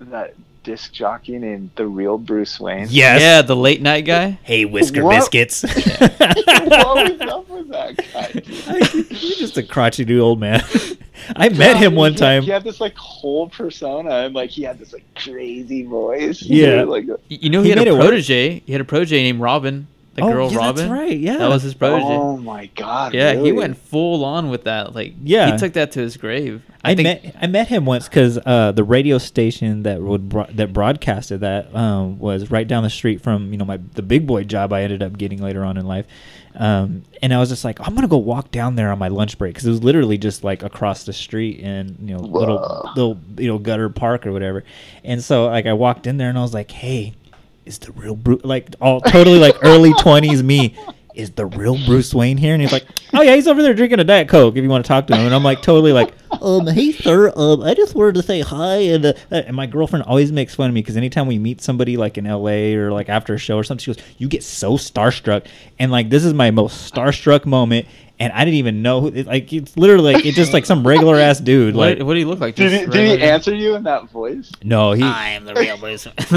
[0.00, 0.34] that
[0.64, 2.88] disc jockey named the real Bruce Wayne?
[2.90, 4.38] yes, yeah, the late night guy.
[4.42, 5.16] Hey, Whisker What?
[5.30, 5.62] Biscuits.
[6.18, 8.32] what was up with that guy?
[8.32, 9.10] dude?
[9.10, 10.62] You're just a crotchety old man.
[11.36, 12.42] I met him one he- time.
[12.42, 16.42] He had this like whole persona, and like he had this like crazy voice.
[16.42, 16.82] Yeah.
[16.82, 18.00] like You know, he, He had a it work.
[18.08, 18.60] protege.
[18.66, 20.76] He had a protege named Robin, the Oh, girl yeah, Robin.
[20.76, 21.16] That's right.
[21.18, 21.36] Yeah.
[21.38, 22.06] That was his project.
[22.08, 23.14] oh my god.
[23.14, 24.94] yeah, he went full on with that.
[24.94, 25.52] Like, Yeah.
[25.52, 26.62] he took that to his grave.
[26.86, 30.46] I, think, met I met him once because uh, the radio station that would bro-
[30.52, 34.26] that broadcasted that um, was right down the street from you know my the big
[34.26, 36.04] boy job I ended up getting later on in life,
[36.56, 39.38] um, and I was just like I'm gonna go walk down there on my lunch
[39.38, 43.18] break because it was literally just like across the street in you know little little
[43.38, 44.62] you know gutter park or whatever,
[45.02, 47.14] and so like I walked in there and I was like hey,
[47.64, 50.76] is the real Bruce like all totally like early twenties me.
[51.14, 52.54] Is the real Bruce Wayne here?
[52.54, 54.56] And he's like, "Oh yeah, he's over there drinking a diet coke.
[54.56, 56.12] If you want to talk to him." And I'm like, totally like,
[56.42, 60.06] um, hey sir, um, I just wanted to say hi, and uh, and my girlfriend
[60.06, 62.74] always makes fun of me because anytime we meet somebody like in L.A.
[62.74, 65.46] or like after a show or something, she goes, "You get so starstruck,"
[65.78, 67.86] and like this is my most starstruck moment,
[68.18, 70.86] and I didn't even know, who, it, like it's literally like it's just like some
[70.86, 72.54] regular ass dude, what, like what do you look like?
[72.54, 74.52] Did he, did he answer you in that voice?
[74.62, 76.04] no, he I'm the real Bruce.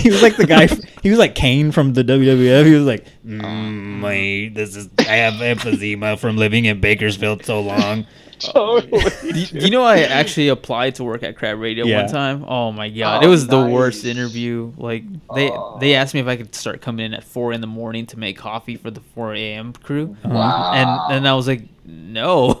[0.00, 0.68] he was like the guy.
[1.02, 2.66] He was like Kane from the WWF.
[2.66, 7.60] He was like, mm, my, "This is I have emphysema from living in Bakersfield so
[7.60, 8.06] long."
[8.52, 9.00] Totally.
[9.00, 12.02] Do you, do you know I actually applied to work at Crab Radio Yeah.
[12.02, 12.44] one time?
[12.48, 14.72] Oh my god, Oh, it was the worst interview.
[14.76, 15.04] Like
[15.34, 15.78] they Oh.
[15.80, 18.18] they asked me if I could start coming in at four in the morning to
[18.18, 19.72] make coffee for the four a.m.
[19.72, 20.72] crew, Wow.
[20.74, 22.56] and and I was like, no.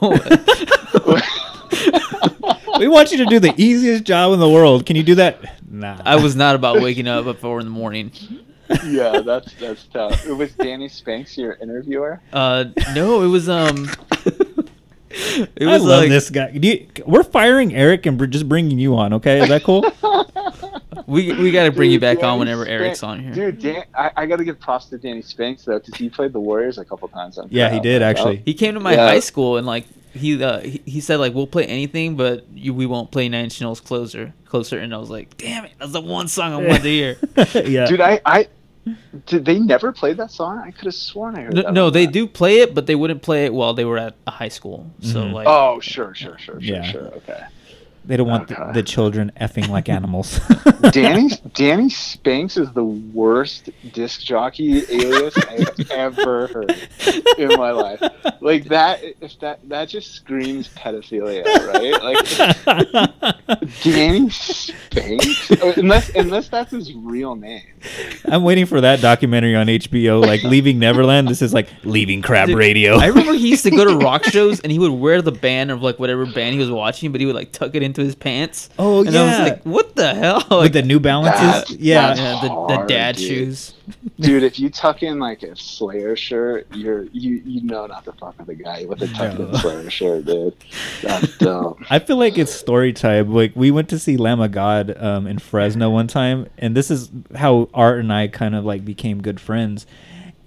[2.78, 4.86] we want you to do the easiest job in the world.
[4.86, 5.38] Can you do that?
[5.70, 6.00] Nah.
[6.04, 8.12] I was not about waking up at four in the morning.
[8.86, 10.24] yeah, that's that's tough.
[10.26, 12.20] It was Danny Spanks your interviewer.
[12.32, 13.88] Uh, no, it was um,
[15.10, 16.50] it I love like this guy.
[16.52, 19.12] Do you, we're firing Eric and we're just bringing you on.
[19.14, 19.82] Okay, is that cool?
[21.06, 23.32] we we got to bring you Dude, back on whenever Spank- Eric's on here.
[23.32, 26.32] Dude, Dan, I, I got to give props to Danny Spanks though, because he played
[26.32, 27.38] the Warriors a couple times.
[27.38, 28.42] On Yeah, he did, actually.
[28.44, 29.08] He came to my Yeah.
[29.08, 32.74] high school and like he uh he, he said like we'll play anything but you,
[32.74, 35.92] we won't play Nine Inch Nails closer closer and I was like damn it that's
[35.92, 37.16] the one song I wanted to hear.
[37.64, 37.86] yeah.
[37.86, 38.48] Dude, I, I
[39.26, 40.58] did they never play that song?
[40.64, 41.72] I could have sworn I heard No, that.
[41.72, 42.12] no they that.
[42.12, 44.90] do play it but they wouldn't play it while they were at a high school.
[45.00, 45.32] So Mhm.
[45.32, 46.82] like Oh, sure, sure, sure, sure, Yeah.
[46.82, 47.06] sure.
[47.18, 47.40] Okay.
[48.10, 48.72] They don't want the, Okay.
[48.72, 50.40] the children effing like animals.
[50.90, 56.76] Danny Danny Spanks is the worst disc jockey alias I've ever heard
[57.38, 58.02] in my life.
[58.40, 62.02] Like that, if that that just screams pedophilia, right?
[62.02, 67.62] Like Danny Spanks, Uh, unless unless that's his real name.
[68.26, 71.28] I'm waiting for that documentary on HBO, like Leaving Neverland.
[71.28, 72.96] This is like Leaving Crab Dude, Radio.
[72.96, 75.70] I remember he used to go to rock shows and he would wear the band
[75.70, 78.14] of like whatever band he was watching, but he would like tuck it into his
[78.14, 78.68] pants.
[78.78, 79.44] Oh, and I was yeah.
[79.44, 81.40] like, "What the hell?" with Like, the New Balances.
[81.40, 83.26] That's- yeah, that's- yeah, the, the dad dude.
[83.26, 83.74] shoes.
[84.20, 88.12] Dude, if you tuck in like a Slayer shirt, you're you you know not to
[88.12, 90.54] fuck with a guy with a tucked in Slayer shirt, dude.
[91.02, 91.80] That's dope.
[91.90, 93.32] I feel like it's story time.
[93.34, 96.88] Like we went to see Lamb of God um, in Fresno one time, and this
[96.90, 99.86] is how Art and I kind of like became good friends.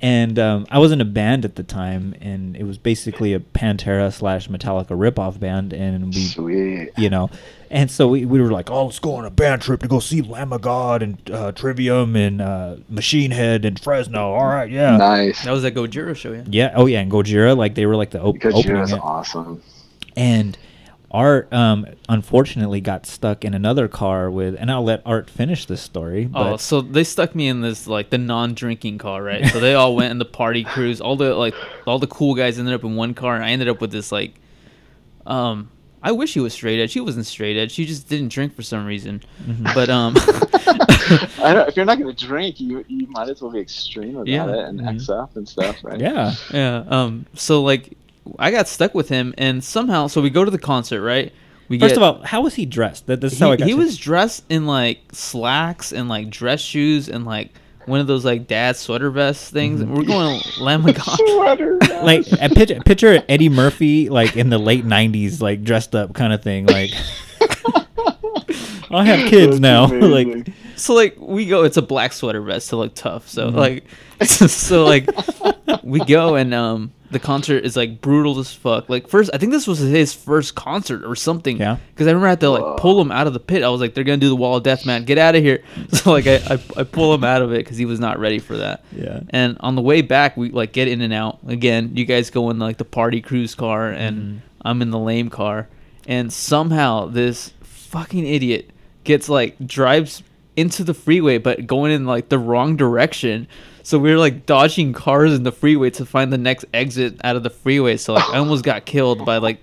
[0.04, 3.40] And um, I was in a band at the time, and it was basically a
[3.40, 6.92] Pantera slash Metallica ripoff band, and we Sweet.
[6.98, 7.30] you know.
[7.72, 10.02] And so we, we were like, oh, let's go on a band trip to go
[10.02, 14.34] see Lamb of God and uh, Trivium and uh, Machine Head and Fresno.
[14.34, 14.98] All right, yeah.
[14.98, 15.46] Nice.
[15.46, 16.44] That was that Gojira show, yeah.
[16.50, 16.74] Yeah.
[16.76, 17.00] Oh, yeah.
[17.00, 18.62] And Gojira, like they were like the op- opening.
[18.62, 19.00] Gojira's it.
[19.02, 19.64] awesome.
[20.18, 20.58] And
[21.14, 25.80] Art, um, unfortunately, got stuck in another car with, and I'll let Art finish this
[25.82, 26.26] story.
[26.26, 29.46] But Oh, so they stuck me in this like the non-drinking car, right?
[29.48, 31.00] So they all went in the party cruise.
[31.02, 31.54] All the like
[31.86, 34.12] all the cool guys ended up in one car, and I ended up with this
[34.12, 34.34] like,
[35.28, 35.70] um,
[36.02, 36.94] I wish he was straight edge.
[36.94, 37.76] He wasn't straight edge.
[37.76, 39.22] He just didn't drink for some reason.
[39.46, 39.68] Mm-hmm.
[39.76, 40.16] But um,
[41.44, 44.16] I don't, if you're not going to drink, you you might as well be extreme
[44.16, 44.48] about Yeah.
[44.50, 44.96] it and Mhm.
[44.96, 46.00] X up and stuff, right?
[46.00, 46.34] yeah.
[46.52, 47.98] yeah, um, so like
[48.40, 51.32] I got stuck with him, and somehow, so we go to the concert, right?
[51.70, 53.08] We First get, of all, how was he dressed?
[53.08, 56.10] That, this is he, how I got he to- was dressed in like slacks and
[56.10, 57.52] like dress shoes and like
[57.86, 59.82] one of those like dad sweater vest things.
[59.82, 59.94] Mm-hmm.
[59.96, 61.18] We're going Lamb of God.
[61.18, 61.78] Sweater.
[62.04, 66.34] like a picture, picture Eddie Murphy like in the late '90s, like dressed up kind
[66.34, 66.66] of thing.
[66.66, 66.92] Like
[68.92, 69.88] I have kids That's now.
[69.88, 70.54] like amazing.
[70.84, 73.30] So like we go, it's a black sweater vest to look tough.
[73.30, 73.56] So Mhm.
[73.56, 73.84] like,
[74.28, 75.08] so like
[75.84, 78.90] we go and um the concert is like brutal as fuck.
[78.90, 81.58] Like first, I think this was his first concert or something.
[81.58, 81.78] Yeah.
[81.94, 83.64] Because I remember I had to like pull him out of the pit.
[83.64, 85.06] I was like, they're gonna do the wall of death, man.
[85.06, 85.64] Get out of here.
[85.94, 88.40] So like I I, I pull him out of it because he was not ready
[88.40, 88.84] for that.
[88.92, 89.22] Yeah.
[89.30, 91.92] And on the way back, we like get in and out again.
[91.96, 94.38] You guys go in like the party cruise car, and Mm-hmm.
[94.68, 95.68] I'm in the lame car.
[96.08, 98.70] And somehow this fucking idiot
[99.06, 100.24] gets like drives
[100.56, 103.48] into the freeway, but going in like the wrong direction.
[103.84, 107.36] So we were like dodging cars in the freeway to find the next exit out
[107.36, 107.98] of the freeway.
[107.98, 109.60] So like I almost got killed by like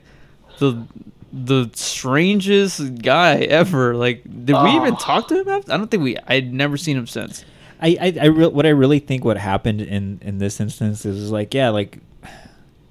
[0.58, 0.86] the
[1.32, 3.94] the strangest guy ever.
[3.94, 4.98] Like, did we even Oh.
[4.98, 5.48] talk to him?
[5.48, 5.72] After?
[5.72, 6.16] I don't think we.
[6.26, 7.44] I'd never seen him since.
[7.80, 11.30] I, I, I re- what I really think what happened in in this instance is
[11.30, 11.98] like yeah like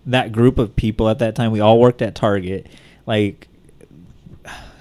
[0.06, 2.66] that group of people at that time we all worked at Target
[3.06, 3.49] like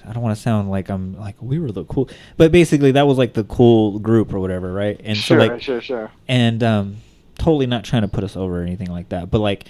[0.09, 3.07] I don't want to sound like I'm like we were the cool but basically that
[3.07, 6.11] was like the cool group or whatever right and sure, so like sure, sure.
[6.27, 6.97] and um
[7.37, 9.67] totally not trying to put us over or anything like that but like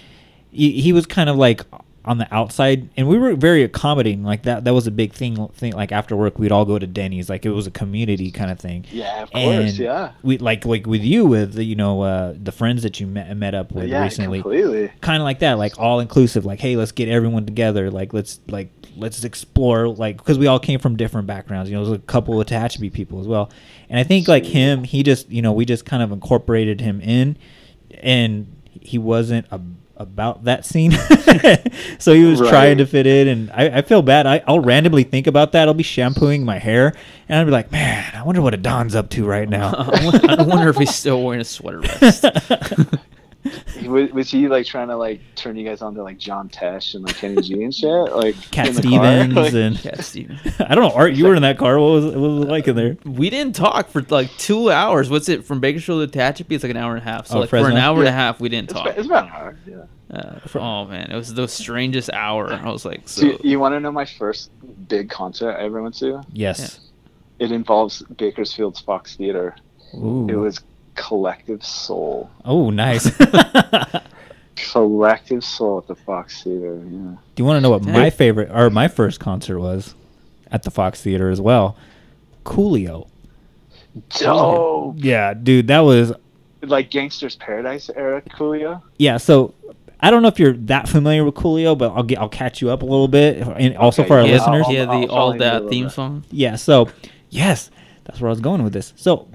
[0.51, 1.61] he, he was kind of like
[2.05, 5.47] on the outside and we were very accommodating like that that was a big thing
[5.49, 8.49] thing like after work we'd all go to denny's like it was a community kind
[8.49, 10.11] of thing Yeah, of course, and yeah.
[10.23, 13.35] we like like with you with the, you know uh the friends that you met,
[13.35, 14.91] met up with yeah, recently completely.
[15.01, 18.39] kind of like that like all inclusive like hey let's get everyone together like let's
[18.47, 22.01] like let's explore like because we all came from different backgrounds you know there's a
[22.01, 23.49] couple of Tehachapi people as well.
[23.89, 27.01] And i think like him he just you know we just kind of incorporated him
[27.01, 27.37] in
[28.01, 29.59] and he wasn't a,
[29.97, 30.91] about that scene.
[31.99, 32.49] So he was Right.
[32.49, 34.25] trying to fit in and I, I feel bad.
[34.25, 35.67] I, i'll randomly think about that.
[35.67, 36.93] I'll be shampooing my hair
[37.27, 39.73] and i'll be like man i wonder what Adon's up to right now.
[39.77, 42.23] I wonder if he's still wearing a sweater vest.
[43.87, 46.95] Was, was he like trying to like turn you guys on to like John Tesh
[46.95, 47.87] and like Kenny G and shit?
[47.89, 48.89] Like cat in the car?
[49.23, 50.39] stevens Like, and Cat Stevens.
[50.59, 52.67] i don't know art you were in that car what was, what was it like
[52.67, 55.09] in there We didn't talk for like two hours.
[55.09, 56.51] What's it from Bakersfield to Tehachapi?
[56.51, 57.27] It's like an hour and a half.
[57.27, 57.79] So Oh, like for an Fresno?
[57.79, 58.85] hour and a half, we didn't it's, talk.
[58.87, 59.57] about, it's about an hour.
[59.65, 59.83] Yeah.
[60.17, 62.51] Uh, oh man, it was the strangest hour.
[62.51, 64.51] I was like, so Do you, you want to know my first
[64.89, 66.21] big concert I ever went to?
[66.33, 66.79] yes
[67.39, 69.55] It involves Bakersfield's Fox Theater.
[69.95, 70.27] Ooh.
[70.29, 70.59] It was
[70.99, 72.29] Collective Soul.
[72.45, 73.09] oh nice
[74.71, 76.75] Collective Soul at the Fox Theater.
[76.75, 76.89] Yeah.
[76.89, 79.95] Do you want to know what my favorite or my first concert was
[80.51, 81.77] at the Fox Theater as well?
[82.43, 83.07] Coolio.
[84.17, 84.95] Dope.
[84.97, 86.11] Yeah, dude, that was
[86.61, 88.81] Like Gangsta's Paradise era Coolio.
[88.97, 89.17] yeah.
[89.17, 89.53] So
[90.01, 92.69] I don't know if you're that familiar with Coolio, but I'll get I'll catch you
[92.69, 94.65] up a little bit, and also Okay, for our yeah, listeners.
[94.69, 95.93] yeah, I'll- the I'll all follow that theme bit.
[95.93, 96.25] song.
[96.31, 96.89] Yeah, so
[97.29, 97.71] yes,
[98.03, 98.93] that's where I was going with this.
[98.97, 99.27] So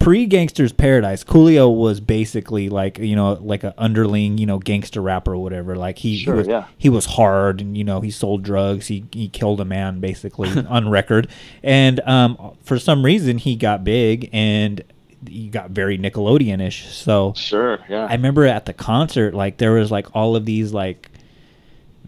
[0.00, 5.00] pre Gangsta's Paradise, Coolio was basically like you know like a underling you know gangster
[5.00, 5.76] rapper or whatever.
[5.76, 6.64] Like he, Sure, he was yeah.
[6.76, 8.88] he was hard and you know he sold drugs.
[8.88, 11.28] He he killed a man basically on record,
[11.62, 14.82] and um for some reason he got big and
[15.28, 16.86] he got very Nickelodeon-ish.
[16.94, 17.78] So Sure.
[17.88, 18.06] Yeah.
[18.06, 21.09] I remember at the concert, like there was like all of these like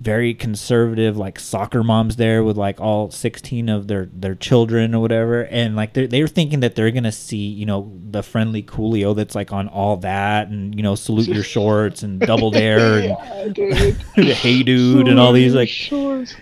[0.03, 5.01] very conservative like soccer moms there with like all 16 of their their children or
[5.01, 8.65] whatever and like they're, they were thinking that they're gonna see you know the friendly
[8.65, 12.99] coolio that's like on all that and you know salute your shorts and double dare
[12.99, 13.57] and
[14.17, 16.35] yeah, hey dude and all these like Shorts.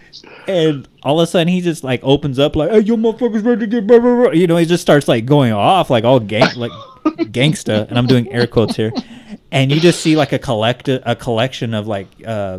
[0.48, 3.60] and all of a sudden he just like opens up like hey you motherfuckers ready
[3.60, 6.18] to get blah, blah, blah." you know he just starts like going off like all
[6.18, 6.72] gang like
[7.30, 8.90] gangsta and i'm doing air quotes here
[9.52, 12.58] and you just see like a collect a collection of like uh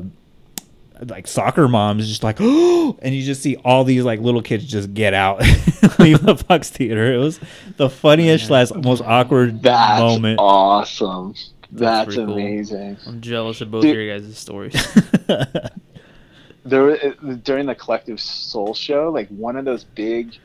[1.07, 4.65] like soccer moms just like oh and you just see all these like little kids
[4.65, 5.39] just get out
[5.99, 7.39] leave the fox theater it was
[7.77, 11.33] the funniest slash most awkward That's moment awesome.
[11.73, 12.33] That's, pretty cool.
[12.33, 12.97] amazing.
[13.07, 13.91] I'm jealous of both Dude.
[13.95, 14.75] of your guys' stories.
[16.63, 16.95] There
[17.43, 20.37] during the Collective Soul show, like one of those big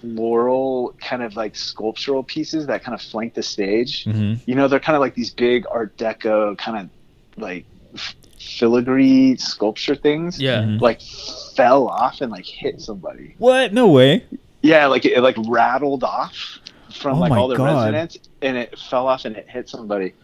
[0.00, 4.04] floral kind of like sculptural pieces that kind of flank the stage.
[4.06, 4.40] Mhm.
[4.46, 8.14] You know, they're kind of like these big Art Deco kind of like f-
[8.46, 10.40] filigree sculpture things.
[10.40, 10.62] yeah.
[10.62, 10.80] Mhm.
[10.80, 11.00] Like
[11.54, 13.34] fell off and like hit somebody.
[13.38, 14.24] what no way
[14.62, 16.58] Yeah, like it, it like rattled off
[16.92, 17.92] from Oh like all the God.
[17.92, 20.14] residents, and it fell off and it hit somebody.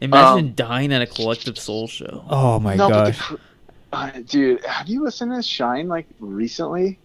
[0.00, 2.24] Imagine Um, dying at a collective soul show.
[2.28, 3.32] oh my No, but the gosh
[3.92, 6.98] uh, dude, have you listened to Shine like recently?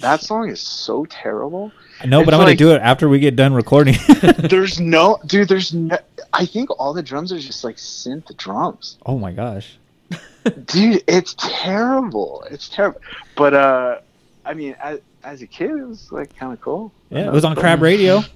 [0.00, 1.72] That song is so terrible.
[2.06, 3.96] no but it's i'm gonna do it after we get done recording
[4.38, 5.48] There's no, dude.
[5.48, 5.98] There's no.
[6.32, 9.78] I think all the drums are just like synth drums, oh my gosh
[10.66, 11.02] dude.
[11.06, 12.44] It's terrible.
[12.50, 13.00] It's terrible.
[13.36, 13.98] But uh,
[14.44, 16.92] I mean, as, as a kid, it was like kind of cool.
[17.10, 18.18] Yeah, it was on Crab Radio.
[18.18, 18.26] It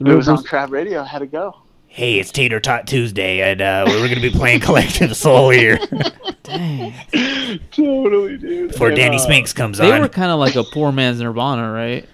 [0.00, 1.02] real was on Crab Radio.
[1.02, 1.56] Had to go.
[1.96, 5.78] Hey, it's Tater Tot Tuesday, and uh, we're going to be playing Collective Soul here
[6.42, 6.92] Dang.
[7.70, 8.72] totally, dude.
[8.72, 9.92] before And, Danny uh, Spinks comes They on.
[9.92, 12.06] They were kind of like a poor man's Nirvana, right?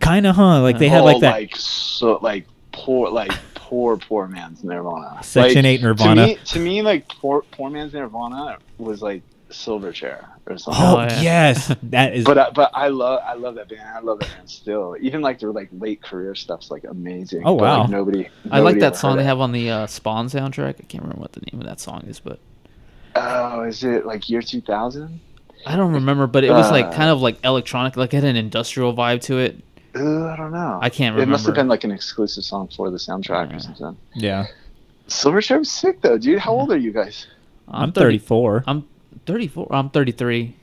[0.00, 0.60] kind of, huh?
[0.62, 3.32] Like they had oh, like that like so, like poor, like
[3.68, 5.22] poor, poor man's Nirvana.
[5.22, 6.14] Section Like, 8 Nirvana.
[6.14, 10.82] To me, to me, like poor, poor man's Nirvana was like Silverchair or something.
[10.84, 11.20] Oh, Oh, yeah.
[11.20, 12.24] yes, that is.
[12.24, 13.80] But uh, but I love I love that band.
[13.82, 14.96] I love that band still.
[15.00, 17.42] Even like their like late career stuff's like amazing.
[17.44, 17.80] Oh, But, wow.
[17.82, 20.76] like, nobody, I like that song they have on the uh, Spawn soundtrack.
[20.80, 22.38] I can't remember what the name of that song is, but
[23.14, 25.20] Oh, is it like year two thousand?
[25.66, 26.26] I don't remember.
[26.26, 29.22] But it was like Uh, kind of like electronic, like it had an industrial vibe
[29.22, 29.60] to it.
[29.94, 30.78] Uh, I don't know.
[30.82, 31.22] I can't remember.
[31.30, 33.56] It must have been like an exclusive song for the soundtrack Yeah.
[33.56, 33.96] or something.
[34.14, 34.46] yeah,
[35.08, 36.38] Silverchair was sick though, dude.
[36.38, 37.26] How old are you guys?
[37.68, 38.64] I'm 34.
[38.66, 38.86] I'm
[39.26, 39.66] 34.
[39.70, 40.54] I'm 33.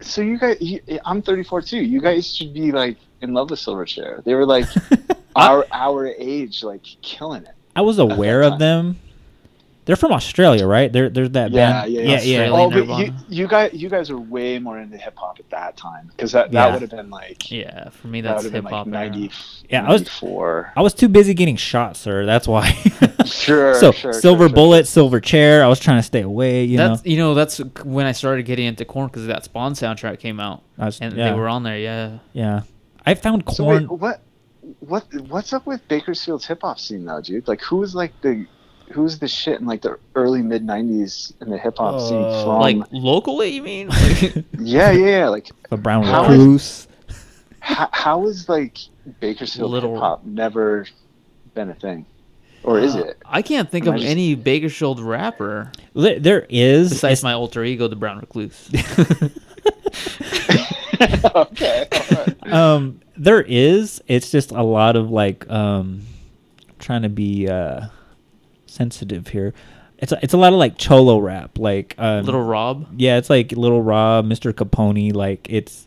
[0.00, 1.78] So you guys, you, I'm 34 too.
[1.78, 4.22] You guys should be like in love with Silverchair.
[4.24, 4.66] They were like
[5.36, 7.54] our our age, like killing it.
[7.76, 8.98] I was aware of them.
[9.86, 10.90] They're from Australia, right?
[10.92, 11.92] They're there's that Yeah, band.
[11.92, 12.52] yeah, yeah, Australia.
[12.54, 15.76] Oh, but you, you guys, you guys are way more into hip hop at that
[15.76, 16.72] time because that, that Yeah.
[16.72, 18.86] would have been like Yeah, for me that's would have hip been like hop.
[18.86, 19.30] 90,
[19.68, 20.72] Yeah, I was- 94.
[20.76, 22.24] I was too busy getting shot, sir.
[22.26, 22.70] That's why.
[23.24, 24.54] Sure, so sure, silver sure, sure.
[24.54, 25.64] bullet, silver chair.
[25.64, 26.64] I was trying to stay away.
[26.64, 27.10] You that's know.
[27.10, 30.62] you know that's when I started getting into Korn because that Spawn soundtrack came out
[30.78, 31.30] I was- and yeah.
[31.30, 31.78] they were on there.
[31.78, 32.62] Yeah, Yeah,
[33.06, 33.88] I found So Korn.
[33.88, 34.20] wait, what,
[34.80, 37.48] what, what's up with Bakersfield's hip hop scene now, dude?
[37.48, 38.46] Like, who is like the,
[38.92, 42.22] who was the shit in like the early mid '90s in the hip hop scene
[42.22, 42.60] Uh, from?
[42.60, 43.88] like locally, you mean?
[43.90, 45.28] Like, yeah, yeah, yeah.
[45.28, 46.86] Like, the brown How recluse.
[47.60, 48.78] how, how is like
[49.20, 50.86] Bakersfield Little- hip hop never
[51.54, 52.04] been a thing,
[52.62, 53.16] or is it?
[53.24, 56.90] I can't think Am of just- any Bakersfield rapper Li- There is.
[56.90, 58.70] besides it's- my alter ego, the Brown Recluse.
[61.00, 61.30] okay.
[61.34, 61.48] all
[62.26, 62.52] right.
[62.52, 64.02] um, there is.
[64.08, 66.02] It's just a lot of like um,
[66.78, 67.86] trying to be uh,
[68.74, 69.54] sensitive here.
[69.98, 73.30] It's a, it's a lot of like cholo rap, like um, Little Rob, Yeah, it's
[73.30, 74.52] like Little Rob, Mr.
[74.52, 75.14] Capone.
[75.14, 75.86] Like it's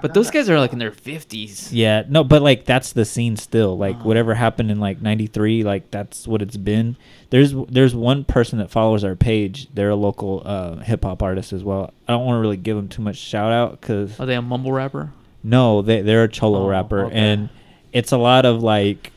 [0.00, 1.72] but those guys are like in their fifties.
[1.72, 3.76] yeah, no, but like that's the scene still.
[3.76, 4.04] Like Oh.
[4.04, 6.96] whatever happened in like '93, like that's what it's been.
[7.30, 9.66] There's there's one person that follows our page.
[9.74, 11.92] They're a local uh, hip hop artist as well.
[12.06, 14.40] I don't want to really give them too much shout out because Are they a
[14.42, 15.10] mumble rapper?
[15.42, 17.16] no, they they're a cholo Oh, rapper, okay.
[17.16, 17.48] and
[17.92, 19.10] it's a lot of like,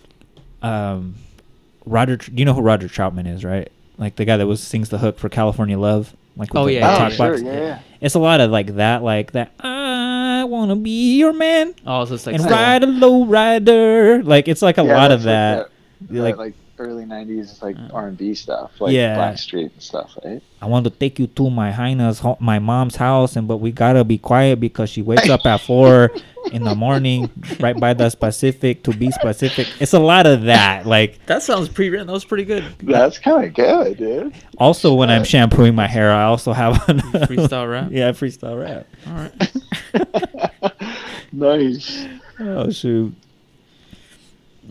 [0.63, 1.13] um,
[1.85, 2.19] Roger.
[2.33, 3.71] You know who Roger Troutman is, right?
[3.97, 6.15] Like the guy that was sings the hook for California Love.
[6.37, 7.79] Like with Oh, the, yeah, the Oh, yeah, talk sure, yeah, yeah.
[7.99, 9.51] It's a lot of like that, like that.
[9.59, 14.23] I wanna be your man Oh, so it's like and still- ride a low rider.
[14.23, 15.69] Like it's like a Yeah, lot of that's
[16.09, 16.13] that.
[16.13, 17.93] Like, Like, like, early '90s, like Uh.
[17.93, 19.15] R&B stuff, like Yeah.
[19.17, 20.41] Blackstreet and stuff, right?
[20.61, 24.03] I want to take you to my highness, my mom's house, and but we gotta
[24.03, 26.11] be quiet because she wakes up at four
[26.51, 27.29] in the morning,
[27.59, 29.67] right by the specific to be specific.
[29.79, 30.85] It's a lot of that.
[30.85, 32.07] Like that sounds pre-written.
[32.07, 32.63] That was pretty good.
[32.83, 34.33] That's kind of good, dude.
[34.57, 36.99] also when I'm shampooing my hair, I also have an
[37.29, 37.89] Freestyle rap?
[37.91, 38.87] Yeah, freestyle rap.
[39.07, 40.71] All right.
[41.31, 42.05] nice.
[42.39, 43.13] Oh shoot.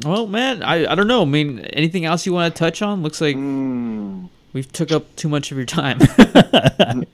[0.04, 1.22] Well, man, I, I don't know.
[1.22, 3.02] I mean, anything else you want to touch on?
[3.02, 5.98] Looks like Mm, we've took up too much of your time.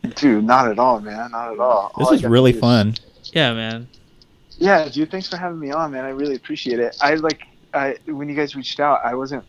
[0.16, 1.30] dude, not at all, man.
[1.32, 1.92] Not at all.
[1.98, 2.94] This All is really do is- fun.
[3.32, 3.88] yeah, man.
[4.58, 5.10] Yeah, dude.
[5.10, 6.04] Thanks for having me on, man.
[6.04, 6.96] I really appreciate it.
[7.02, 7.42] I like,
[7.74, 9.44] I when you guys reached out, I wasn't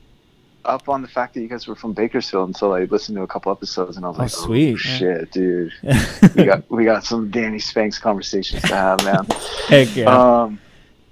[0.66, 3.28] up on the fact that you guys were from Bakersfield until I listened to a
[3.28, 4.74] couple episodes, and I was Oh, like, sweet.
[4.74, 5.72] oh, shit, dude.
[6.36, 9.26] we got we got some Danny Spanks conversations to have, man.
[9.70, 10.08] Heck yeah.
[10.42, 10.60] Um,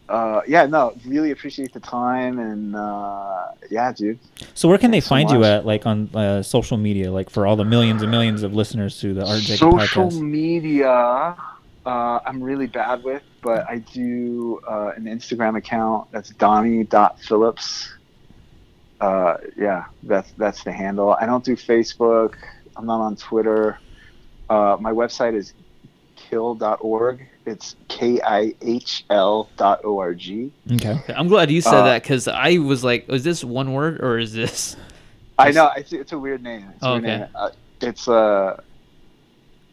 [0.08, 4.20] uh, yeah, no, really appreciate the time, and uh, yeah, dude.
[4.54, 7.30] so where can they thanks so find you at, like on uh, social media, like
[7.30, 10.22] for all the millions and millions of listeners to the Art Jacob Social podcast?
[10.22, 11.36] media,
[11.86, 16.12] uh, I'm really bad with, but I do uh, an Instagram account.
[16.12, 17.94] That's Donnie.Phillips.
[19.02, 21.14] Uh, yeah, that's that's the handle.
[21.14, 22.36] I don't do Facebook.
[22.76, 23.80] I'm not on Twitter.
[24.50, 25.54] Uh, my website is
[26.16, 27.28] kihl.org.
[27.46, 30.52] It's K I H L dot O R G.
[30.74, 31.00] Okay.
[31.10, 34.18] I'm glad you said Uh, that because I was like, is this one word or
[34.18, 34.76] is this?
[35.38, 36.68] I know it's, it's a weird name.
[36.74, 37.18] It's a Oh, weird okay.
[37.20, 37.28] name.
[37.36, 37.50] Uh,
[37.82, 38.60] it's uh,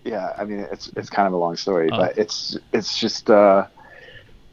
[0.05, 0.35] yeah.
[0.39, 1.97] I mean, it's it's kind of a long story, Oh.
[1.97, 3.67] but it's it's just uh,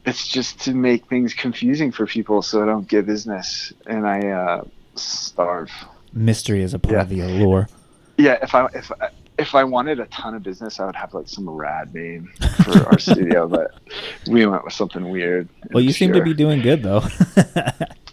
[0.05, 4.19] it's just to make things confusing for people so I don't get business and I
[4.29, 4.63] uh,
[4.95, 5.71] starve.
[6.13, 7.01] Mystery is a part Yeah.
[7.01, 7.67] of the allure.
[8.17, 9.09] Yeah, if I if I,
[9.39, 12.31] if I wanted a ton of business, I would have like some rad name
[12.63, 13.71] for our studio, but
[14.27, 15.47] we went with something weird.
[15.71, 17.03] Well, you seem to be doing good though.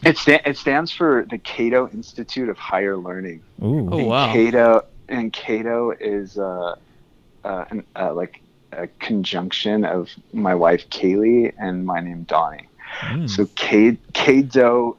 [0.04, 3.42] It, sta- it stands for the Cato Institute of Higher Learning.
[3.60, 3.88] Ooh.
[3.90, 4.32] Oh, wow.
[4.32, 6.76] Cato and Cato is uh,
[7.44, 8.40] uh, an, uh, like
[8.70, 12.68] a conjunction of my wife Kaylee and my name Donnie.
[13.00, 13.28] Mm.
[13.28, 14.96] So K- Cato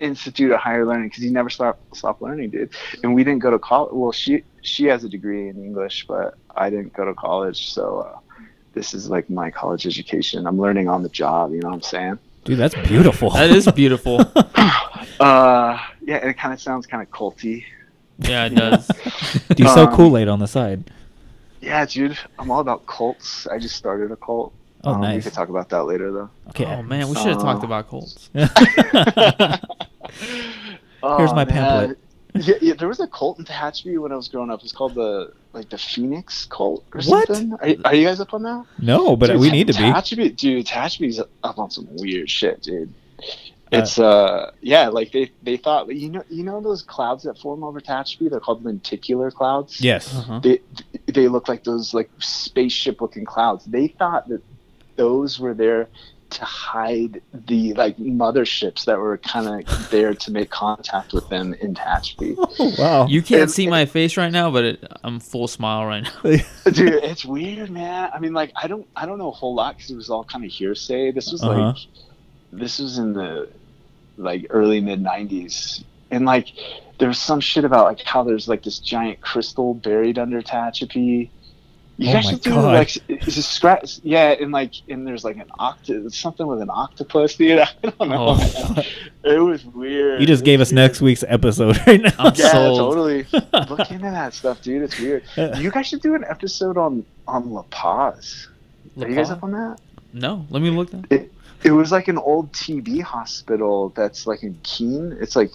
[0.00, 2.70] Institute of Higher Learning because you never stop stop learning, dude.
[3.04, 3.92] And we didn't go to college.
[3.92, 7.72] Well, she she has a degree in English, but I didn't go to college.
[7.72, 8.18] So uh,
[8.74, 10.46] this is like my college education.
[10.46, 11.52] I'm learning on the job.
[11.52, 12.18] You know what I'm saying?
[12.44, 13.30] Dude, that's beautiful.
[13.30, 14.20] That is beautiful.
[15.20, 17.64] Uh, yeah, and it kind of sounds kind of culty.
[18.20, 18.86] yeah, it does.
[19.54, 20.90] Do you sell Um, Kool Aid on the side?
[21.60, 23.46] Yeah, dude, I'm all about cults.
[23.46, 24.54] I just started a cult.
[24.82, 26.30] Oh, Um, We could talk about that later, though.
[26.48, 26.64] Okay.
[26.64, 28.30] Oh man, we should have talked Uh, about cults.
[28.34, 28.48] Here's
[31.34, 31.98] my pamphlet.
[32.40, 34.62] Yeah, yeah, there was a cult in Tehachapi when I was growing up.
[34.62, 37.26] It's called the like the Phoenix cult or What?
[37.26, 37.52] something.
[37.84, 38.64] Are, are you guys up on that?
[38.78, 39.78] no, but Dude, we need to be.
[39.80, 40.66] Tehachapi, dude.
[40.66, 42.92] Tehachapi's up on some weird shit, dude.
[43.72, 47.62] It's uh yeah, like they they thought you know you know those clouds that form
[47.62, 48.28] over Tehachapi?
[48.30, 49.80] They're called lenticular clouds.
[49.80, 50.12] yes.
[50.14, 50.40] Uh-huh.
[50.40, 50.60] They
[51.06, 53.64] they look like those like spaceship looking clouds.
[53.66, 54.42] They thought that
[54.96, 55.88] those were there
[56.30, 61.54] to hide the like motherships that were kind of there to make contact with them
[61.54, 62.36] in Tehachapi.
[62.58, 63.06] Oh, wow.
[63.06, 66.20] You can't And- see my face right now, but it, I'm full smile right now.
[66.70, 68.10] Dude, it's weird, man.
[68.14, 70.24] I mean, like, I don't, I don't know a whole lot because it was all
[70.24, 71.10] kind of hearsay.
[71.12, 71.68] This was Uh-huh.
[71.68, 71.76] like,
[72.52, 73.48] this was in the
[74.16, 76.48] like early mid '90s, and like,
[76.98, 81.30] there was some shit about like how there's like this giant crystal buried under Tehachapi.
[82.00, 82.72] You Oh guys should do God.
[82.74, 82.96] like,
[83.26, 84.00] is a scratch?
[84.02, 87.58] Yeah, and like, and there's like an octo, something with an octopus, dude.
[87.60, 88.36] I don't know.
[88.40, 88.82] Oh.
[89.22, 90.18] It was weird.
[90.20, 90.88] you just gave was us weird.
[90.88, 92.10] next week's episode right now.
[92.18, 92.78] I'm Yeah, sold.
[92.78, 93.26] totally.
[93.68, 94.82] Look into that stuff, dude.
[94.82, 95.24] It's weird.
[95.58, 98.48] You guys should do an episode on on La Paz.
[98.98, 99.78] Are you guys up on that?
[100.14, 101.04] No, let me look that.
[101.10, 101.30] It
[101.64, 105.18] it was like an old TB hospital that's like in Keene.
[105.20, 105.52] It's like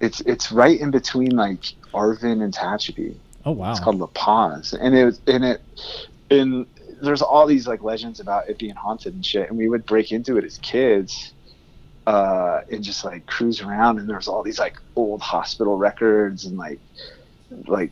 [0.00, 3.16] it's it's right in between like Arvin and Tehachapi.
[3.46, 3.72] Oh wow.
[3.72, 5.62] It's called La Paz, and it was and it
[6.30, 6.66] and
[7.02, 9.48] there's all these like legends about it being haunted and shit.
[9.48, 11.32] And we would break into it as kids,
[12.06, 13.98] uh, and just like cruise around.
[13.98, 16.80] And there's all these like old hospital records and like
[17.66, 17.90] like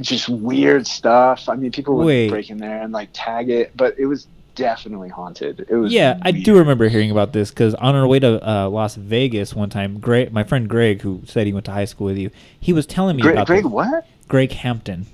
[0.00, 1.48] just weird stuff.
[1.48, 2.28] I mean, people would Wait.
[2.28, 5.66] break in there and like tag it, but it was definitely haunted.
[5.68, 8.68] It was Yeah, I do remember hearing about this because on our way to uh,
[8.68, 12.06] Las Vegas one time, Greg, my friend Greg, who said he went to high school
[12.06, 13.72] with you, he was telling me Greg, about Greg this.
[13.72, 14.06] what?
[14.26, 15.06] Greg Hampton.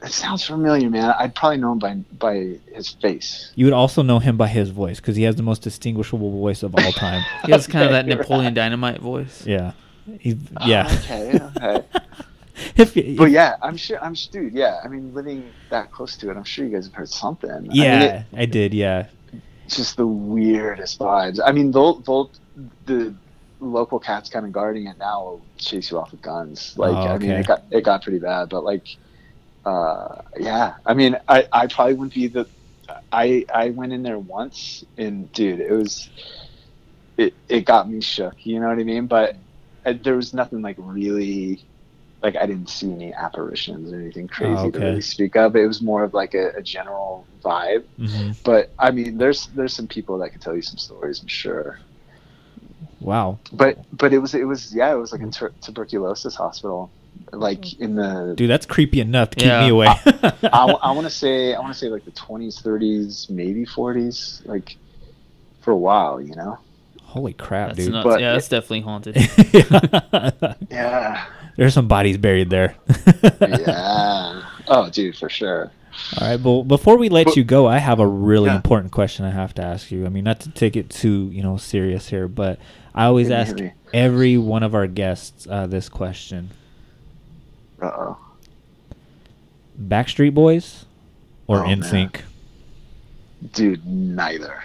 [0.00, 1.14] That sounds familiar, man.
[1.18, 3.50] I'd probably know him by by his face.
[3.56, 6.62] You would also know him by his voice because he has the most distinguishable voice
[6.62, 7.24] of all time.
[7.46, 8.54] He has kind of that Napoleon right.
[8.54, 9.46] Dynamite voice.
[9.46, 9.72] yeah,
[10.20, 10.36] he's
[10.66, 10.86] yeah.
[10.88, 11.86] Oh, okay, okay.
[12.76, 14.02] if, you- But yeah, I'm sure.
[14.02, 14.52] I'm sure, dude.
[14.54, 17.50] Yeah, I mean, living that close to it, I'm sure you guys have heard something.
[17.50, 18.72] I mean, yeah, it- I did.
[18.74, 19.06] Yeah,
[19.68, 21.38] just the weirdest vibes.
[21.44, 22.30] I mean, they'll, they'll
[22.86, 23.14] the
[23.60, 26.74] local cats kind of guarding it now will chase you off with guns.
[26.76, 28.48] Like, Oh, I mean, it got it got pretty bad.
[28.48, 28.86] But like,
[29.64, 30.74] uh, yeah.
[30.86, 32.46] I mean, I I probably wouldn't be the.
[33.12, 36.08] I I went in there once, and dude, it was.
[37.16, 38.34] It it got me shook.
[38.46, 39.06] You know what I mean?
[39.06, 39.36] But
[39.84, 41.64] uh, there was nothing like really.
[42.22, 44.86] Like I didn't see any apparitions or anything crazy to Oh, okay.
[44.88, 45.54] really speak of.
[45.56, 49.74] It was more of like a, a general vibe hmm but I mean, there's there's
[49.74, 51.78] some people that can tell you some stories, I'm sure.
[53.00, 56.92] wow, But but it was it was yeah, it was like a tur- tuberculosis hospital,
[57.32, 59.60] like in the dude, that's creepy enough to keep Yeah.
[59.60, 59.86] me away.
[59.86, 64.42] I I, want to say I want to say like the 20s, 30s, maybe 40s,
[64.46, 64.76] like
[65.60, 66.58] for a while, you know.
[67.16, 67.92] Holy crap, That's dude!
[67.92, 68.04] nuts.
[68.06, 69.16] But- yeah, that's definitely haunted.
[70.70, 71.24] Yeah,
[71.56, 72.74] There's some bodies buried there.
[73.40, 74.42] yeah.
[74.68, 75.70] Oh, dude, for sure.
[76.20, 78.56] All right, well, before we let But- you go, I have a really Yeah.
[78.56, 80.04] important question I have to ask you.
[80.04, 82.58] I mean, not to take it too, you know, serious here, but
[82.94, 86.50] I always Hit me, ask every one of our guests uh, this question:
[87.80, 88.18] Uh oh.
[89.80, 90.84] Backstreet Boys
[91.46, 92.24] or Oh, Sync?
[93.54, 94.62] Dude, neither.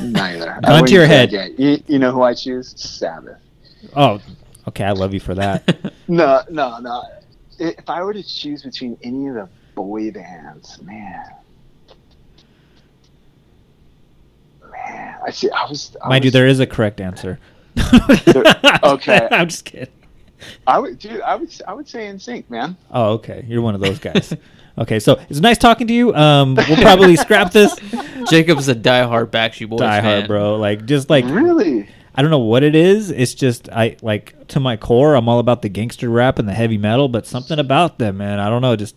[0.00, 0.58] Neither.
[0.64, 1.32] Gun to your head.
[1.58, 2.74] You, you know who I choose?
[2.76, 3.38] Sabbath.
[3.94, 4.20] Oh,
[4.68, 5.92] okay, I love you for that.
[6.10, 7.04] No, no, no.
[7.58, 11.22] If I were to choose between any of the boy bands, man,
[14.72, 15.50] man, I see.
[15.50, 15.94] I was.
[16.02, 17.38] I Mind you, there is a correct answer.
[18.82, 19.28] okay.
[19.30, 19.92] I'm just kidding.
[20.66, 21.20] I would, dude.
[21.20, 21.52] I would.
[21.68, 22.74] I would say NSYNC, man.
[22.90, 23.44] Oh, okay.
[23.46, 24.34] You're one of those guys.
[24.78, 26.14] Okay, so it's nice talking to you.
[26.14, 27.74] Um, we'll probably scrap this.
[28.30, 30.04] Jacob's a diehard Backstreet Boys Die fan.
[30.18, 30.56] hard, bro.
[30.56, 31.88] Like, just like really?
[32.14, 33.10] I don't know what it is.
[33.10, 35.14] It's just I like to my core.
[35.14, 38.40] I'm all about the gangster rap and the heavy metal, but something about them, man.
[38.40, 38.72] I don't know.
[38.72, 38.96] It just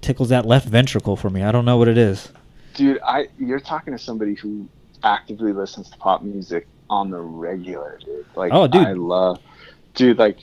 [0.00, 1.42] tickles that left ventricle for me.
[1.42, 2.30] I don't know what it is.
[2.74, 3.26] Dude, I.
[3.38, 4.68] You're talking to somebody who
[5.02, 8.26] actively listens to pop music on the regular, dude.
[8.36, 8.86] Like, Oh, dude.
[8.86, 9.40] I love,
[9.94, 10.18] dude.
[10.18, 10.38] Like,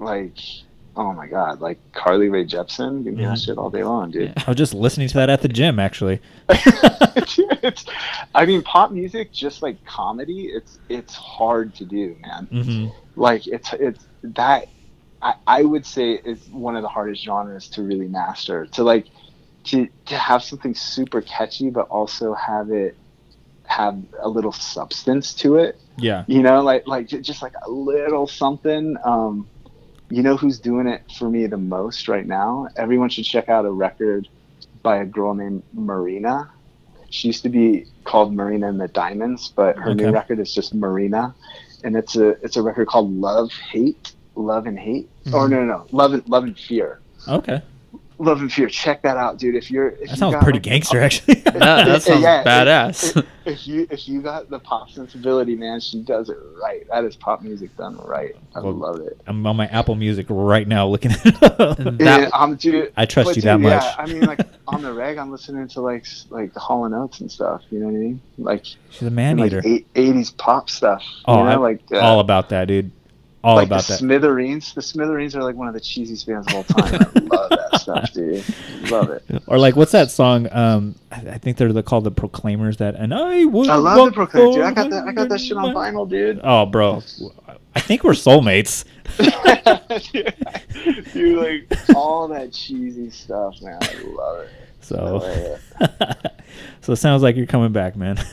[0.00, 0.36] like,
[1.00, 3.02] oh my god, like Carly Rae Jepsen.
[3.04, 3.28] Give me Mhm.
[3.30, 4.28] that shit all day long, dude.
[4.36, 4.44] Yeah.
[4.46, 6.20] I was just listening to that at the gym, actually.
[6.48, 7.84] it's,
[8.34, 12.46] I mean, pop music, just like comedy, it's it's hard to do, man.
[12.46, 12.86] hmm
[13.16, 14.68] Like it's it's that
[15.22, 18.66] I, I would say is one of the hardest genres to really master.
[18.66, 19.06] To like
[19.64, 22.94] to to have something super catchy, but also have it
[23.64, 25.78] have a little substance to it.
[25.96, 26.24] Yeah.
[26.26, 28.96] You know, like like just like a little something.
[29.04, 29.46] Um,
[30.10, 32.68] you know who's doing it for me the most right now?
[32.76, 34.28] Everyone should check out a record
[34.82, 36.50] by a girl named Marina.
[37.10, 40.04] She used to be called Marina and the Diamonds, but her Okay.
[40.04, 41.34] new record is just Marina,
[41.84, 45.50] and it's a it's a record called Love Hate, Love and Hate, or Mhm.
[45.50, 47.00] no no no Love and Love and Fear.
[47.28, 47.62] Okay.
[48.20, 48.68] Love and Fear.
[48.68, 49.54] Check that out, dude.
[49.54, 51.34] If you're if That you sounds got, pretty like, gangster, actually.
[51.50, 53.16] That, that sounds Yeah, badass.
[53.16, 56.86] If, if you if you got the pop sensibility, man, she does it right.
[56.90, 58.36] That is pop music done right.
[58.54, 59.18] I Well, love it.
[59.26, 62.92] I'm on my Apple Music right now looking at That- Yeah, I'm dude.
[62.96, 63.82] I trust but you that dude, much.
[63.82, 66.94] Yeah, I mean, like on the reg, I'm listening to like like the Hall and
[66.94, 67.62] Oates and stuff.
[67.70, 68.20] You know what I mean?
[68.36, 69.62] Like She's a man eater.
[69.64, 71.02] eight, 80s pop stuff.
[71.24, 72.90] Oh, you know, I'm like uh, all about that, dude.
[73.42, 73.98] All like about the that.
[73.98, 74.74] Smithereens.
[74.74, 76.94] The Smithereens are like one of the cheesiest bands of all time.
[76.94, 78.44] I love that stuff, dude.
[78.90, 79.24] Love it.
[79.46, 80.46] Or like, what's that song?
[80.52, 82.76] Um, I think they're the, called the Proclaimers.
[82.78, 83.68] That and I would.
[83.68, 84.62] I love the Proclaim, dude.
[84.62, 85.04] I got that.
[85.04, 86.40] I got that shit on vinyl, dude.
[86.44, 87.02] Oh, bro,
[87.74, 88.84] I think we're soulmates.
[91.12, 93.78] dude, like all that cheesy stuff, man.
[93.80, 94.50] I love it.
[94.82, 95.58] So,
[96.80, 98.18] so it sounds like you're coming back, man.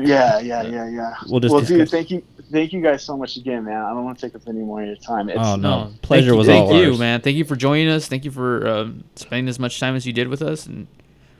[0.00, 1.14] Yeah, yeah, yeah, yeah.
[1.28, 2.22] We'll just well, dude, discuss- thank you,
[2.54, 3.76] thank you guys so much again, man.
[3.82, 5.28] I don't want to take up any more of your time.
[5.28, 5.84] It's, Oh, no.
[5.84, 7.20] No, Pleasure thank you, was thank all you, man.
[7.20, 8.06] Thank you for joining us.
[8.08, 10.64] Thank you for um, spending as much time as you did with us.
[10.66, 10.86] And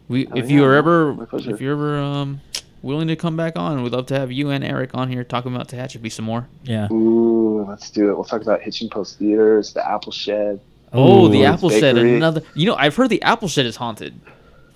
[0.08, 2.40] we, Oh, if yeah, you are ever, if you're ever um,
[2.82, 5.54] willing to come back on, we'd love to have you and Eric on here talking
[5.54, 6.46] about Tehachapi some more.
[6.64, 6.92] yeah.
[6.92, 8.14] Ooh, let's do it.
[8.14, 10.60] We'll talk about Hitching Post Theaters, the Apple Shed.
[10.92, 12.16] Oh, the Apple Shed, Bakery.
[12.16, 12.42] another.
[12.54, 14.20] You know, I've heard the Apple Shed is haunted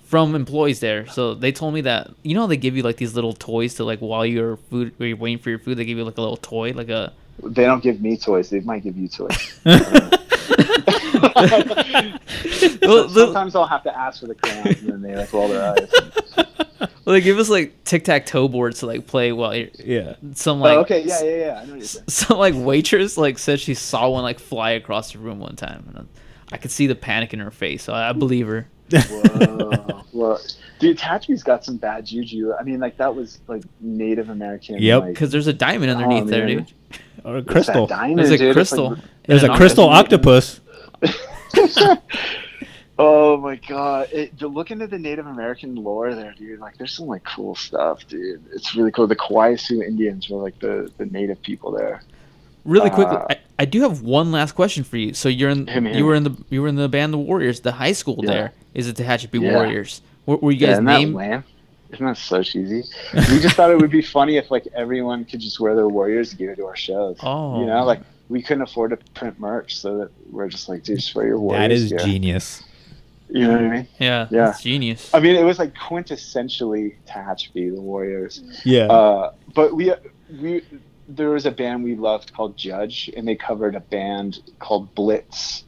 [0.09, 1.05] from employees there.
[1.05, 3.75] So they told me that you know how they give you like these little toys
[3.75, 6.17] to like while you're food, while you're waiting for your food, they give you like
[6.17, 7.13] a little toy, like a.
[7.43, 8.49] They don't give me toys.
[8.49, 9.59] They might give you toys.
[12.81, 15.63] Well, Sometimes I'll have to ask for the crayons, and then they like roll their
[15.63, 15.91] eyes.
[16.79, 20.15] well, they give us like tic tac toe boards to like play while you're Yeah.
[20.33, 21.59] some oh, like oh, okay, yeah, yeah, yeah.
[21.61, 22.05] I know what you're saying.
[22.07, 25.85] some like waitress like said she saw one like fly across the room one time
[25.89, 26.07] and
[26.51, 30.03] I, I could see the panic in her face so I, I believe her Whoa.
[30.13, 30.41] well,
[30.79, 32.53] dude, Tachi's got some bad juju.
[32.53, 34.77] I mean, like that was like Native American.
[34.79, 35.01] Yep.
[35.01, 36.73] like, because there's a diamond underneath oh, there dude
[37.23, 37.87] Or a crystal.
[37.87, 38.53] diamond, there's a dude?
[38.53, 40.61] Crystal like- There's a crystal octopus.
[41.01, 41.97] octopus.
[42.99, 44.09] oh my god!
[44.11, 46.59] It, to look into the Native American lore there, dude.
[46.59, 48.43] Like, there's some like cool stuff, dude.
[48.53, 49.07] It's really cool.
[49.07, 52.01] The Kawaiisu Indians were like the the native people there.
[52.69, 55.67] Really quickly Uh, I, I do have one last question for you so you're in
[55.67, 57.91] Hit me, you were in the you were in the band the Warriors the high
[58.01, 58.31] school Yeah.
[58.31, 59.53] there is it Tehachapi Yeah.
[59.55, 61.43] Warriors were, were you guys isn't that named lame?
[61.91, 62.83] Isn't that so cheesy?
[63.31, 66.33] we just thought it would be funny if like everyone could just wear their Warriors
[66.35, 67.17] gear to our shows.
[67.23, 67.59] Oh.
[67.59, 70.99] You know, like we couldn't afford to print merch, so that we're just like, dude,
[70.99, 71.97] just wear your Warriors That is gear.
[71.97, 72.61] genius.
[73.31, 73.87] You know what I mean?
[73.99, 74.45] yeah Yeah.
[74.45, 75.73] that's genius I mean, it was like
[76.19, 78.41] quintessentially Tehachapi, the Warriors.
[78.65, 78.85] Yeah.
[78.85, 79.91] Uh, but we
[80.39, 80.61] we
[81.09, 85.63] there was a band we loved called Judge, and they covered a band called Blitz,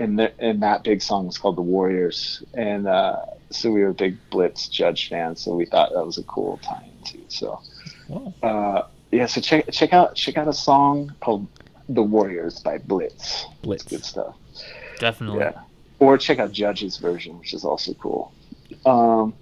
[0.00, 3.16] and the, and that big song was called The Warriors, and uh,
[3.50, 7.04] so we were big Blitz Judge fans, so we thought that was a cool tie-in
[7.04, 7.24] too.
[7.28, 7.60] So
[8.42, 11.46] uh, yeah, so check check out check out a song called
[11.88, 13.46] The Warriors by Blitz.
[13.62, 13.84] Blitz.
[13.84, 14.36] It's good stuff.
[14.98, 15.60] definitely Yeah.
[16.00, 18.32] Or check out Judge's version, which is also cool.
[18.86, 19.34] Um,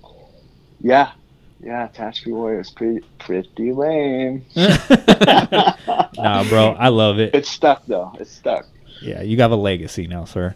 [0.81, 1.13] yeah,
[1.61, 4.45] yeah, Tehachapi Warriors pretty pretty lame.
[4.57, 7.35] nah, bro, I love it.
[7.35, 8.13] It's stuck though.
[8.19, 8.67] It's stuck.
[9.03, 10.55] Yeah, you have a legacy now, sir.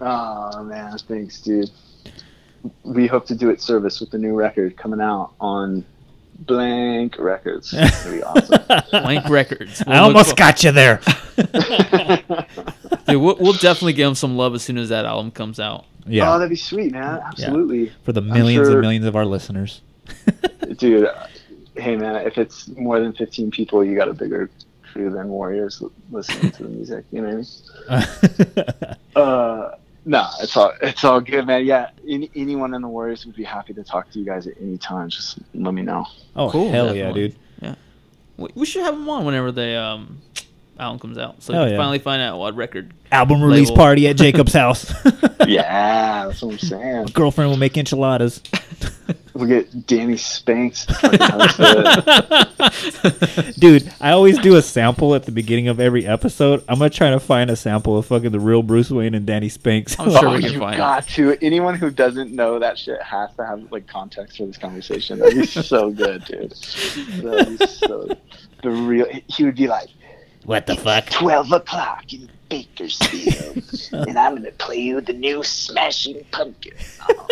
[0.00, 1.70] Oh man, thanks, dude.
[2.82, 5.84] We hope to do it service with the new record coming out on
[6.40, 7.72] Blank Records.
[7.76, 8.82] It's gonna be awesome.
[8.90, 11.00] blank records I almost got you there.
[13.06, 15.84] Dude, we'll, we'll definitely give them some love as soon as that album comes out
[16.06, 16.22] Yeah.
[16.28, 17.20] Oh, Yeah, that'd be sweet, man.
[17.24, 19.80] Absolutely, for the millions sure- and millions of our listeners.
[20.78, 21.08] dude.
[21.76, 24.50] Hey, man, if it's more than fifteen people, you got a bigger
[24.92, 27.04] crew than Warriors listening to the music.
[27.10, 27.42] You know
[27.88, 28.02] what
[28.48, 28.96] I mean?
[29.16, 31.64] Uh, no, it's all it's all good, man.
[31.64, 34.54] Yeah, any, anyone in the Warriors would be happy to talk to you guys at
[34.60, 35.08] any time.
[35.08, 36.04] Just let me know.
[36.34, 37.28] oh Cool, hell yeah, definitely.
[37.60, 37.76] dude!
[38.36, 40.20] we, we should have them on whenever the um
[40.78, 41.76] album comes out so we can yeah.
[41.78, 43.76] finally find out what record Album release Label.
[43.76, 44.92] party at Jacob's house.
[45.46, 47.06] Yeah, that's what I'm saying.
[47.14, 48.42] Girlfriend will make enchiladas.
[49.34, 50.86] We get Danny Spanks.
[50.86, 53.56] to fucking host it.
[53.60, 56.64] Dude, I always do a sample at the beginning of every episode.
[56.68, 59.48] I'm gonna try to find a sample of fucking the real Bruce Wayne and Danny
[59.48, 59.98] Spanks.
[59.98, 60.78] I'm sure oh, we can you find it.
[60.78, 61.36] got to.
[61.42, 65.18] Anyone who doesn't know that shit has to have like context for this conversation.
[65.18, 66.52] That'd be so good, dude.
[67.22, 68.08] That'd be so.
[68.62, 69.06] The real.
[69.26, 69.88] He would be like,
[70.44, 71.10] what the fuck?
[71.10, 73.62] 12 o'clock in Bakersfield,
[74.08, 76.74] and I'm gonna play you the new Smashing Pumpkin.
[77.08, 77.26] Oh,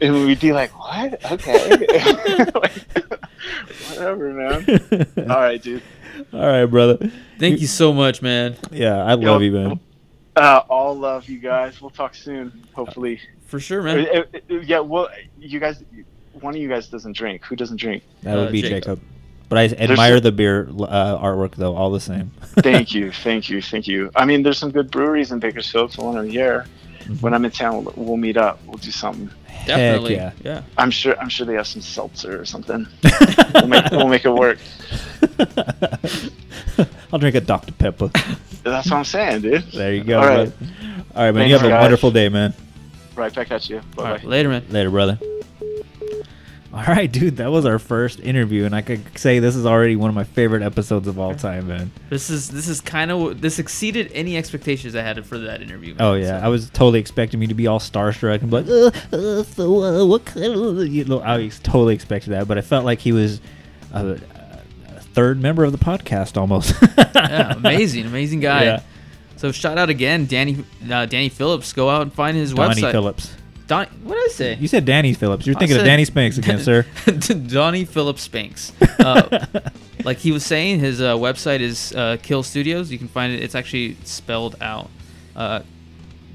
[0.00, 1.24] song." and we'd be like, "What?
[1.32, 2.72] Okay, Like,
[3.90, 5.82] whatever, man." All right, dude.
[6.32, 7.10] All right, brother.
[7.38, 9.80] thank you so much man Yeah, I love you, man.
[10.34, 11.80] Uh, all love you guys.
[11.80, 13.20] We'll talk soon, hopefully.
[13.46, 14.22] for sure Uh, man uh,
[14.54, 15.08] uh, Yeah, well,
[15.38, 15.82] you guys.
[16.40, 17.44] One of you guys doesn't drink.
[17.44, 18.02] Who doesn't drink?
[18.22, 18.74] That would Uh, be Jacob.
[18.82, 19.00] Jacob.
[19.48, 22.30] But I admire the beer uh, artwork though, all the same.
[22.60, 24.10] Thank you, thank you, thank you.
[24.14, 26.66] I mean, there's some good breweries in Bakersfield, so one of the year.
[27.20, 28.60] when I'm in town, we'll, we'll meet up.
[28.66, 29.30] We'll do something.
[29.68, 30.14] Definitely.
[30.16, 30.32] yeah.
[30.42, 30.62] yeah.
[30.76, 31.18] I'm sure.
[31.20, 32.86] I'm sure they have some seltzer or something.
[33.54, 34.58] we'll, make, we'll make it work.
[37.12, 37.72] I'll drink a Dr.
[37.72, 38.10] Pepper.
[38.62, 39.62] That's what I'm saying, dude.
[39.72, 40.20] There you go.
[40.20, 40.58] All right.
[40.58, 40.68] bud.
[41.14, 41.34] All right, man.
[41.34, 41.82] Thanks, you have a guys.
[41.82, 42.54] wonderful day, man.
[43.14, 43.78] Right back at you.
[43.78, 44.10] Bye bye.
[44.12, 44.64] right, later, man.
[44.70, 45.18] Later, brother.
[46.78, 47.38] All right, dude.
[47.38, 50.22] That was our first interview, and I could say this is already one of my
[50.22, 51.90] favorite episodes of all time, man.
[52.08, 55.94] This is this is kind of this exceeded any expectations I had for that interview.
[55.94, 56.02] Man.
[56.06, 58.68] Oh yeah, So- I was totally expecting me to be all starstruck and be like,
[58.68, 62.58] uh, uh, so uh, what kind of, you know, I was totally expected that, but
[62.58, 63.40] I felt like he was
[63.92, 64.12] a,
[64.86, 66.76] a third member of the podcast almost.
[66.98, 68.64] yeah, amazing, amazing guy.
[68.64, 68.82] Yeah.
[69.34, 71.72] So shout out again, Danny uh, Danny Phillips.
[71.72, 72.92] Go out and find his Donnie website.
[72.92, 73.34] Phillips.
[73.68, 74.54] Don, what did I say?
[74.54, 75.46] You said Danny Phillips.
[75.46, 76.86] You're I thinking of Danny Spanks again, sir.
[77.46, 78.72] Donnie Phillips Spanks.
[78.98, 79.46] Uh,
[80.02, 82.90] like he was saying, his uh, website is uh, Kihl Studios.
[82.90, 83.40] You can find it.
[83.44, 84.90] It's actually spelled out
[85.36, 85.60] uh,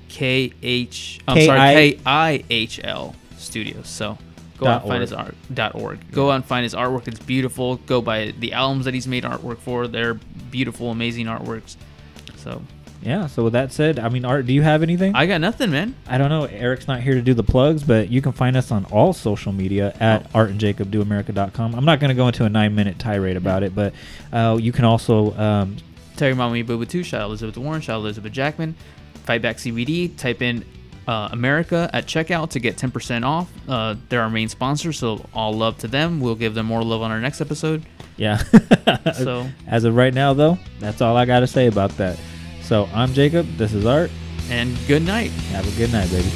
[0.08, 1.20] K H.
[1.28, 3.90] I'm sorry, I- K I H L Studios.
[3.90, 4.18] So
[4.58, 5.02] go out and find org.
[5.02, 5.36] his art.
[5.54, 6.12] Dot org.
[6.12, 7.10] Go out and find his artwork.
[7.10, 7.76] It's beautiful.
[7.76, 9.86] Go buy the albums that he's made artwork for.
[9.88, 10.14] They're
[10.50, 11.76] beautiful, amazing artworks.
[12.38, 12.62] So
[13.04, 13.28] Yeah.
[13.28, 15.14] So with that said, I mean, Art, do you have anything?
[15.16, 15.94] I got nothing, man.
[16.08, 16.46] I don't know.
[16.46, 19.52] Eric's not here to do the plugs, but you can find us on all social
[19.52, 20.40] media at Oh.
[20.46, 21.76] artandjacobdoamerica.com.
[21.76, 23.94] I'm not going to go into a nine minute tirade about it, but
[24.32, 25.78] uh, you can also um,
[26.16, 28.76] Terry Mommy Booba 2, shout out Elizabeth Warren, shout out Elizabeth Jackman.
[29.26, 30.66] Fight Back CBD, type in
[31.08, 33.50] uh, America at checkout to get 10% off.
[33.68, 36.20] Uh, they're our main sponsor, so all love to them.
[36.20, 37.84] We'll give them more love on our next episode.
[38.18, 38.42] Yeah.
[39.16, 42.18] So- as of right now, though, that's all I got to say about that.
[42.64, 43.46] So I'm Jacob.
[43.58, 44.10] This is Art.
[44.50, 45.32] And good night.
[45.52, 46.32] Have a good night, baby.